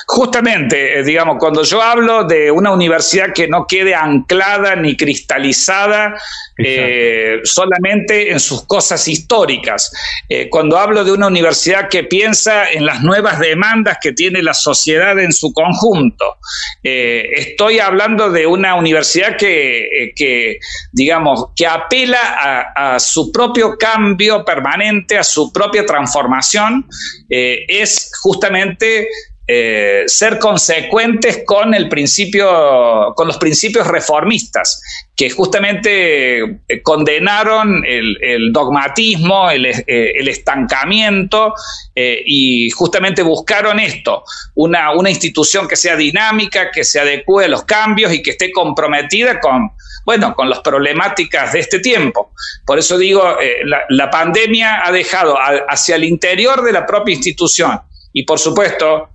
Justamente, 0.07 0.99
eh, 0.99 1.03
digamos, 1.03 1.37
cuando 1.39 1.63
yo 1.63 1.81
hablo 1.81 2.23
de 2.23 2.49
una 2.49 2.71
universidad 2.71 3.31
que 3.31 3.47
no 3.47 3.67
quede 3.67 3.93
anclada 3.93 4.75
ni 4.75 4.97
cristalizada 4.97 6.15
eh, 6.57 7.41
solamente 7.43 8.31
en 8.31 8.39
sus 8.39 8.65
cosas 8.65 9.07
históricas, 9.07 9.91
eh, 10.29 10.49
cuando 10.49 10.79
hablo 10.79 11.03
de 11.03 11.11
una 11.11 11.27
universidad 11.27 11.89
que 11.89 12.03
piensa 12.03 12.71
en 12.71 12.87
las 12.87 13.03
nuevas 13.03 13.39
demandas 13.39 13.99
que 14.01 14.13
tiene 14.13 14.41
la 14.41 14.55
sociedad 14.55 15.19
en 15.19 15.31
su 15.31 15.53
conjunto, 15.53 16.37
estoy 16.81 17.79
hablando 17.79 18.29
de 18.29 18.47
una 18.47 18.75
universidad 18.75 19.35
que, 19.35 20.59
digamos, 20.93 21.47
que 21.55 21.67
apela 21.67 22.19
a, 22.21 22.95
a, 22.95 22.99
su 22.99 23.31
propio 23.31 23.77
cambio 23.77 24.45
permanente, 24.45 25.17
a 25.17 25.23
su 25.23 25.51
propia 25.51 25.85
transformación, 25.85 26.87
es 27.27 28.11
justamente 28.21 29.09
eh, 29.49 30.03
ser 30.07 30.39
consecuentes 30.39 31.43
con 31.45 31.73
el 31.73 31.87
principio, 31.87 33.13
con 33.15 33.27
los 33.27 33.37
principios 33.37 33.87
reformistas, 33.87 34.81
que 35.15 35.29
justamente 35.29 36.41
eh, 36.41 36.81
condenaron 36.83 37.81
el, 37.85 38.51
dogmatismo, 38.51 39.49
el, 39.49 39.67
eh, 39.67 40.11
estancamiento 40.29 41.53
y 41.95 42.69
justamente 42.71 43.21
buscaron 43.21 43.79
esto, 43.79 44.25
una, 44.55 44.91
una, 44.91 45.09
institución 45.09 45.65
que 45.65 45.77
sea 45.77 45.95
dinámica, 45.95 46.69
que 46.69 46.83
se 46.83 46.99
adecue 46.99 47.45
a 47.45 47.47
los 47.47 47.63
cambios 47.63 48.11
y 48.11 48.21
que 48.21 48.31
esté 48.31 48.51
comprometida 48.51 49.39
con, 49.39 49.71
bueno, 50.05 50.35
con 50.35 50.49
las 50.49 50.59
problemáticas 50.59 51.53
de 51.53 51.59
este 51.61 51.79
tiempo. 51.79 52.33
Por 52.65 52.79
eso 52.79 52.97
digo, 52.97 53.23
la, 53.63 53.83
la 53.87 54.09
pandemia 54.09 54.85
ha 54.85 54.91
dejado 54.91 55.37
hacia 55.69 55.95
el 55.95 56.03
interior 56.03 56.61
de 56.63 56.73
la 56.73 56.85
propia 56.85 57.15
institución 57.15 57.79
y 58.11 58.23
por 58.23 58.39
supuesto 58.39 59.09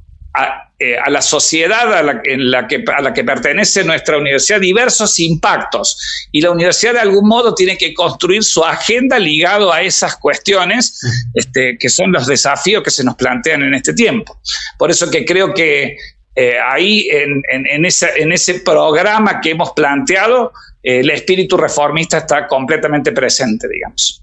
eh, 0.78 0.96
a, 0.98 1.10
la 1.10 1.20
sociedad 1.20 1.92
a 1.92 2.02
la, 2.02 2.20
en 2.24 2.50
la 2.50 2.66
que, 2.66 2.82
a 2.96 3.02
la 3.02 3.12
que 3.12 3.22
pertenece 3.22 3.84
nuestra 3.84 4.16
universidad 4.16 4.60
diversos 4.60 5.20
impactos 5.20 6.28
y 6.32 6.40
la 6.40 6.50
universidad 6.50 6.94
de 6.94 7.00
algún 7.00 7.28
modo 7.28 7.54
tiene 7.54 7.76
que 7.76 7.92
construir 7.92 8.42
su 8.42 8.64
agenda 8.64 9.18
ligado 9.18 9.72
a 9.72 9.82
esas 9.82 10.16
cuestiones 10.16 10.98
este, 11.34 11.76
que 11.78 11.88
son 11.88 12.12
los 12.12 12.26
desafíos 12.26 12.82
que 12.82 12.90
se 12.90 13.04
nos 13.04 13.14
plantean 13.16 13.62
en 13.62 13.74
este 13.74 13.92
tiempo. 13.92 14.40
Por 14.78 14.90
eso 14.90 15.10
que 15.10 15.24
creo 15.24 15.52
que 15.52 15.96
eh, 16.34 16.54
ahí 16.58 17.08
en, 17.10 17.42
en, 17.50 17.66
en 17.66 18.32
ese 18.32 18.54
programa 18.60 19.40
que 19.40 19.50
hemos 19.50 19.72
planteado, 19.72 20.52
eh, 20.82 21.00
el 21.00 21.10
espíritu 21.10 21.56
reformista 21.56 22.18
está 22.18 22.46
completamente 22.46 23.12
presente, 23.12 23.68
digamos. 23.68 24.22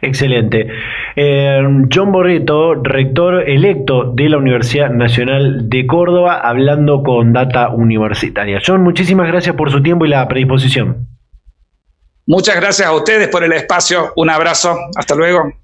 Excelente. 0.00 0.68
Eh, 1.16 1.62
John 1.92 2.12
Borreto, 2.12 2.74
rector 2.74 3.48
electo 3.48 4.12
de 4.12 4.28
la 4.28 4.38
Universidad 4.38 4.90
Nacional 4.90 5.68
de 5.68 5.86
Córdoba, 5.86 6.40
hablando 6.40 7.02
con 7.02 7.32
Data 7.32 7.70
Universitaria. 7.70 8.60
John, 8.64 8.82
muchísimas 8.82 9.28
gracias 9.28 9.56
por 9.56 9.70
su 9.70 9.82
tiempo 9.82 10.04
y 10.04 10.08
la 10.08 10.26
predisposición. 10.28 11.08
Muchas 12.26 12.56
gracias 12.56 12.88
a 12.88 12.92
ustedes 12.92 13.28
por 13.28 13.44
el 13.44 13.52
espacio. 13.52 14.12
Un 14.16 14.30
abrazo. 14.30 14.76
Hasta 14.96 15.14
luego. 15.14 15.63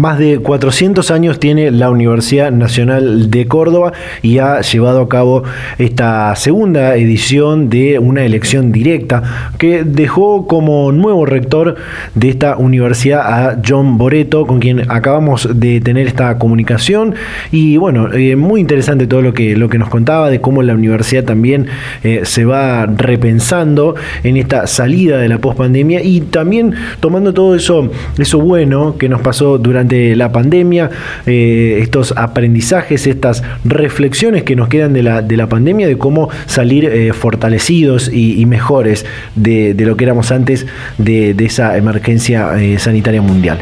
Más 0.00 0.18
de 0.18 0.38
400 0.38 1.10
años 1.10 1.38
tiene 1.38 1.70
la 1.70 1.90
Universidad 1.90 2.50
Nacional 2.50 3.30
de 3.30 3.46
Córdoba 3.46 3.92
y 4.22 4.38
ha 4.38 4.62
llevado 4.62 5.02
a 5.02 5.08
cabo 5.10 5.42
esta 5.76 6.34
segunda 6.36 6.96
edición 6.96 7.68
de 7.68 7.98
una 7.98 8.24
elección 8.24 8.72
directa 8.72 9.52
que 9.58 9.84
dejó 9.84 10.46
como 10.46 10.90
nuevo 10.90 11.26
rector 11.26 11.76
de 12.14 12.30
esta 12.30 12.56
universidad 12.56 13.20
a 13.20 13.60
John 13.62 13.98
Boreto, 13.98 14.46
con 14.46 14.58
quien 14.58 14.90
acabamos 14.90 15.46
de 15.52 15.82
tener 15.82 16.06
esta 16.06 16.38
comunicación. 16.38 17.14
Y 17.52 17.76
bueno, 17.76 18.10
eh, 18.10 18.36
muy 18.36 18.62
interesante 18.62 19.06
todo 19.06 19.20
lo 19.20 19.34
que, 19.34 19.54
lo 19.54 19.68
que 19.68 19.76
nos 19.76 19.90
contaba 19.90 20.30
de 20.30 20.40
cómo 20.40 20.62
la 20.62 20.72
universidad 20.72 21.24
también 21.24 21.66
eh, 22.04 22.22
se 22.22 22.46
va 22.46 22.86
repensando 22.86 23.96
en 24.22 24.38
esta 24.38 24.66
salida 24.66 25.18
de 25.18 25.28
la 25.28 25.36
pospandemia 25.36 26.02
y 26.02 26.22
también 26.22 26.72
tomando 27.00 27.34
todo 27.34 27.54
eso, 27.54 27.90
eso 28.16 28.40
bueno 28.40 28.96
que 28.96 29.10
nos 29.10 29.20
pasó 29.20 29.58
durante 29.58 29.89
durante 29.90 30.16
la 30.16 30.30
pandemia, 30.30 30.90
eh, 31.26 31.78
estos 31.82 32.14
aprendizajes, 32.16 33.06
estas 33.06 33.42
reflexiones 33.64 34.44
que 34.44 34.54
nos 34.54 34.68
quedan 34.68 34.92
de 34.92 35.02
la, 35.02 35.22
de 35.22 35.36
la 35.36 35.48
pandemia, 35.48 35.88
de 35.88 35.98
cómo 35.98 36.30
salir 36.46 36.84
eh, 36.84 37.12
fortalecidos 37.12 38.10
y, 38.12 38.46
mejores 38.46 39.04
de, 39.34 39.74
lo 39.78 39.96
que 39.96 40.04
éramos 40.04 40.32
antes 40.32 40.66
de, 40.98 41.34
esa 41.38 41.76
emergencia 41.76 42.60
eh, 42.60 42.78
sanitaria 42.78 43.22
mundial. 43.22 43.58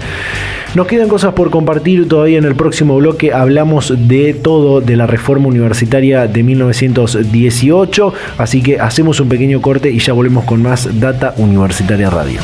Nos 0.74 0.86
quedan 0.86 1.08
cosas 1.08 1.32
por 1.32 1.50
compartir 1.50 2.08
todavía 2.08 2.38
en 2.38 2.44
el 2.44 2.54
próximo 2.54 2.96
bloque. 2.98 3.32
Hablamos 3.32 3.94
de 4.08 4.34
todo 4.34 4.82
de 4.82 4.96
la 4.96 5.06
reforma 5.06 5.48
universitaria 5.48 6.26
de 6.26 6.42
1918. 6.42 8.12
Así 8.36 8.62
que 8.62 8.78
hacemos 8.78 9.18
un 9.20 9.28
pequeño 9.30 9.62
corte 9.62 9.90
y 9.90 9.98
ya 9.98 10.12
volvemos 10.12 10.44
con 10.44 10.62
más 10.62 11.00
Data 11.00 11.32
Universitaria 11.38 12.10
Radio. 12.10 12.40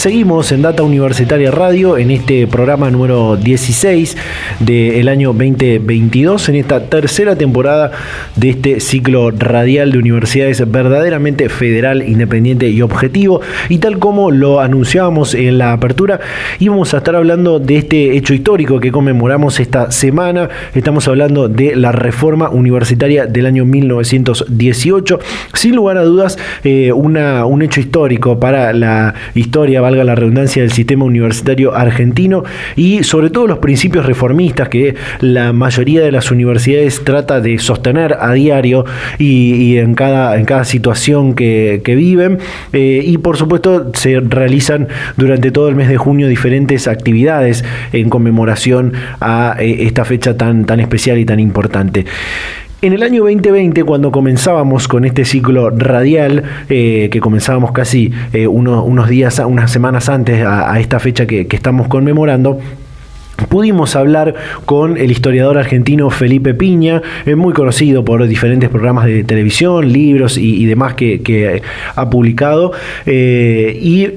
Seguimos 0.00 0.50
en 0.50 0.62
Data 0.62 0.82
Universitaria 0.82 1.50
Radio 1.50 1.98
en 1.98 2.10
este 2.10 2.46
programa 2.46 2.90
número 2.90 3.36
16 3.36 4.16
del 4.58 5.08
año 5.08 5.34
2022, 5.34 6.48
en 6.48 6.54
esta 6.54 6.86
tercera 6.86 7.36
temporada 7.36 7.90
de 8.34 8.48
este 8.48 8.80
ciclo 8.80 9.30
radial 9.30 9.92
de 9.92 9.98
universidades 9.98 10.66
verdaderamente 10.70 11.50
federal, 11.50 12.02
independiente 12.08 12.70
y 12.70 12.80
objetivo. 12.80 13.42
Y 13.68 13.76
tal 13.76 13.98
como 13.98 14.30
lo 14.30 14.60
anunciábamos 14.60 15.34
en 15.34 15.58
la 15.58 15.74
apertura, 15.74 16.18
íbamos 16.60 16.94
a 16.94 16.96
estar 16.96 17.14
hablando 17.14 17.58
de 17.58 17.76
este 17.76 18.16
hecho 18.16 18.32
histórico 18.32 18.80
que 18.80 18.92
conmemoramos 18.92 19.60
esta 19.60 19.90
semana. 19.90 20.48
Estamos 20.74 21.08
hablando 21.08 21.46
de 21.46 21.76
la 21.76 21.92
reforma 21.92 22.48
universitaria 22.48 23.26
del 23.26 23.44
año 23.44 23.66
1918. 23.66 25.20
Sin 25.52 25.76
lugar 25.76 25.98
a 25.98 26.04
dudas, 26.04 26.38
eh, 26.64 26.90
una, 26.90 27.44
un 27.44 27.60
hecho 27.60 27.80
histórico 27.80 28.40
para 28.40 28.72
la 28.72 29.12
historia, 29.34 29.89
valga 29.90 30.04
la 30.04 30.14
redundancia, 30.14 30.62
del 30.62 30.70
sistema 30.70 31.04
universitario 31.04 31.74
argentino 31.74 32.44
y 32.76 33.02
sobre 33.02 33.30
todo 33.30 33.46
los 33.48 33.58
principios 33.58 34.06
reformistas 34.06 34.68
que 34.68 34.94
la 35.20 35.52
mayoría 35.52 36.02
de 36.02 36.12
las 36.12 36.30
universidades 36.30 37.02
trata 37.04 37.40
de 37.40 37.58
sostener 37.58 38.16
a 38.20 38.32
diario 38.32 38.84
y, 39.18 39.76
en, 39.78 39.94
cada, 39.94 40.36
en 40.38 40.44
cada 40.44 40.64
situación 40.64 41.34
que, 41.34 41.82
viven. 41.90 42.38
Eh, 42.72 43.02
y 43.04 43.18
por 43.18 43.36
supuesto 43.36 43.90
se 43.94 44.20
realizan 44.20 44.86
durante 45.16 45.50
todo 45.50 45.68
el 45.68 45.74
mes 45.74 45.88
de 45.88 45.96
junio 45.96 46.28
diferentes 46.28 46.86
actividades 46.86 47.64
en 47.92 48.08
conmemoración 48.08 48.92
a 49.20 49.56
eh, 49.58 49.86
esta 49.86 50.04
fecha 50.04 50.36
tan, 50.36 50.66
tan 50.66 50.78
especial 50.78 51.18
y 51.18 51.24
tan 51.24 51.40
importante. 51.40 52.04
En 52.82 52.94
el 52.94 53.02
año 53.02 53.24
2020, 53.24 53.84
cuando 53.84 54.10
comenzábamos 54.10 54.88
con 54.88 55.04
este 55.04 55.26
ciclo 55.26 55.68
radial, 55.68 56.44
eh, 56.70 57.10
que 57.12 57.20
comenzábamos 57.20 57.72
casi 57.72 58.10
eh, 58.32 58.46
unos 58.46 59.06
días, 59.06 59.38
unas 59.46 59.70
semanas 59.70 60.08
antes 60.08 60.42
a, 60.46 60.80
esta 60.80 60.98
fecha 60.98 61.26
que, 61.26 61.46
estamos 61.50 61.88
conmemorando, 61.88 62.58
Pudimos 63.48 63.96
hablar 63.96 64.34
con 64.66 64.98
el 64.98 65.10
historiador 65.10 65.56
argentino 65.56 66.10
Felipe 66.10 66.52
Piña, 66.52 67.00
eh, 67.24 67.36
muy 67.36 67.54
conocido 67.54 68.04
por 68.04 68.26
diferentes 68.26 68.68
programas 68.68 69.06
de 69.06 69.24
televisión, 69.24 69.90
libros 69.90 70.36
y, 70.36 70.66
demás 70.66 70.92
que, 70.92 71.62
ha 71.96 72.10
publicado. 72.10 72.72
y 73.06 74.08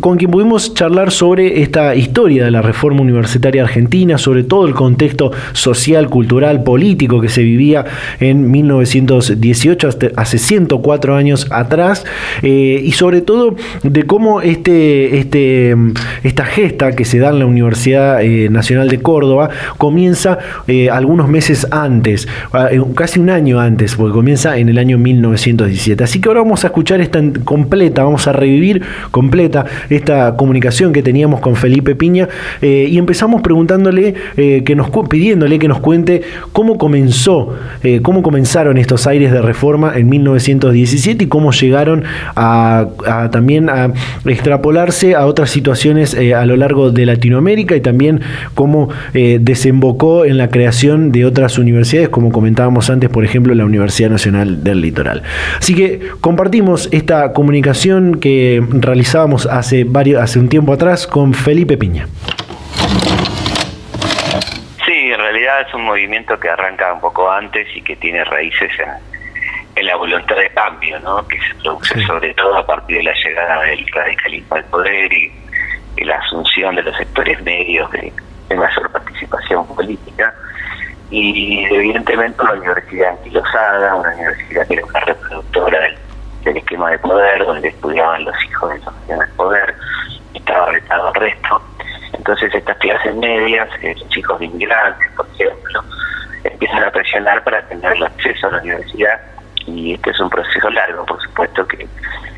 con 0.00 0.16
quien 0.16 0.30
pudimos 0.30 0.74
charlar 0.74 1.10
sobre 1.10 1.62
esta 1.62 1.94
historia 1.94 2.44
de 2.44 2.50
la 2.50 2.62
reforma 2.62 3.00
universitaria 3.00 3.62
argentina, 3.62 4.18
sobre 4.18 4.44
todo 4.44 4.66
el 4.66 4.74
contexto 4.74 5.32
social, 5.52 6.08
cultural, 6.08 6.62
político 6.62 7.20
que 7.20 7.28
se 7.28 7.42
vivía 7.42 7.84
en 8.20 8.50
1918, 8.50 9.88
hace 10.16 10.38
104 10.38 11.14
años 11.14 11.46
atrás, 11.50 12.04
eh, 12.42 12.80
y 12.82 12.92
sobre 12.92 13.20
todo 13.20 13.56
de 13.82 14.02
cómo 14.04 14.40
este, 14.40 15.18
este, 15.18 15.76
esta 16.22 16.44
gesta 16.44 16.92
que 16.92 17.04
se 17.04 17.18
da 17.18 17.30
en 17.30 17.38
la 17.38 17.46
Universidad 17.46 18.22
eh, 18.22 18.48
Nacional 18.50 18.88
de 18.88 19.00
Córdoba 19.00 19.50
comienza 19.78 20.38
eh, 20.66 20.90
algunos 20.90 21.28
meses 21.28 21.66
antes, 21.70 22.28
casi 22.94 23.20
un 23.20 23.30
año 23.30 23.60
antes, 23.60 23.94
porque 23.94 24.12
comienza 24.12 24.58
en 24.58 24.68
el 24.68 24.78
año 24.78 24.98
1917. 24.98 26.04
Así 26.04 26.20
que 26.20 26.28
ahora 26.28 26.40
vamos 26.40 26.64
a 26.64 26.68
escuchar 26.68 27.00
esta 27.00 27.20
completa, 27.44 28.04
vamos 28.04 28.26
a 28.26 28.32
revivir 28.32 28.82
completa 29.10 29.64
esta 29.90 30.36
comunicación 30.36 30.92
que 30.92 31.02
teníamos 31.02 31.40
con 31.40 31.56
Felipe 31.56 31.94
Piña 31.94 32.28
eh, 32.62 32.86
y 32.88 32.98
empezamos 32.98 33.42
preguntándole, 33.42 34.14
eh, 34.36 34.62
que 34.64 34.74
nos, 34.74 34.90
pidiéndole 35.08 35.58
que 35.58 35.68
nos 35.68 35.80
cuente 35.80 36.22
cómo 36.52 36.78
comenzó, 36.78 37.54
eh, 37.82 38.00
cómo 38.02 38.22
comenzaron 38.22 38.78
estos 38.78 39.06
aires 39.06 39.32
de 39.32 39.42
reforma 39.42 39.92
en 39.96 40.08
1917 40.08 41.24
y 41.24 41.26
cómo 41.28 41.52
llegaron 41.52 42.04
a, 42.34 42.86
también 43.30 43.68
a 43.68 43.92
extrapolarse 44.24 45.14
a 45.14 45.26
otras 45.26 45.50
situaciones 45.50 46.16
a 46.16 46.44
lo 46.46 46.56
largo 46.56 46.90
de 46.90 47.06
Latinoamérica 47.06 47.76
y 47.76 47.80
también 47.80 48.20
cómo 48.54 48.88
desembocó 49.12 50.24
en 50.24 50.38
la 50.38 50.48
creación 50.48 51.12
de 51.12 51.24
otras 51.24 51.58
universidades, 51.58 52.08
como 52.08 52.32
comentábamos 52.32 52.90
antes, 52.90 53.10
por 53.10 53.24
ejemplo, 53.24 53.54
la 53.54 53.64
Universidad 53.64 54.10
Nacional 54.10 54.62
del 54.62 54.80
Litoral. 54.80 55.22
Así 55.58 55.74
que 55.74 56.00
compartimos 56.20 56.88
esta 56.92 57.32
comunicación 57.32 58.16
que 58.16 58.62
realizábamos 58.70 59.46
hace 59.46 59.75
varios, 59.84 60.22
hace 60.22 60.38
un 60.38 60.48
tiempo 60.48 60.72
atrás 60.72 61.06
con 61.06 61.34
Felipe 61.34 61.76
Piña. 61.76 62.06
Sí, 64.86 65.12
en 65.12 65.18
realidad 65.18 65.62
es 65.66 65.74
un 65.74 65.82
movimiento 65.82 66.38
que 66.38 66.48
arranca 66.48 66.92
un 66.92 67.00
poco 67.00 67.30
antes 67.30 67.66
y 67.74 67.82
que 67.82 67.96
tiene 67.96 68.24
raíces 68.24 68.70
en, 69.74 69.86
la 69.86 69.96
voluntad 69.96 70.36
de 70.36 70.48
cambio, 70.50 70.98
¿no? 71.00 71.26
que 71.28 71.38
se 71.38 71.54
produce 71.62 72.06
sobre 72.06 72.32
todo 72.34 72.56
a 72.56 72.64
partir 72.64 72.98
de 72.98 73.02
la 73.02 73.12
llegada 73.12 73.62
del 73.62 73.86
radicalismo 73.88 74.56
al 74.56 74.64
poder 74.64 75.12
y, 75.12 75.32
la 75.98 76.16
asunción 76.16 76.76
de 76.76 76.82
los 76.82 76.96
sectores 76.96 77.42
medios 77.42 77.90
de, 77.90 78.12
mayor 78.54 78.92
participación 78.92 79.66
política 79.66 80.32
y 81.10 81.64
evidentemente 81.64 82.40
una 82.42 82.52
universidad 82.52 83.10
anquilosada, 83.10 83.94
una 83.96 84.14
universidad 84.14 84.68
que 84.68 84.74
era 84.74 84.84
una 84.84 85.00
reproductora 85.00 85.80
del 85.80 85.96
esquema 86.58 86.90
de 86.90 86.98
poder, 86.98 87.44
donde 87.44 87.68
estudiaban 87.68 88.24
los 88.24 88.44
hijos 88.44 88.70
de 88.70 88.78
los 88.78 89.06
del 89.06 89.28
poder, 89.36 89.74
estaba 90.34 90.66
retado 90.66 91.08
al 91.08 91.14
resto. 91.14 91.62
Entonces 92.12 92.54
estas 92.54 92.76
clases 92.78 93.14
medias, 93.16 93.68
eh, 93.82 93.94
los 93.98 94.16
hijos 94.16 94.38
de 94.38 94.46
inmigrantes, 94.46 95.10
por 95.16 95.26
ejemplo, 95.34 95.82
empiezan 96.44 96.84
a 96.84 96.90
presionar 96.90 97.42
para 97.44 97.62
tener 97.68 97.92
el 97.92 98.02
acceso 98.04 98.46
a 98.48 98.52
la 98.52 98.58
universidad 98.62 99.20
y 99.66 99.94
este 99.94 100.10
es 100.10 100.20
un 100.20 100.30
proceso 100.30 100.70
largo, 100.70 101.04
por 101.04 101.20
supuesto, 101.22 101.66
que, 101.66 101.88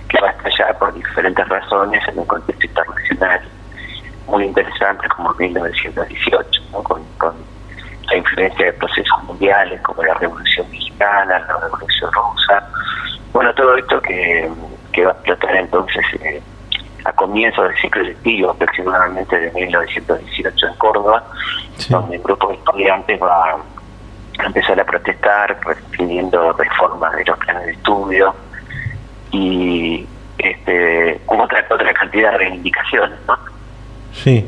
que 0.09 0.21
va 0.21 0.29
a 0.29 0.33
estallar 0.33 0.79
por 0.79 0.95
diferentes 0.95 1.49
razones 1.49 2.09
en 2.09 2.19
un 2.19 2.27
contexto 2.27 2.67
internacional 2.67 3.41
muy 4.27 4.45
interesante 4.45 5.09
como 5.09 5.33
1918, 5.35 6.63
con, 6.83 7.03
con 7.17 7.35
la 8.09 8.17
influencia 8.17 8.67
de 8.67 8.73
procesos 8.75 9.23
mundiales 9.25 9.81
como 9.83 10.03
la 10.03 10.15
Revolución 10.15 10.71
Mexicana, 10.71 11.39
la 11.39 11.61
Revolución 11.61 12.11
Rusa, 12.13 12.69
bueno, 13.39 13.55
todo 13.55 13.77
esto 13.77 14.03
que, 14.03 14.51
va 15.05 15.11
a 15.11 15.13
explotar 15.13 15.55
entonces 15.55 16.05
eh, 16.23 16.43
a 17.05 17.13
comienzos 17.13 17.69
del 17.69 17.79
ciclo 17.79 18.03
lectivo, 18.03 18.51
aproximadamente 18.51 19.39
de 19.39 19.53
1918 19.53 20.67
en 20.67 20.75
Córdoba, 20.75 21.25
donde 21.89 22.17
un 22.17 22.23
grupo 22.25 22.49
de 22.49 22.55
estudiantes 22.55 23.23
va 23.23 23.63
a 24.41 24.45
empezar 24.45 24.81
a 24.81 24.85
protestar 24.85 25.57
pidiendo 25.93 26.53
reformas 26.55 27.15
de 27.15 27.27
los 27.27 27.39
planes 27.39 27.67
de 27.67 27.73
estudio 27.75 28.35
y 29.31 30.05
este, 30.39 31.21
otra, 31.27 31.65
otra 31.71 31.95
cantidad 31.95 32.33
de 32.33 32.39
reivindicaciones, 32.39 33.21
¿no? 33.29 33.39
Sí. 34.15 34.45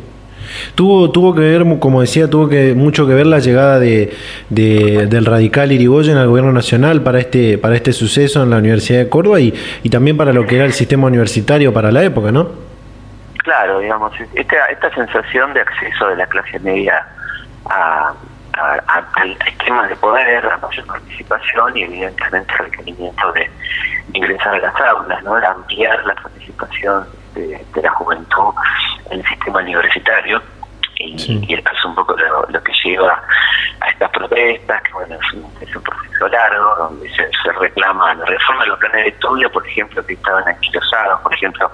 Tuvo, 0.75 1.11
tuvo 1.11 1.35
que 1.35 1.41
ver, 1.41 1.65
como 1.79 2.01
decía, 2.01 2.29
tuvo 2.29 2.49
que 2.49 2.75
mucho 2.75 3.07
que 3.07 3.15
ver 3.15 3.27
la 3.27 3.39
llegada 3.39 3.79
de, 3.79 4.15
del 4.49 5.25
radical 5.25 5.73
Irigoyen 5.73 6.17
al 6.17 6.29
gobierno 6.29 6.53
nacional 6.53 7.03
para 7.03 7.19
este, 7.19 7.59
para 7.59 7.77
este 7.77 7.93
suceso 7.93 8.43
en 8.43 8.51
la 8.51 8.59
Universidad 8.59 9.01
de 9.01 9.09
Córdoba 9.09 9.41
y, 9.41 9.55
y 9.83 9.91
también 9.91 10.17
para 10.17 10.33
lo 10.33 10.47
que 10.47 10.57
era 10.57 10.65
el 10.65 10.73
sistema 10.73 11.07
universitario 11.07 11.73
para 11.73 11.93
la 11.93 12.03
época, 12.03 12.33
¿no? 12.33 12.49
Claro, 13.39 13.79
digamos, 13.81 14.13
esta, 14.35 14.67
esta 14.67 14.95
sensación 14.95 15.55
de 15.55 15.61
acceso 15.61 16.09
de 16.09 16.17
la 16.17 16.27
clase 16.27 16.59
media 16.61 17.07
a, 17.67 18.13
al 19.15 19.37
esquema 19.47 19.87
de 19.89 19.97
poder, 19.97 20.45
a 20.47 20.59
mayor 20.59 20.87
participación 20.87 21.77
y 21.77 21.83
evidentemente 21.83 22.53
el 22.53 22.65
requerimiento 22.67 23.33
de 23.33 23.51
ingresar 24.13 24.55
a 24.55 24.59
las 24.59 24.75
aulas, 24.81 25.23
¿no? 25.23 25.37
de 25.37 25.47
ampliar 25.47 26.05
la 26.05 26.15
participación 26.15 27.07
de, 27.35 27.83
la 27.83 27.91
juventud 27.91 28.55
en 29.11 29.21
el 29.21 29.27
sistema 29.27 29.61
universitario. 29.61 30.43
Y, 30.97 31.55
esto 31.55 31.71
es 31.73 31.85
un 31.85 31.95
poco 31.95 32.15
lo, 32.15 32.63
que 32.63 32.73
lleva 32.85 33.23
a 33.81 33.89
estas 33.89 34.11
protestas, 34.11 34.83
que 34.83 34.93
bueno, 34.93 35.15
es 35.15 35.33
un, 35.75 35.83
proceso 35.83 36.29
largo, 36.29 36.75
donde 36.77 37.09
se, 37.15 37.53
reclama 37.59 38.15
la 38.15 38.25
reforma 38.27 38.65
de 38.65 38.69
los 38.69 38.79
planes 38.79 39.05
de 39.05 39.09
estudio, 39.09 39.51
por 39.51 39.67
ejemplo, 39.67 40.05
que 40.05 40.13
estaban 40.13 40.47
anquilosados, 40.47 41.21
por 41.21 41.33
ejemplo, 41.33 41.71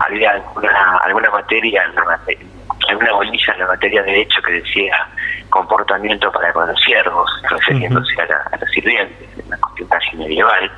había 0.00 0.32
alguna, 0.32 0.98
alguna 1.04 1.30
materia, 1.30 1.82
alguna 2.88 3.12
bolilla 3.12 3.52
en 3.54 3.60
la 3.60 3.66
materia 3.66 4.02
de 4.02 4.10
derecho 4.10 4.42
que 4.42 4.52
decía 4.52 5.08
comportamiento 5.50 6.30
para 6.32 6.52
con 6.52 6.66
los 6.66 6.80
siervos, 6.80 7.30
refiriéndose 7.50 8.14
a, 8.22 8.56
los 8.56 8.70
sirvientes, 8.70 9.28
una 9.46 9.58
cuestión 9.58 9.88
casi 9.88 10.16
medieval, 10.16 10.70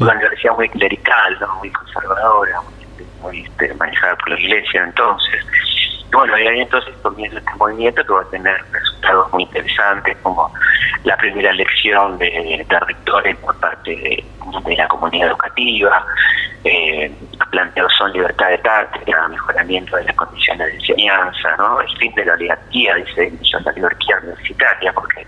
una 0.00 0.12
universidad 0.12 0.54
muy 0.54 0.68
clerical, 0.68 1.38
¿no? 1.40 1.56
muy 1.56 1.70
conservadora, 1.70 2.60
muy 2.62 2.77
muy 3.20 3.42
este, 3.42 3.74
manejada 3.74 4.16
por 4.16 4.30
la 4.30 4.40
iglesia 4.40 4.84
entonces. 4.84 5.44
Bueno, 6.10 6.38
y 6.38 6.46
ahí 6.46 6.60
entonces 6.60 6.94
comienza 7.02 7.38
este 7.38 7.54
movimiento 7.56 8.02
que 8.04 8.12
va 8.12 8.22
a 8.22 8.30
tener 8.30 8.56
resultados 8.72 9.32
muy 9.32 9.42
interesantes, 9.42 10.16
como 10.22 10.50
la 11.04 11.16
primera 11.18 11.50
elección 11.50 12.18
de, 12.18 12.66
rectores 12.86 13.36
por 13.36 13.58
parte 13.60 13.90
de, 13.90 14.24
la 14.76 14.88
comunidad 14.88 15.28
educativa, 15.28 16.06
eh, 16.64 17.12
planteados 17.50 17.92
son 17.98 18.12
libertad 18.12 18.48
de 18.48 18.60
cátedra, 18.60 19.28
mejoramiento 19.28 19.96
de 19.96 20.04
las 20.04 20.16
condiciones 20.16 20.66
de 20.66 20.74
enseñanza, 20.74 21.56
¿no? 21.58 21.80
el 21.80 21.96
fin 21.98 22.14
de 22.14 22.24
la 22.24 22.32
oligarquía, 22.32 22.94
dice 22.94 23.32
la 23.64 23.70
oligarquía 23.70 24.18
universitaria, 24.22 24.92
porque 24.92 25.26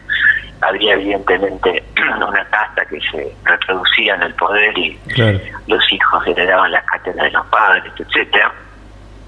había 0.62 0.94
evidentemente 0.94 1.82
una 2.28 2.44
casta 2.46 2.84
que 2.86 3.00
se 3.00 3.34
reproducía 3.44 4.14
en 4.14 4.22
el 4.22 4.34
poder 4.34 4.76
y 4.78 4.98
los 5.66 5.92
hijos 5.92 6.26
heredaban 6.26 6.72
las 6.72 6.84
cátedras 6.84 7.24
de 7.24 7.30
los 7.30 7.46
padres, 7.46 7.92
etcétera. 7.98 8.52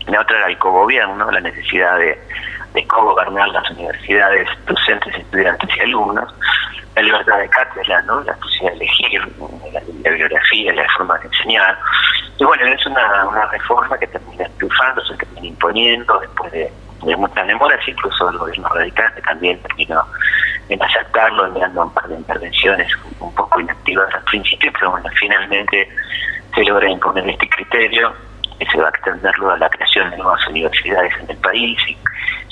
La 0.06 0.20
otra 0.20 0.36
era 0.38 0.46
el 0.48 0.58
cogobierno, 0.58 1.30
la 1.30 1.40
necesidad 1.40 1.96
de, 1.98 2.18
de 2.74 2.86
co-gobernar 2.86 3.48
las 3.50 3.70
universidades, 3.70 4.48
docentes, 4.66 5.14
estudiantes 5.14 5.70
y 5.76 5.80
alumnos, 5.80 6.34
la 6.96 7.02
libertad 7.02 7.38
de 7.38 7.48
cátedra, 7.48 8.02
¿no? 8.02 8.20
la 8.22 8.34
posibilidad 8.34 8.72
de 8.72 8.84
elegir, 8.84 9.22
la, 9.72 9.80
bibliografía, 9.80 10.72
la 10.74 10.86
forma 10.96 11.18
de 11.18 11.26
enseñar. 11.26 11.78
Y 12.38 12.44
bueno, 12.44 12.66
es 12.66 12.84
una, 12.86 13.28
una 13.28 13.46
reforma 13.46 13.96
que 13.98 14.06
termina 14.08 14.46
triunfando, 14.56 15.04
se 15.04 15.16
termina 15.16 15.46
imponiendo 15.46 16.18
después 16.18 16.52
de, 16.52 16.72
de 17.04 17.16
muchas 17.16 17.46
demoras, 17.46 17.80
incluso 17.86 18.30
el 18.30 18.38
gobierno 18.38 18.68
radical 18.68 19.12
que 19.14 19.22
también 19.22 19.60
terminó 19.62 20.04
en 20.68 20.82
aceptarlo, 20.82 21.46
enviando 21.46 21.82
un 21.82 21.94
par 21.94 22.08
de 22.08 22.14
intervenciones 22.14 22.92
un 23.20 23.34
poco 23.34 23.60
inactivas 23.60 24.14
al 24.14 24.24
principio, 24.24 24.70
pero 24.72 24.92
bueno, 24.92 25.08
finalmente 25.18 25.88
se 26.54 26.64
logra 26.64 26.88
imponer 26.88 27.28
este 27.28 27.48
criterio 27.48 28.12
y 28.58 28.66
se 28.66 28.78
va 28.78 28.86
a 28.86 28.90
extenderlo 28.90 29.50
a 29.50 29.58
la 29.58 29.68
creación 29.68 30.10
de 30.10 30.18
nuevas 30.18 30.46
universidades 30.48 31.12
en 31.20 31.30
el 31.30 31.36
país 31.38 31.78
y 31.88 31.96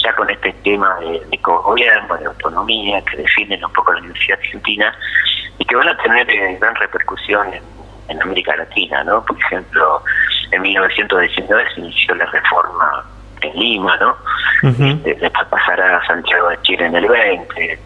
ya 0.03 0.13
con 0.15 0.29
este 0.31 0.53
tema 0.65 0.97
de, 1.01 1.21
de 1.31 1.37
gobierno 1.39 2.17
de 2.17 2.27
autonomía 2.27 3.03
que 3.03 3.19
definen 3.19 3.65
un 3.65 3.73
poco 3.73 3.93
la 3.93 4.01
Universidad 4.01 4.39
Argentina 4.39 4.95
y 5.59 5.65
que 5.65 5.77
van 5.77 5.89
a 5.89 5.97
tener 5.99 6.29
eh, 6.31 6.57
gran 6.61 6.75
repercusión 6.75 7.53
en, 7.53 7.63
en, 8.09 8.23
América 8.23 8.57
Latina, 8.57 9.05
¿no? 9.05 9.23
Por 9.25 9.39
ejemplo, 9.39 10.03
en 10.51 10.63
1919 10.63 11.75
se 11.75 11.81
inició 11.81 12.15
la 12.15 12.27
reforma 12.27 13.05
en 13.43 13.59
Lima, 13.59 13.97
¿no? 13.97 14.17
Este, 14.63 15.15
después 15.15 15.47
pasará 15.49 15.97
a 15.97 16.07
Santiago 16.07 16.49
de 16.51 16.61
Chile 16.63 16.87
en 16.87 16.95
el 16.95 17.09
20, 17.09 17.79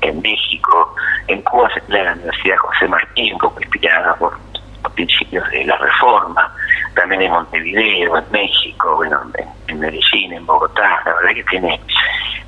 en, 0.00 0.22
México, 0.22 0.94
en 1.28 1.42
Cuba 1.42 1.68
se 1.74 1.80
crea 1.82 2.04
la 2.04 2.12
Universidad 2.12 2.56
José 2.56 2.88
Martí, 2.88 3.32
un 3.32 3.38
poco 3.38 3.60
inspirada 3.60 4.14
por 4.14 4.32
los 4.82 4.92
principios 4.92 5.48
de 5.50 5.64
la 5.64 5.76
reforma, 5.76 6.50
también 6.94 7.22
en 7.22 7.32
Montevideo, 7.32 8.16
en 8.16 8.24
México, 8.30 8.96
bueno, 8.96 9.20
en, 9.68 9.78
Medellín, 9.78 10.32
en 10.32 10.46
Bogotá, 10.46 11.02
la 11.04 11.14
verdad 11.14 11.34
que 11.34 11.44
tiene 11.44 11.80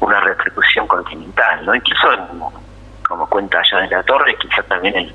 una 0.01 0.21
repercusión 0.21 0.87
continental, 0.87 1.67
¿no? 1.67 1.75
Incluso 1.75 2.09
como 3.09 3.27
cuenta 3.29 3.61
allá 3.61 3.81
de 3.81 3.97
la 3.97 4.03
Torre, 4.03 4.37
quizás 4.37 4.67
también 4.67 5.13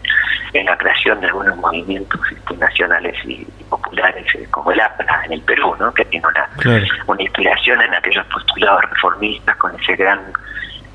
en, 0.54 0.66
la 0.66 0.78
creación 0.78 1.20
de 1.22 1.28
algunos 1.28 1.56
movimientos 1.58 2.20
este, 2.32 2.58
nacionales 2.58 3.16
y, 3.26 3.46
populares 3.70 4.26
eh, 4.36 4.48
como 4.52 4.72
el 4.72 4.80
APRA 4.80 5.26
en 5.26 5.34
el 5.34 5.42
Perú, 5.42 5.76
¿no? 5.80 5.94
que 5.94 6.06
tiene 6.06 6.26
una, 6.28 6.50
una 7.08 7.22
inspiración 7.22 7.82
en 7.82 7.94
aquellos 7.94 8.26
postulados 8.28 8.82
reformistas 8.90 9.56
con 9.58 9.80
ese 9.80 9.96
gran 9.96 10.20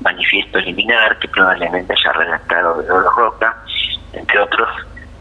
manifiesto 0.01 0.59
liminar 0.59 1.17
que 1.19 1.27
probablemente 1.27 1.93
haya 1.93 2.13
redactado 2.13 2.81
de 2.81 2.91
Oro 2.91 3.09
Roca, 3.11 3.55
entre 4.13 4.39
otros, 4.39 4.69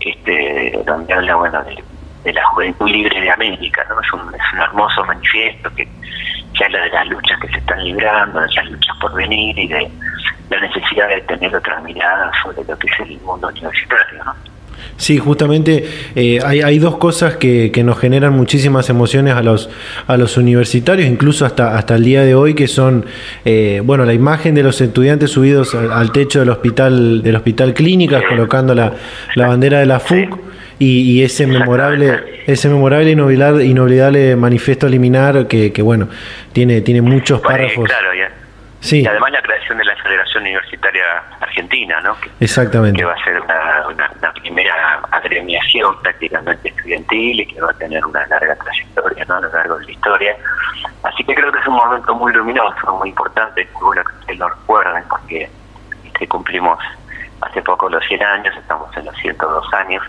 este, 0.00 0.78
donde 0.84 1.12
habla 1.12 1.34
bueno 1.36 1.62
de, 1.64 2.32
la 2.32 2.44
juventud 2.48 2.88
libre 2.88 3.20
de 3.20 3.30
América, 3.30 3.86
¿no? 3.88 4.00
Es 4.00 4.12
un, 4.12 4.34
es 4.34 4.52
un 4.52 4.60
hermoso 4.60 5.04
manifiesto 5.04 5.72
que, 5.76 5.88
que 6.54 6.64
habla 6.64 6.80
de 6.80 6.90
las 6.90 7.06
luchas 7.06 7.38
que 7.40 7.48
se 7.48 7.58
están 7.58 7.84
librando, 7.84 8.40
de 8.40 8.52
las 8.52 8.66
luchas 8.66 8.96
por 9.00 9.14
venir 9.14 9.56
y 9.56 9.68
de 9.68 9.88
la 10.50 10.60
necesidad 10.60 11.08
de 11.08 11.20
tener 11.22 11.54
otra 11.54 11.80
mirada 11.80 12.30
sobre 12.42 12.64
lo 12.64 12.78
que 12.78 12.86
es 12.86 13.00
el 13.00 13.18
mundo 13.20 13.48
universitario, 13.48 14.24
¿no? 14.24 14.34
Sí, 14.96 15.18
justamente 15.18 15.84
eh, 16.14 16.38
hay, 16.44 16.62
hay, 16.62 16.78
dos 16.78 16.96
cosas 16.96 17.36
que, 17.36 17.70
que, 17.70 17.84
nos 17.84 17.98
generan 17.98 18.32
muchísimas 18.32 18.88
emociones 18.88 19.34
a 19.34 19.42
los, 19.42 19.68
a 20.06 20.16
los 20.16 20.36
universitarios, 20.38 21.06
incluso 21.06 21.44
hasta, 21.44 21.76
hasta 21.76 21.96
el 21.96 22.04
día 22.04 22.22
de 22.22 22.34
hoy, 22.34 22.54
que 22.54 22.66
son, 22.66 23.04
eh, 23.44 23.82
bueno, 23.84 24.04
la 24.06 24.14
imagen 24.14 24.54
de 24.54 24.62
los 24.62 24.80
estudiantes 24.80 25.30
subidos 25.30 25.74
al, 25.74 26.12
techo 26.12 26.40
del 26.40 26.48
hospital, 26.48 27.22
del 27.22 27.36
hospital 27.36 27.74
Clínicas, 27.74 28.22
colocando 28.26 28.74
la, 28.74 28.94
la 29.34 29.48
bandera 29.48 29.80
de 29.80 29.86
la 29.86 30.00
FUC. 30.00 30.38
Y, 30.78 31.00
y, 31.10 31.22
ese 31.22 31.46
memorable 31.46 32.42
ese 32.46 32.68
memorable 32.68 33.10
inolvidable, 33.10 33.64
inolvidable 33.64 34.36
manifiesto 34.36 34.86
liminar 34.86 35.46
que, 35.48 35.72
que 35.72 35.80
bueno 35.80 36.06
tiene 36.52 36.82
tiene 36.82 37.00
muchos 37.00 37.40
párrafos 37.40 37.86
claro, 37.86 38.10
Sí. 38.86 39.02
Y 39.02 39.06
además 39.06 39.32
la 39.32 39.42
creación 39.42 39.78
de 39.78 39.84
la 39.84 39.96
Federación 39.96 40.44
Universitaria 40.44 41.04
Argentina, 41.40 42.00
¿no? 42.02 42.16
Que, 42.20 42.30
Exactamente. 42.40 42.98
Que 42.98 43.04
va 43.04 43.14
a 43.14 43.24
ser 43.24 43.40
una, 43.40 43.86
una, 43.88 44.32
primera 44.32 45.00
agremiación 45.10 46.00
prácticamente 46.02 46.68
estudiantil 46.68 47.40
y 47.40 47.46
que 47.46 47.60
va 47.60 47.70
a 47.70 47.74
tener 47.74 48.04
una 48.06 48.24
larga 48.28 48.54
trayectoria 48.54 49.24
¿no? 49.24 49.34
a 49.34 49.40
lo 49.40 49.52
largo 49.52 49.78
de 49.78 49.86
la 49.86 49.90
historia. 49.90 50.36
Así 51.02 51.24
que 51.24 51.34
creo 51.34 51.50
que 51.50 51.58
es 51.58 51.66
un 51.66 51.74
momento 51.74 52.14
muy 52.14 52.32
luminoso, 52.32 52.96
muy 52.98 53.08
importante, 53.08 53.68
muy 53.74 53.82
bueno 53.82 54.04
que 54.04 54.14
ustedes 54.20 54.38
lo 54.38 54.48
recuerden, 54.48 55.02
porque 55.08 55.50
este, 56.04 56.28
cumplimos 56.28 56.78
hace 57.40 57.60
poco 57.62 57.88
los 57.88 58.04
100 58.06 58.22
años, 58.22 58.56
estamos 58.56 58.96
en 58.96 59.04
los 59.04 59.16
102 59.16 59.74
años, 59.74 60.02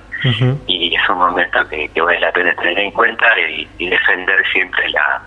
y 0.68 0.96
es 0.96 1.10
un 1.10 1.18
momento 1.18 1.68
que, 1.68 1.90
que, 1.90 2.02
vale 2.02 2.20
la 2.20 2.32
pena 2.32 2.54
tener 2.56 2.80
en 2.80 2.92
cuenta 2.92 3.26
y 3.40 3.90
defender 3.90 4.44
siempre 4.52 4.90
la 4.90 5.22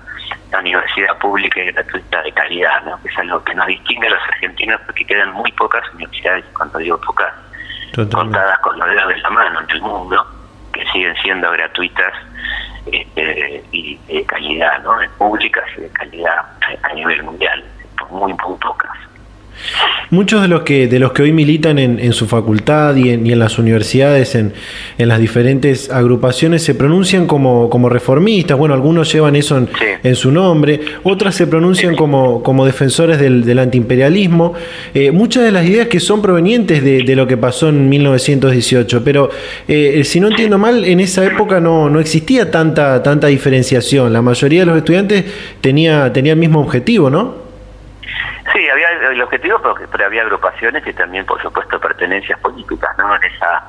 la 0.51 0.59
universidad 0.59 1.19
pública 1.19 1.61
y 1.63 1.73
gratuita 1.73 2.23
de 2.23 2.33
calidad, 2.33 2.83
¿no? 2.85 3.01
que 3.03 3.09
es 3.09 3.19
algo 3.19 3.43
que 3.45 3.55
nos 3.55 3.67
distingue 3.67 4.07
a 4.09 4.11
los 4.11 4.23
argentinos 4.23 4.81
porque 4.87 5.05
quedan 5.05 5.33
muy 5.33 5.51
pocas 5.53 5.83
universidades, 5.95 6.45
cuando 6.57 6.79
digo 6.79 7.01
pocas, 7.01 7.33
contadas 8.13 8.59
con 8.61 8.79
los 8.79 8.89
dedos 8.89 9.09
de 9.09 9.19
la 9.19 9.31
mano 9.31 9.61
en 9.61 9.71
el 9.71 9.83
mundo, 9.83 10.27
que 10.73 10.85
siguen 10.93 11.15
siendo 11.23 11.51
gratuitas 11.51 12.13
este, 12.87 13.65
y 13.73 13.97
de 14.07 14.25
calidad, 14.25 14.83
¿no? 14.83 14.97
públicas 15.19 15.65
y 15.77 15.83
de 15.83 15.91
calidad 15.91 16.45
a, 16.83 16.95
nivel 16.95 17.23
mundial, 17.23 17.65
muy, 18.11 18.33
muy 18.33 18.59
pocas. 18.59 18.91
Muchos 20.11 20.43
de 20.43 20.49
los 20.49 20.63
que, 20.63 20.89
de 20.89 20.99
los 20.99 21.13
que 21.13 21.23
hoy 21.23 21.33
militan 21.33 21.79
en, 21.79 22.01
en 22.01 22.13
su 22.13 22.27
facultad 22.27 22.97
y 22.97 23.11
en, 23.11 23.25
y 23.25 23.33
en 23.33 23.39
las 23.39 23.61
universidades, 23.61 24.35
en, 24.35 24.53
en, 24.99 25.09
las 25.09 25.21
diferentes 25.21 25.89
agrupaciones, 25.89 26.65
se 26.65 26.75
pronuncian 26.75 27.29
como, 27.29 27.71
como 27.71 27.89
reformistas. 27.89 28.59
Bueno, 28.59 28.75
algunos 28.75 29.13
llevan 29.13 29.37
eso 29.37 29.65
en, 30.03 30.17
su 30.17 30.33
nombre, 30.33 30.81
otras 31.05 31.37
se 31.37 31.47
pronuncian 31.47 31.95
como, 31.95 32.43
como 32.43 32.67
defensores 32.67 33.21
del, 33.21 33.45
del 33.45 33.61
antiimperialismo. 33.61 34.55
Eh, 34.95 35.13
muchas 35.13 35.45
de 35.45 35.53
las 35.53 35.65
ideas 35.65 35.87
que 35.87 36.01
son 36.01 36.21
provenientes 36.21 36.83
de, 36.83 37.05
de, 37.05 37.15
lo 37.15 37.29
que 37.29 37.37
pasó 37.37 37.69
en 37.69 37.89
1918, 37.89 39.05
pero 39.05 39.31
eh, 39.69 40.03
si 40.05 40.19
no 40.19 40.27
entiendo 40.27 40.59
mal, 40.59 40.85
en 40.85 40.99
esa 40.99 41.25
época 41.25 41.61
no, 41.61 41.89
no 41.89 42.01
existía 42.01 42.51
tanta, 42.51 43.01
tanta 43.05 43.29
diferenciación. 43.29 44.13
La 44.13 44.23
mayoría 44.23 44.61
de 44.61 44.67
los 44.67 44.77
estudiantes 44.77 45.25
tenía, 45.61 46.13
tenía 46.13 46.33
el 46.33 46.39
mismo 46.41 46.61
objetivo, 46.61 47.11
¿no? 47.11 47.40
Sí, 48.53 48.69
había 48.69 48.89
el 49.11 49.23
objetivo, 49.23 49.59
pero, 49.63 49.75
pero, 49.91 50.07
había 50.07 50.23
agrupaciones 50.23 50.85
y 50.87 50.93
también, 50.93 51.25
por 51.25 51.41
supuesto, 51.41 51.79
pertenencias 51.79 52.39
políticas, 52.41 52.97
¿no? 52.99 53.15
En 53.15 53.25
esa 53.25 53.63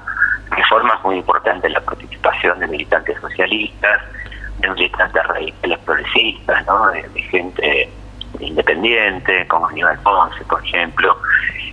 reforma 0.49 0.95
es 0.95 1.03
muy 1.03 1.17
importante 1.17 1.69
la 1.69 1.81
participación 1.81 2.59
de 2.59 2.67
militantes 2.67 3.19
socialistas, 3.19 4.01
de 4.57 4.69
militantes 4.69 5.23
radicales 5.23 5.79
progresistas, 5.79 6.65
¿no? 6.65 6.89
De, 6.91 7.03
gente 7.29 7.89
independiente, 8.39 9.47
como 9.47 9.67
Aníbal 9.67 9.99
Ponce, 9.99 10.43
por 10.45 10.63
ejemplo. 10.65 11.17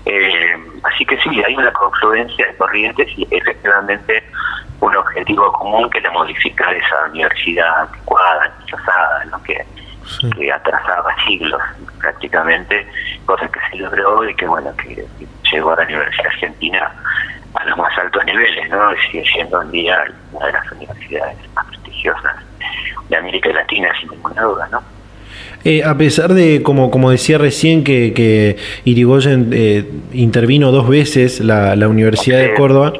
Eh, 0.04 0.56
así 0.82 1.06
que 1.06 1.18
sí, 1.20 1.42
hay 1.42 1.54
una 1.54 1.72
confluencia 1.72 2.46
de 2.46 2.56
corrientes 2.56 3.08
y 3.16 3.26
efectivamente 3.30 4.22
un 4.80 4.94
objetivo 4.96 5.52
común 5.52 5.88
que 5.90 5.98
era 5.98 6.10
modificar 6.10 6.74
esa 6.74 7.06
universidad 7.10 7.80
anticuada, 7.80 8.52
rechazada, 8.60 9.24
¿no? 9.26 9.42
que 9.42 9.64
que 10.36 10.52
atrasaba 10.52 11.14
siglos 11.26 11.60
prácticamente, 12.00 12.86
cosa 13.26 13.48
que 13.48 13.60
se 13.70 13.76
logró 13.76 14.28
y 14.28 14.34
que 14.34 14.46
bueno, 14.46 14.70
que 14.76 15.04
llegó 15.52 15.72
a 15.72 15.76
la 15.76 15.84
Universidad 15.84 16.26
Argentina 16.26 16.92
a 17.54 17.64
los 17.64 17.78
más 17.78 17.96
altos 17.98 18.24
niveles, 18.24 18.68
¿no? 18.70 18.90
sigue 19.10 19.24
siendo 19.32 19.60
un 19.60 19.70
día 19.70 20.04
una 20.32 20.46
de 20.46 20.52
las 20.52 20.72
universidades 20.72 21.36
más 21.54 21.66
prestigiosas 21.66 22.36
de 23.08 23.16
América 23.16 23.50
Latina, 23.50 23.88
sin 24.00 24.10
ninguna 24.10 24.42
duda, 24.42 24.68
¿no? 24.70 24.82
Eh, 25.64 25.82
a 25.82 25.96
pesar 25.96 26.34
de, 26.34 26.62
como, 26.62 26.90
como 26.90 27.10
decía 27.10 27.36
recién, 27.38 27.82
que, 27.82 28.12
que 28.14 28.56
Irigoyen 28.84 29.50
eh, 29.52 29.90
intervino 30.12 30.70
dos 30.70 30.88
veces 30.88 31.40
la, 31.40 31.74
la 31.74 31.88
Universidad 31.88 32.38
de 32.38 32.54
Córdoba, 32.54 32.92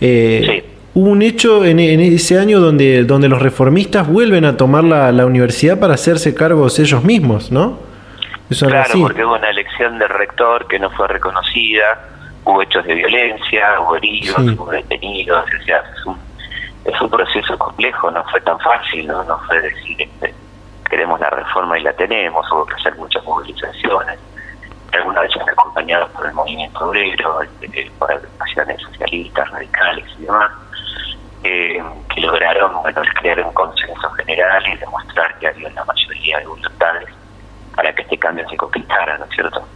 eh, 0.00 0.62
sí 0.62 0.75
hubo 0.96 1.10
un 1.10 1.20
hecho 1.20 1.62
en, 1.66 1.78
ese 1.78 2.38
año 2.38 2.58
donde, 2.58 3.04
donde 3.04 3.28
los 3.28 3.42
reformistas 3.42 4.08
vuelven 4.08 4.46
a 4.46 4.56
tomar 4.56 4.82
la, 4.82 5.12
la 5.12 5.26
universidad 5.26 5.78
para 5.78 5.92
hacerse 5.92 6.34
cargos 6.34 6.78
ellos 6.78 7.04
mismos, 7.04 7.52
¿no? 7.52 7.78
claro, 8.48 9.00
porque 9.02 9.22
hubo 9.22 9.34
una 9.34 9.50
elección 9.50 9.98
del 9.98 10.08
rector 10.08 10.66
que 10.66 10.78
no 10.78 10.88
fue 10.90 11.06
reconocida, 11.08 12.00
hubo 12.44 12.62
hechos 12.62 12.82
de 12.86 12.94
violencia, 12.94 13.78
hubo 13.78 13.96
heridos, 13.96 14.38
hubo 14.38 14.70
detenidos, 14.70 15.44
o 15.44 15.64
sea, 15.64 15.82
es 15.98 16.06
un, 16.06 16.16
es 16.86 16.98
un 16.98 17.10
proceso 17.10 17.58
complejo, 17.58 18.10
no 18.10 18.24
fue 18.30 18.40
tan 18.40 18.58
fácil, 18.60 19.06
no, 19.06 19.22
no 19.24 19.38
fue 19.40 19.60
decir, 19.60 20.00
este, 20.00 20.32
queremos 20.88 21.20
la 21.20 21.28
reforma 21.28 21.78
y 21.78 21.82
la 21.82 21.92
tenemos, 21.92 22.50
hubo 22.50 22.64
que 22.64 22.74
hacer 22.74 22.96
muchas 22.96 23.22
movilizaciones, 23.22 24.18
algunas 24.92 25.20
de 25.24 25.28
ellas 25.28 25.48
acompañadas 25.48 26.08
por 26.12 26.24
el 26.24 26.32
movimiento 26.32 26.88
obrero, 26.88 27.42
este, 27.42 27.90
por 27.98 28.10
agrupaciones 28.10 28.80
socialistas, 28.80 29.50
radicales 29.50 30.06
y 30.18 30.22
demás 30.22 30.50
que 32.14 32.20
lograron 32.20 32.82
bueno, 32.82 33.02
crear 33.20 33.40
un 33.40 33.52
consenso 33.52 34.08
general 34.10 34.62
y 34.72 34.76
demostrar 34.78 35.38
que 35.38 35.48
había 35.48 35.68
una 35.68 35.84
mayoría 35.84 36.38
de 36.38 36.46
voluntades 36.46 37.08
para 37.74 37.94
que 37.94 38.02
este 38.02 38.18
cambio 38.18 38.48
se 38.48 38.56
conquistara, 38.56 39.18
¿no 39.18 39.24
es 39.24 39.30
cierto? 39.32 39.66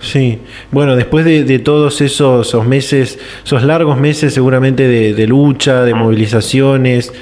Sí, 0.00 0.40
bueno, 0.70 0.96
después 0.96 1.26
de, 1.26 1.58
todos 1.58 2.00
esos, 2.00 2.66
meses, 2.66 3.18
esos 3.44 3.62
largos 3.62 3.98
meses 3.98 4.32
seguramente 4.32 4.88
de, 4.88 5.26
lucha, 5.26 5.84
de 5.84 5.92
movilizaciones, 5.92 7.12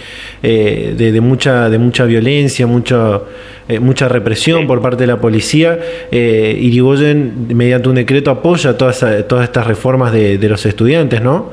eh, 0.45 0.95
de, 0.97 1.21
mucha, 1.21 1.69
de 1.71 1.79
mucha 1.79 2.05
violencia, 2.05 2.69
mucha, 2.69 3.21
eh, 3.69 3.81
mucha 3.81 4.09
represión 4.09 4.69
por 4.69 4.81
parte 4.81 4.99
de 5.03 5.07
la 5.09 5.21
policía, 5.21 5.77
eh, 6.13 6.57
Irigoyen, 6.61 7.49
mediante 7.49 7.89
un 7.89 7.97
decreto, 7.97 8.31
apoya 8.31 8.79
todas, 8.79 9.05
todas 9.27 9.45
estas 9.45 9.67
reformas 9.67 10.13
de, 10.13 10.39
los 10.49 10.65
estudiantes, 10.65 11.21
¿no? 11.21 11.51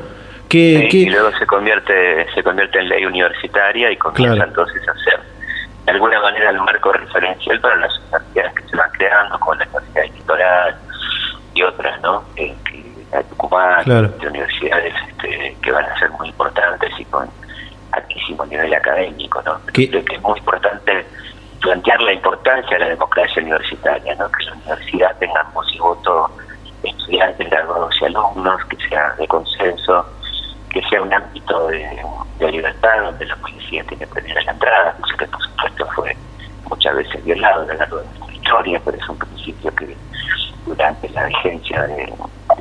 Que, 0.50 0.88
Y 0.91 1.10
luego 1.10 1.32
se 1.38 1.46
convierte, 1.46 2.26
se 2.34 2.43
convierte 2.43 2.80
en 2.80 2.89
ley 2.89 3.06
universitaria 3.06 3.91
y 3.91 3.98
comienza 3.98 4.43
entonces 4.43 4.88
a 4.88 4.93
ser 5.04 5.20
de 5.86 5.91
alguna 5.91 6.20
manera 6.20 6.50
el 6.50 6.60
marco 6.62 6.91
referencial 6.93 7.60
para 7.60 7.76
las 7.76 7.91
universidades 8.00 8.54
que 8.54 8.70
se 8.70 8.78
van 8.78 8.89
creando, 8.91 9.39
como 9.39 9.56
la 9.56 9.66
Universidad 9.66 10.16
Litoral, 10.16 10.76
y 11.54 11.64
otras, 11.64 12.02
¿no? 12.02 12.24
Eh, 12.36 12.56
que 12.66 13.24
Tucumán, 13.30 13.86
de 13.86 14.28
universidades 14.28 14.93
este, 15.08 15.56
que 15.62 15.72
van 15.72 15.86
a 15.86 16.00
ser 16.00 16.10
muy 16.12 16.28
importantes 16.28 16.91
y 17.00 17.06
con 17.06 17.30
altísimo 17.91 18.46
nivel 18.46 18.74
académico, 18.74 19.41
¿no? 19.43 19.60
Creo 19.68 20.04
que 20.04 20.16
es 20.16 20.22
muy 20.22 20.38
importante 20.39 21.06
plantear 21.62 22.02
la 22.02 22.14
importancia 22.14 22.78
de 22.78 22.80
la 22.84 22.89
democracia 22.89 23.41
universitaria, 23.41 24.16
¿no? 24.16 24.30
Que 24.32 24.43
la 24.46 24.54
universidad 24.54 25.18
tenga 25.20 25.43
voz 25.54 25.68
y 25.74 25.80
voto 25.80 26.30
estudiantes, 26.84 27.50
graduados 27.50 27.96
y 28.02 28.06
alumnos, 28.06 28.66
que 28.66 28.78
sea 28.88 29.16
de 29.18 29.28
consenso, 29.28 30.06
que 30.76 30.82
sea 30.89 31.01
un 31.01 31.13
ámbito 31.13 31.67
de, 31.67 32.51
libertad 32.51 33.03
donde 33.05 33.26
la 33.26 33.36
policía 33.38 33.82
tiene 33.86 34.05
primera 34.07 34.41
la 34.43 34.51
entrada, 34.51 34.97
que 35.17 35.26
por 35.26 35.41
supuesto 35.41 35.88
fue 35.95 36.17
muchas 36.69 36.95
veces 36.97 37.23
violado 37.23 37.61
a 37.61 37.65
lo 37.65 37.73
largo 37.76 37.97
de 37.99 38.05
nuestra 38.07 38.34
historia, 38.34 38.82
pero 38.84 38.97
es 38.97 39.09
un 39.09 39.17
principio 39.17 39.73
que 39.73 39.95
durante 40.65 41.09
la 41.09 41.28
vigencia 41.28 41.82
de, 41.84 42.13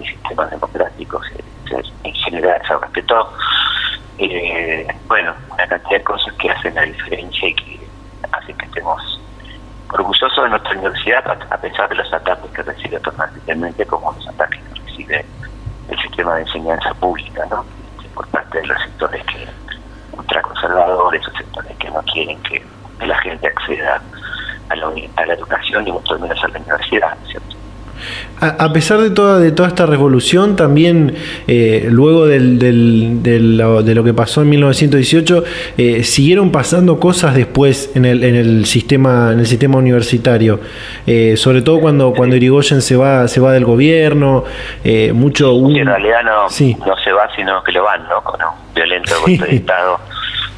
sistemas 0.06 0.48
democráticos 0.48 1.26
en 2.04 2.14
general 2.14 2.62
se 2.68 2.76
respetó. 2.76 3.32
Eh, 4.18 4.86
bueno, 5.08 5.34
una 5.52 5.66
cantidad 5.66 5.98
de 5.98 6.04
cosas 6.04 6.32
que 6.34 6.50
hacen 6.50 6.74
la 6.76 6.82
diferencia 6.82 7.48
y 7.48 7.54
que 7.54 7.80
hacen 8.30 8.56
que 8.56 8.66
estemos 8.66 9.20
orgullosos 9.92 10.44
de 10.44 10.50
nuestra 10.50 10.70
universidad 10.70 11.42
a 11.50 11.56
pesar 11.58 11.88
de 11.88 11.96
los 11.96 12.12
ataques 12.12 12.48
que 12.52 12.62
recibe 12.62 13.00
permanentemente 13.00 13.84
como 13.86 14.12
los 14.12 14.28
ataques 14.28 14.60
que 14.72 14.80
recibe 14.82 15.24
el 15.88 15.98
sistema 15.98 16.36
de 16.36 16.42
enseñanza 16.42 16.94
pública, 16.94 17.44
¿no? 17.50 17.64
Por 18.14 18.26
parte 18.28 18.60
de 18.60 18.66
los 18.66 18.80
sectores 18.82 19.24
que 19.26 19.46
ultraconservadores 20.12 21.22
o 21.28 21.32
sectores 21.36 21.76
que 21.78 21.90
no 21.90 22.02
quieren 22.12 22.40
que 22.42 22.64
la 23.00 23.18
gente 23.18 23.48
acceda 23.48 24.02
a 24.68 24.76
la, 24.76 24.92
a 25.16 25.26
la 25.26 25.34
educación 25.34 25.86
y 25.86 25.92
mucho 25.92 26.18
menos 26.18 26.42
a 26.42 26.48
la 26.48 26.58
universidad, 26.58 27.18
¿cierto? 27.30 27.56
A, 28.40 28.72
pesar 28.72 28.99
de 29.01 29.11
toda, 29.11 29.38
de 29.38 29.53
toda 29.53 29.68
esta 29.68 29.86
revolución, 29.86 30.57
también 30.57 31.14
eh, 31.47 31.86
luego 31.90 32.26
del, 32.26 32.59
del, 32.59 33.22
de 33.22 33.95
lo 33.95 34.05
que 34.05 34.12
pasó 34.12 34.42
en 34.42 34.51
1918, 34.51 35.45
eh, 35.78 36.05
siguieron 36.05 36.53
pasando 36.53 37.01
cosas 37.01 37.34
después 37.34 37.92
en 37.95 38.05
el, 38.05 38.22
en 38.22 38.34
el 38.34 38.66
sistema 38.66 39.32
en 39.32 39.40
el 39.40 39.47
sistema 39.47 39.78
universitario, 39.78 40.61
eh, 41.07 41.36
sobre 41.38 41.62
todo 41.62 41.80
cuando 41.80 42.12
cuando 42.12 42.36
Irigoyen 42.36 42.82
se 42.82 42.97
va 42.97 43.28
se 43.28 43.40
va 43.40 43.53
del 43.53 43.64
gobierno, 43.64 44.45
mucho 45.14 45.55
en 45.55 45.86
realidad 45.86 46.22
no, 46.24 46.42
no 46.42 46.97
se 47.03 47.12
va 47.12 47.28
sino 47.34 47.62
que 47.62 47.72
lo 47.72 47.84
van, 47.84 48.07
¿no? 48.09 48.22
Con 48.22 48.40
un 48.42 48.74
violento 48.74 49.14
golpe 49.20 49.47
de 49.47 49.57
Estado 49.57 50.01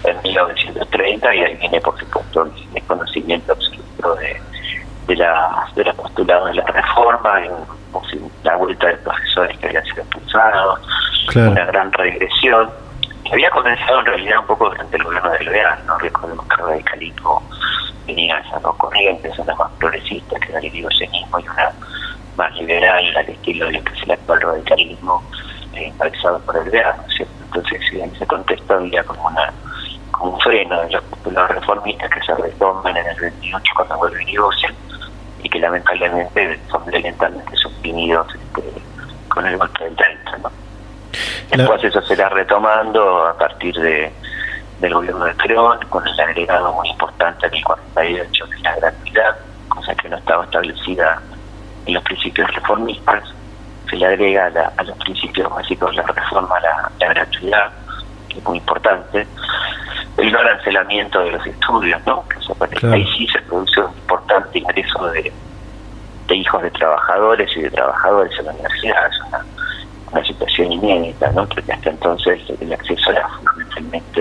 en 0.04 0.16
1930 0.22 1.34
y 1.34 1.38
ahí 1.40 1.56
viene 1.56 1.80
por 1.80 1.96
supuesto 1.98 2.42
el 2.42 2.72
desconocimiento 2.72 3.52
absoluto 3.52 4.14
de 4.16 4.40
de 5.06 5.16
la, 5.16 5.68
de 5.74 5.84
la 5.84 5.92
postulado 5.94 6.46
de 6.46 6.54
la 6.54 6.64
reforma, 6.64 7.44
en, 7.44 7.52
la 8.42 8.56
vuelta 8.56 8.88
de 8.88 8.96
profesores 8.98 9.58
que 9.58 9.66
habían 9.66 9.84
sido 9.84 10.02
expulsados, 10.02 10.80
una 11.34 11.64
gran 11.64 11.92
regresión, 11.92 12.70
que 13.24 13.32
había 13.32 13.50
comenzado 13.50 14.00
en 14.00 14.06
realidad 14.06 14.40
un 14.40 14.46
poco 14.46 14.68
durante 14.68 14.96
el 14.96 15.02
gobierno 15.02 15.30
de 15.30 15.44
Leal, 15.44 15.78
¿no? 15.86 15.98
Recordemos 15.98 16.46
que 16.46 16.54
el 16.54 16.68
radicalismo 16.68 17.42
venía 18.06 18.38
esas 18.38 18.62
dos 18.62 18.76
corrientes, 18.76 19.38
una 19.38 19.54
más 19.54 19.70
progresista 19.78 20.38
que 20.38 20.48
era 20.50 20.58
el 20.58 20.66
irigoyenismo 20.66 21.40
y 21.40 21.48
una 21.48 21.72
más 22.36 22.54
liberal 22.54 23.16
al 23.16 23.28
estilo 23.28 23.66
de 23.66 23.72
lo 23.72 23.84
que 23.84 23.94
es 23.94 24.02
el 24.02 24.10
actual 24.12 24.40
radicalismo 24.40 25.22
eh, 25.72 25.86
encabezado 25.86 26.38
por 26.40 26.56
el 26.56 26.64
¿no 26.64 27.08
¿cierto? 27.08 27.34
Entonces 27.46 27.80
en 27.92 28.14
ese 28.14 28.26
contexto 28.26 28.74
había 28.74 29.02
como 29.04 29.26
una 29.26 29.52
como 30.10 30.32
un 30.32 30.40
freno 30.40 30.80
de 30.82 30.90
los 30.90 31.02
postulados 31.04 31.50
reformistas 31.50 32.10
que 32.10 32.20
se 32.20 32.34
retoman 32.34 32.96
en 32.96 33.06
el 33.06 33.20
28 33.20 33.72
cuando 33.74 33.96
vuelve 33.98 34.22
Irigoyen 34.22 34.85
y 35.46 35.48
que 35.48 35.60
lamentablemente 35.60 36.58
son 36.68 36.82
lentamente 36.90 37.56
suprimidos 37.56 38.26
este, 38.34 38.62
con 39.28 39.46
el 39.46 39.56
golpe 39.56 39.84
del 39.84 39.94
30. 39.94 40.38
¿no? 40.38 40.50
Después 41.52 41.84
eso 41.84 42.02
se 42.02 42.14
irá 42.14 42.28
retomando 42.28 43.26
a 43.28 43.38
partir 43.38 43.74
de 43.76 44.12
del 44.80 44.92
gobierno 44.92 45.24
de 45.24 45.34
Perón, 45.34 45.78
con 45.88 46.06
el 46.06 46.20
agregado 46.20 46.70
muy 46.74 46.88
importante 46.90 47.46
en 47.46 47.54
el 47.54 47.64
48 47.64 48.46
de 48.46 48.58
la 48.58 48.76
gratuidad, 48.76 49.36
cosa 49.68 49.94
que 49.94 50.08
no 50.10 50.18
estaba 50.18 50.44
establecida 50.44 51.22
en 51.86 51.94
los 51.94 52.02
principios 52.02 52.54
reformistas. 52.54 53.24
Se 53.88 53.96
le 53.96 54.04
agrega 54.04 54.52
a, 54.76 54.82
los 54.82 54.98
principios 54.98 55.48
básicos 55.48 55.92
de 55.92 56.02
la 56.02 56.08
reforma 56.08 56.60
la, 56.60 56.90
la 57.00 57.14
gratuidad, 57.14 57.72
que 58.36 58.40
es 58.40 58.46
muy 58.46 58.58
importante 58.58 59.26
el 60.18 60.32
no 60.32 60.38
arancelamiento 60.38 61.20
de 61.20 61.32
los 61.32 61.46
estudios, 61.46 62.00
¿no? 62.06 62.24
Que 62.28 62.86
Ahí 62.86 63.06
sí 63.16 63.26
se 63.28 63.40
produce 63.42 63.80
un 63.80 63.92
importante 63.96 64.58
ingreso 64.58 65.06
de, 65.08 65.32
hijos 66.30 66.62
de 66.62 66.70
trabajadores 66.70 67.50
y 67.56 67.62
de 67.62 67.70
trabajadores 67.70 68.38
en 68.38 68.46
la 68.46 68.52
universidad. 68.52 69.06
Es 69.06 69.20
una, 69.28 70.24
situación 70.24 70.72
inédita, 70.72 71.30
¿no? 71.32 71.46
Porque 71.46 71.72
hasta 71.72 71.90
entonces 71.90 72.40
el 72.60 72.72
acceso 72.72 73.10
era 73.10 73.28
fundamentalmente 73.28 74.20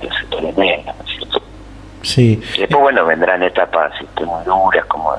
de 0.00 0.06
los 0.06 0.16
sectores 0.16 0.56
medios, 0.56 0.86
¿no 0.86 1.04
es 1.04 1.10
cierto? 1.16 1.42
Sí. 2.02 2.42
Y 2.54 2.60
después, 2.60 2.80
bueno, 2.80 3.04
vendrán 3.04 3.42
etapas 3.42 3.92
este, 4.00 4.24
muy 4.24 4.44
duras, 4.44 4.84
como 4.86 5.16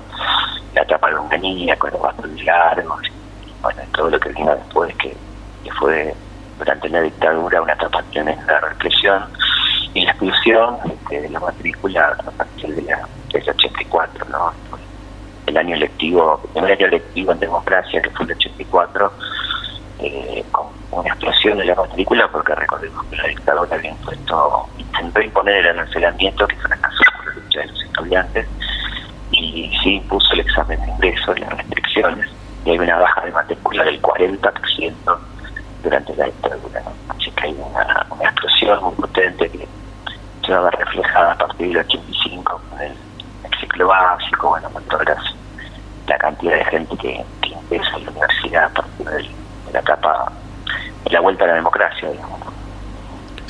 la 0.74 0.82
etapa 0.82 1.08
de 1.08 1.16
Longanía, 1.16 1.76
con 1.76 1.92
los 1.92 2.02
bastos 2.02 2.44
largos, 2.44 3.02
y, 3.46 3.62
bueno, 3.62 3.82
todo 3.94 4.10
lo 4.10 4.20
que 4.20 4.30
vino 4.30 4.56
después, 4.56 4.96
que, 4.96 5.16
que 5.64 5.72
fue 5.74 6.16
durante 6.58 6.90
la 6.90 7.02
dictadura 7.02 7.62
una 7.62 7.74
etapa 7.74 8.02
de 8.14 8.60
represión 8.62 9.24
y 9.94 10.04
la 10.04 10.12
exclusión 10.12 10.78
este, 10.86 11.22
de 11.22 11.30
la 11.30 11.40
matrícula 11.40 12.18
a 12.26 12.32
partir 12.32 12.76
de 12.76 12.82
la, 12.84 13.08
del 13.32 13.50
84, 13.50 14.26
¿no? 14.30 14.54
El 15.46 15.58
año 15.58 15.76
electivo, 15.76 16.42
el 16.56 16.66
año 16.66 16.86
electivo 16.88 17.32
en 17.32 17.40
democracia, 17.40 18.02
que 18.02 18.10
fue 18.12 18.26
el 18.26 18.32
84, 18.34 19.12
eh, 20.00 20.44
con 20.52 20.68
una 20.92 21.10
explosión 21.10 21.58
de 21.58 21.66
la 21.66 21.76
matrícula, 21.76 22.28
porque 22.32 22.56
recordemos 22.56 23.06
que 23.08 23.16
la 23.18 23.28
dictadura 23.28 23.76
había 23.76 23.92
impuesto, 23.92 24.70
intentó 24.78 25.22
imponer 25.22 25.56
el 25.56 25.68
arancelamiento 25.68 26.48
que 26.48 26.56
fracasó 26.58 27.04
por 27.18 27.28
la 27.28 27.42
lucha 27.42 27.60
de 27.60 27.68
los 27.68 27.84
estudiantes, 27.84 28.48
y 29.32 29.72
sí 29.84 29.96
impuso 29.96 30.34
el 30.34 30.42
examen 30.42 30.80
de 30.82 30.92
ingreso 30.92 31.36
y 31.36 31.42
las 31.42 31.58
restricciones, 31.58 32.30
y 32.66 32.72
hay 32.72 32.80
una 32.80 32.98
baja 32.98 33.26
de 33.26 33.32
matrícula 33.32 33.84
del 33.84 34.02
40% 34.02 35.20
durante 35.84 36.16
la 36.16 36.26
dictadura. 36.26 36.84
Así 37.10 37.32
que 37.32 37.44
hay 37.44 37.54
una, 37.54 38.06
una 38.10 38.24
explosión 38.24 38.84
muy 38.84 38.94
potente 38.96 39.50
que 39.50 39.68
se 40.46 40.54
va 40.54 40.60
a 40.60 40.62
ver 40.64 40.76
reflejada 40.76 41.32
a 41.34 41.38
partir 41.38 41.68
del 41.68 41.78
85 41.78 42.62
con 42.70 42.82
el, 42.82 42.96
ciclo 43.60 43.88
básico, 43.88 44.50
bueno, 44.50 44.70
con 44.72 44.84
toda 44.86 45.04
la 46.08 46.18
cantidad 46.18 46.56
de 46.56 46.66
gente 46.66 46.98
que, 46.98 47.24
que 47.42 47.50
ingresa 47.50 47.96
a 47.96 48.00
la 48.00 48.10
universidad 48.10 48.64
a 48.66 48.70
partir 48.70 49.08
de 49.08 49.74
la 49.74 49.80
etapa 49.80 50.32
de 51.04 51.12
la 51.12 51.20
vuelta 51.20 51.44
a 51.44 51.48
la 51.48 51.54
democracia, 51.56 52.10
digamos. 52.10 52.40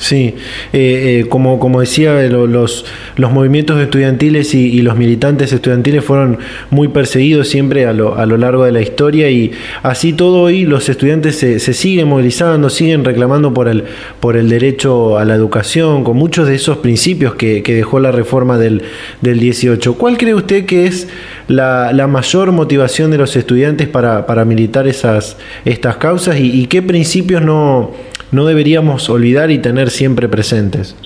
Sí, 0.02 0.34
eh, 0.72 1.20
eh, 1.20 1.26
como, 1.28 1.60
como 1.60 1.78
decía, 1.78 2.20
los, 2.22 2.84
los 3.14 3.30
movimientos 3.30 3.80
estudiantiles 3.80 4.52
y, 4.52 4.82
los 4.82 4.96
militantes 4.96 5.52
estudiantiles 5.52 6.04
fueron 6.04 6.38
muy 6.70 6.88
perseguidos 6.88 7.46
siempre 7.46 7.86
a 7.86 7.92
lo, 7.92 8.16
a 8.16 8.26
lo 8.26 8.36
largo 8.36 8.64
de 8.64 8.72
la 8.72 8.80
historia 8.80 9.30
y 9.30 9.52
así 9.84 10.12
todo 10.12 10.40
hoy 10.40 10.64
los 10.64 10.88
estudiantes 10.88 11.36
se, 11.36 11.60
se, 11.60 11.72
siguen 11.72 12.08
movilizando, 12.08 12.68
siguen 12.68 13.04
reclamando 13.04 13.54
por 13.54 13.68
el, 13.68 13.84
por 14.18 14.36
el 14.36 14.48
derecho 14.48 15.18
a 15.18 15.24
la 15.24 15.36
educación, 15.36 16.02
con 16.02 16.16
muchos 16.16 16.48
de 16.48 16.56
esos 16.56 16.78
principios 16.78 17.36
que, 17.36 17.62
que 17.62 17.72
dejó 17.72 18.00
la 18.00 18.10
reforma 18.10 18.58
del, 18.58 18.82
del 19.20 19.38
18. 19.38 19.94
¿Cuál 19.94 20.18
cree 20.18 20.34
usted 20.34 20.66
que 20.66 20.86
es 20.86 21.06
la, 21.46 21.92
la 21.92 22.08
mayor 22.08 22.50
motivación 22.50 23.12
de 23.12 23.18
los 23.18 23.36
estudiantes 23.36 23.86
para, 23.86 24.26
para 24.26 24.44
militar 24.44 24.88
esas, 24.88 25.36
estas 25.64 25.98
causas 25.98 26.40
y, 26.40 26.50
y 26.60 26.66
qué 26.66 26.82
principios 26.82 27.40
no 27.40 27.92
no 28.32 28.44
deberíamos 28.46 29.08
olvidar 29.08 29.50
y 29.50 29.58
tener 29.58 29.90
siempre 29.90 30.28
presentes? 30.28 30.96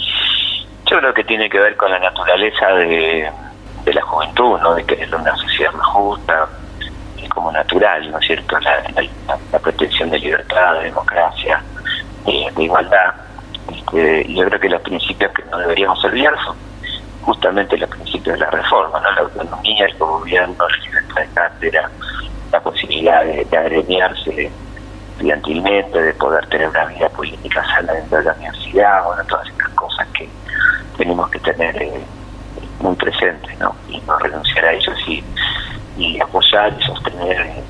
Yo 0.90 0.98
creo 0.98 1.12
que 1.12 1.24
tiene 1.24 1.50
que 1.50 1.58
ver 1.58 1.76
con 1.76 1.90
la 1.90 1.98
naturaleza 1.98 2.68
de, 2.68 3.28
la 3.86 4.02
juventud, 4.02 4.58
¿no? 4.60 4.74
de 4.74 4.84
querer 4.84 5.14
una 5.14 5.36
sociedad 5.36 5.72
más 5.72 5.86
justa, 5.88 6.48
es 7.22 7.28
como 7.28 7.52
natural, 7.52 8.10
¿no 8.10 8.18
es 8.18 8.26
cierto? 8.26 8.58
La, 8.60 8.82
la, 9.52 9.58
pretensión 9.58 10.10
de 10.10 10.18
libertad, 10.20 10.78
de 10.78 10.84
democracia, 10.84 11.62
de 12.24 12.64
igualdad. 12.64 13.14
Este, 13.74 14.32
yo 14.32 14.44
creo 14.46 14.60
que 14.60 14.68
los 14.68 14.82
principios 14.82 15.32
que 15.32 15.42
no 15.50 15.58
deberíamos 15.58 16.02
olvidar 16.04 16.34
son 16.44 16.56
justamente 17.22 17.76
los 17.76 17.90
principios 17.90 18.38
de 18.38 18.44
la 18.44 18.50
reforma, 18.50 19.00
¿no? 19.00 19.10
la 19.10 19.20
autonomía, 19.22 19.86
el 19.86 19.96
gobierno, 19.98 20.68
la 20.68 20.84
libertad 20.84 21.20
de 21.22 21.28
cátedra, 21.34 21.90
la 22.52 22.60
posibilidad 22.60 23.24
de, 23.24 23.44
de 23.44 23.56
agremiarse 23.56 24.50
estudiantilmente, 25.16 26.02
de 26.02 26.12
poder 26.14 26.46
tener 26.48 26.68
una 26.68 26.84
vida 26.86 27.08
política 27.08 27.64
sana 27.74 27.94
dentro 27.94 28.18
de 28.18 28.24
la 28.24 28.34
universidad, 28.34 29.04
bueno, 29.04 29.24
todas 29.24 29.48
estas 29.48 29.68
cosas 29.70 30.06
que 30.08 30.28
tenemos 30.98 31.30
que 31.30 31.38
tener 31.40 31.82
eh, 31.82 32.04
muy 32.80 32.94
presentes, 32.96 33.58
¿no? 33.58 33.74
Y 33.88 33.98
no 34.00 34.18
renunciar 34.18 34.66
a 34.66 34.72
ellos 34.72 34.94
y, 35.06 35.24
y 35.96 36.20
apoyar 36.20 36.76
y 36.78 36.84
sostener 36.84 37.40
eh, 37.40 37.64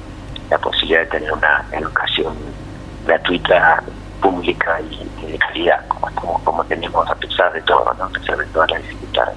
la 0.51 0.59
posibilidad 0.59 1.01
de 1.01 1.07
tener 1.07 1.33
una 1.33 1.65
educación 1.71 2.37
gratuita, 3.07 3.83
pública 4.21 4.81
y, 4.91 5.27
de 5.31 5.39
calidad, 5.39 5.87
como, 5.87 6.11
como, 6.17 6.45
como 6.45 6.65
tenemos 6.65 7.09
a 7.09 7.15
pesar 7.15 7.53
de 7.53 7.63
todo, 7.63 7.95
¿no? 7.97 8.05
A 8.05 8.09
pesar 8.09 8.39
de 8.39 8.47
todas 8.47 8.71
las 8.73 8.83
dificultades. 8.83 9.37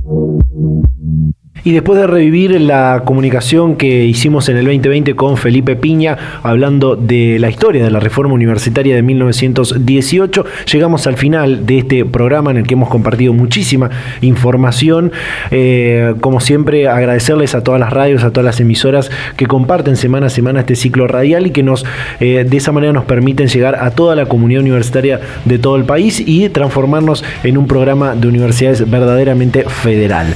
Y 1.63 1.73
después 1.73 1.99
de 1.99 2.07
revivir 2.07 2.59
la 2.59 3.03
comunicación 3.05 3.75
que 3.75 4.05
hicimos 4.05 4.49
en 4.49 4.57
el 4.57 4.65
2020 4.65 5.15
con 5.15 5.37
Felipe 5.37 5.75
Piña, 5.75 6.17
hablando 6.41 6.95
de 6.95 7.37
la 7.39 7.49
historia 7.49 7.83
de 7.83 7.91
la 7.91 7.99
reforma 7.99 8.33
universitaria 8.33 8.95
de 8.95 9.03
1918, 9.03 10.45
llegamos 10.71 11.05
al 11.05 11.17
final 11.17 11.67
de 11.67 11.79
este 11.79 12.03
programa 12.03 12.49
en 12.49 12.57
el 12.57 12.67
que 12.67 12.73
hemos 12.73 12.89
compartido 12.89 13.33
muchísima 13.33 13.91
información. 14.21 15.11
Eh, 15.51 16.15
como 16.19 16.39
siempre, 16.39 16.87
agradecerles 16.87 17.53
a 17.53 17.63
todas 17.63 17.79
las 17.79 17.93
radios, 17.93 18.23
a 18.23 18.31
todas 18.31 18.45
las 18.45 18.59
emisoras 18.59 19.11
que 19.37 19.45
comparten 19.45 19.97
semana 19.97 20.27
a 20.27 20.29
semana 20.29 20.61
este 20.61 20.75
ciclo 20.75 21.07
radial 21.07 21.45
y 21.45 21.51
que 21.51 21.61
nos 21.61 21.85
eh, 22.19 22.43
de 22.49 22.57
esa 22.57 22.71
manera 22.71 22.91
nos 22.91 23.05
permiten 23.05 23.47
llegar 23.47 23.75
a 23.75 23.91
toda 23.91 24.15
la 24.15 24.25
comunidad 24.25 24.61
universitaria 24.61 25.19
de 25.45 25.59
todo 25.59 25.75
el 25.75 25.83
país 25.83 26.23
y 26.25 26.49
transformarnos 26.49 27.23
en 27.43 27.59
un 27.59 27.67
programa 27.67 28.15
de 28.15 28.27
universidades 28.27 28.89
verdaderamente 28.89 29.63
federal. 29.63 30.35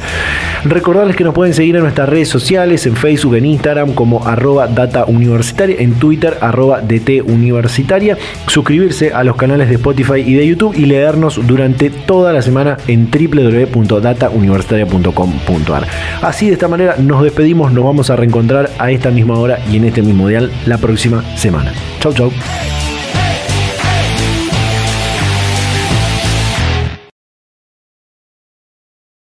Recordarles 0.66 1.16
que 1.16 1.24
nos 1.24 1.34
pueden 1.36 1.54
seguir 1.54 1.76
en 1.76 1.84
nuestras 1.84 2.10
redes 2.10 2.28
sociales, 2.28 2.88
en 2.88 2.96
Facebook, 2.96 3.36
en 3.36 3.46
Instagram 3.46 3.94
como 3.94 4.26
arroba 4.26 4.68
data 4.68 5.06
universitaria, 5.06 5.76
en 5.80 5.94
Twitter 5.94 6.40
arroba 6.42 6.82
DT 6.82 7.22
universitaria, 7.22 8.18
suscribirse 8.48 9.14
a 9.14 9.24
los 9.24 9.36
canales 9.36 9.70
de 9.70 9.76
Spotify 9.76 10.24
y 10.26 10.34
de 10.34 10.48
YouTube 10.48 10.74
y 10.76 10.88
leernos 10.88 11.40
durante 11.46 11.92
toda 11.92 12.34
la 12.34 12.42
semana 12.42 12.78
en 12.88 13.12
www.datauniversitaria.com.ar. 13.12 15.88
Así 16.24 16.48
de 16.48 16.54
esta 16.54 16.68
manera 16.68 16.96
nos 16.98 17.22
despedimos, 17.22 17.72
nos 17.72 17.84
vamos 17.84 18.10
a 18.10 18.16
reencontrar 18.16 18.72
a 18.80 18.90
esta 18.90 19.12
misma 19.12 19.38
hora 19.38 19.60
y 19.72 19.78
en 19.78 19.86
este 19.86 20.02
mismo 20.02 20.28
dial 20.28 20.52
la 20.66 20.80
próxima 20.80 21.24
semana. 21.36 21.72
Chau 22.00 22.12
chau. 22.12 22.32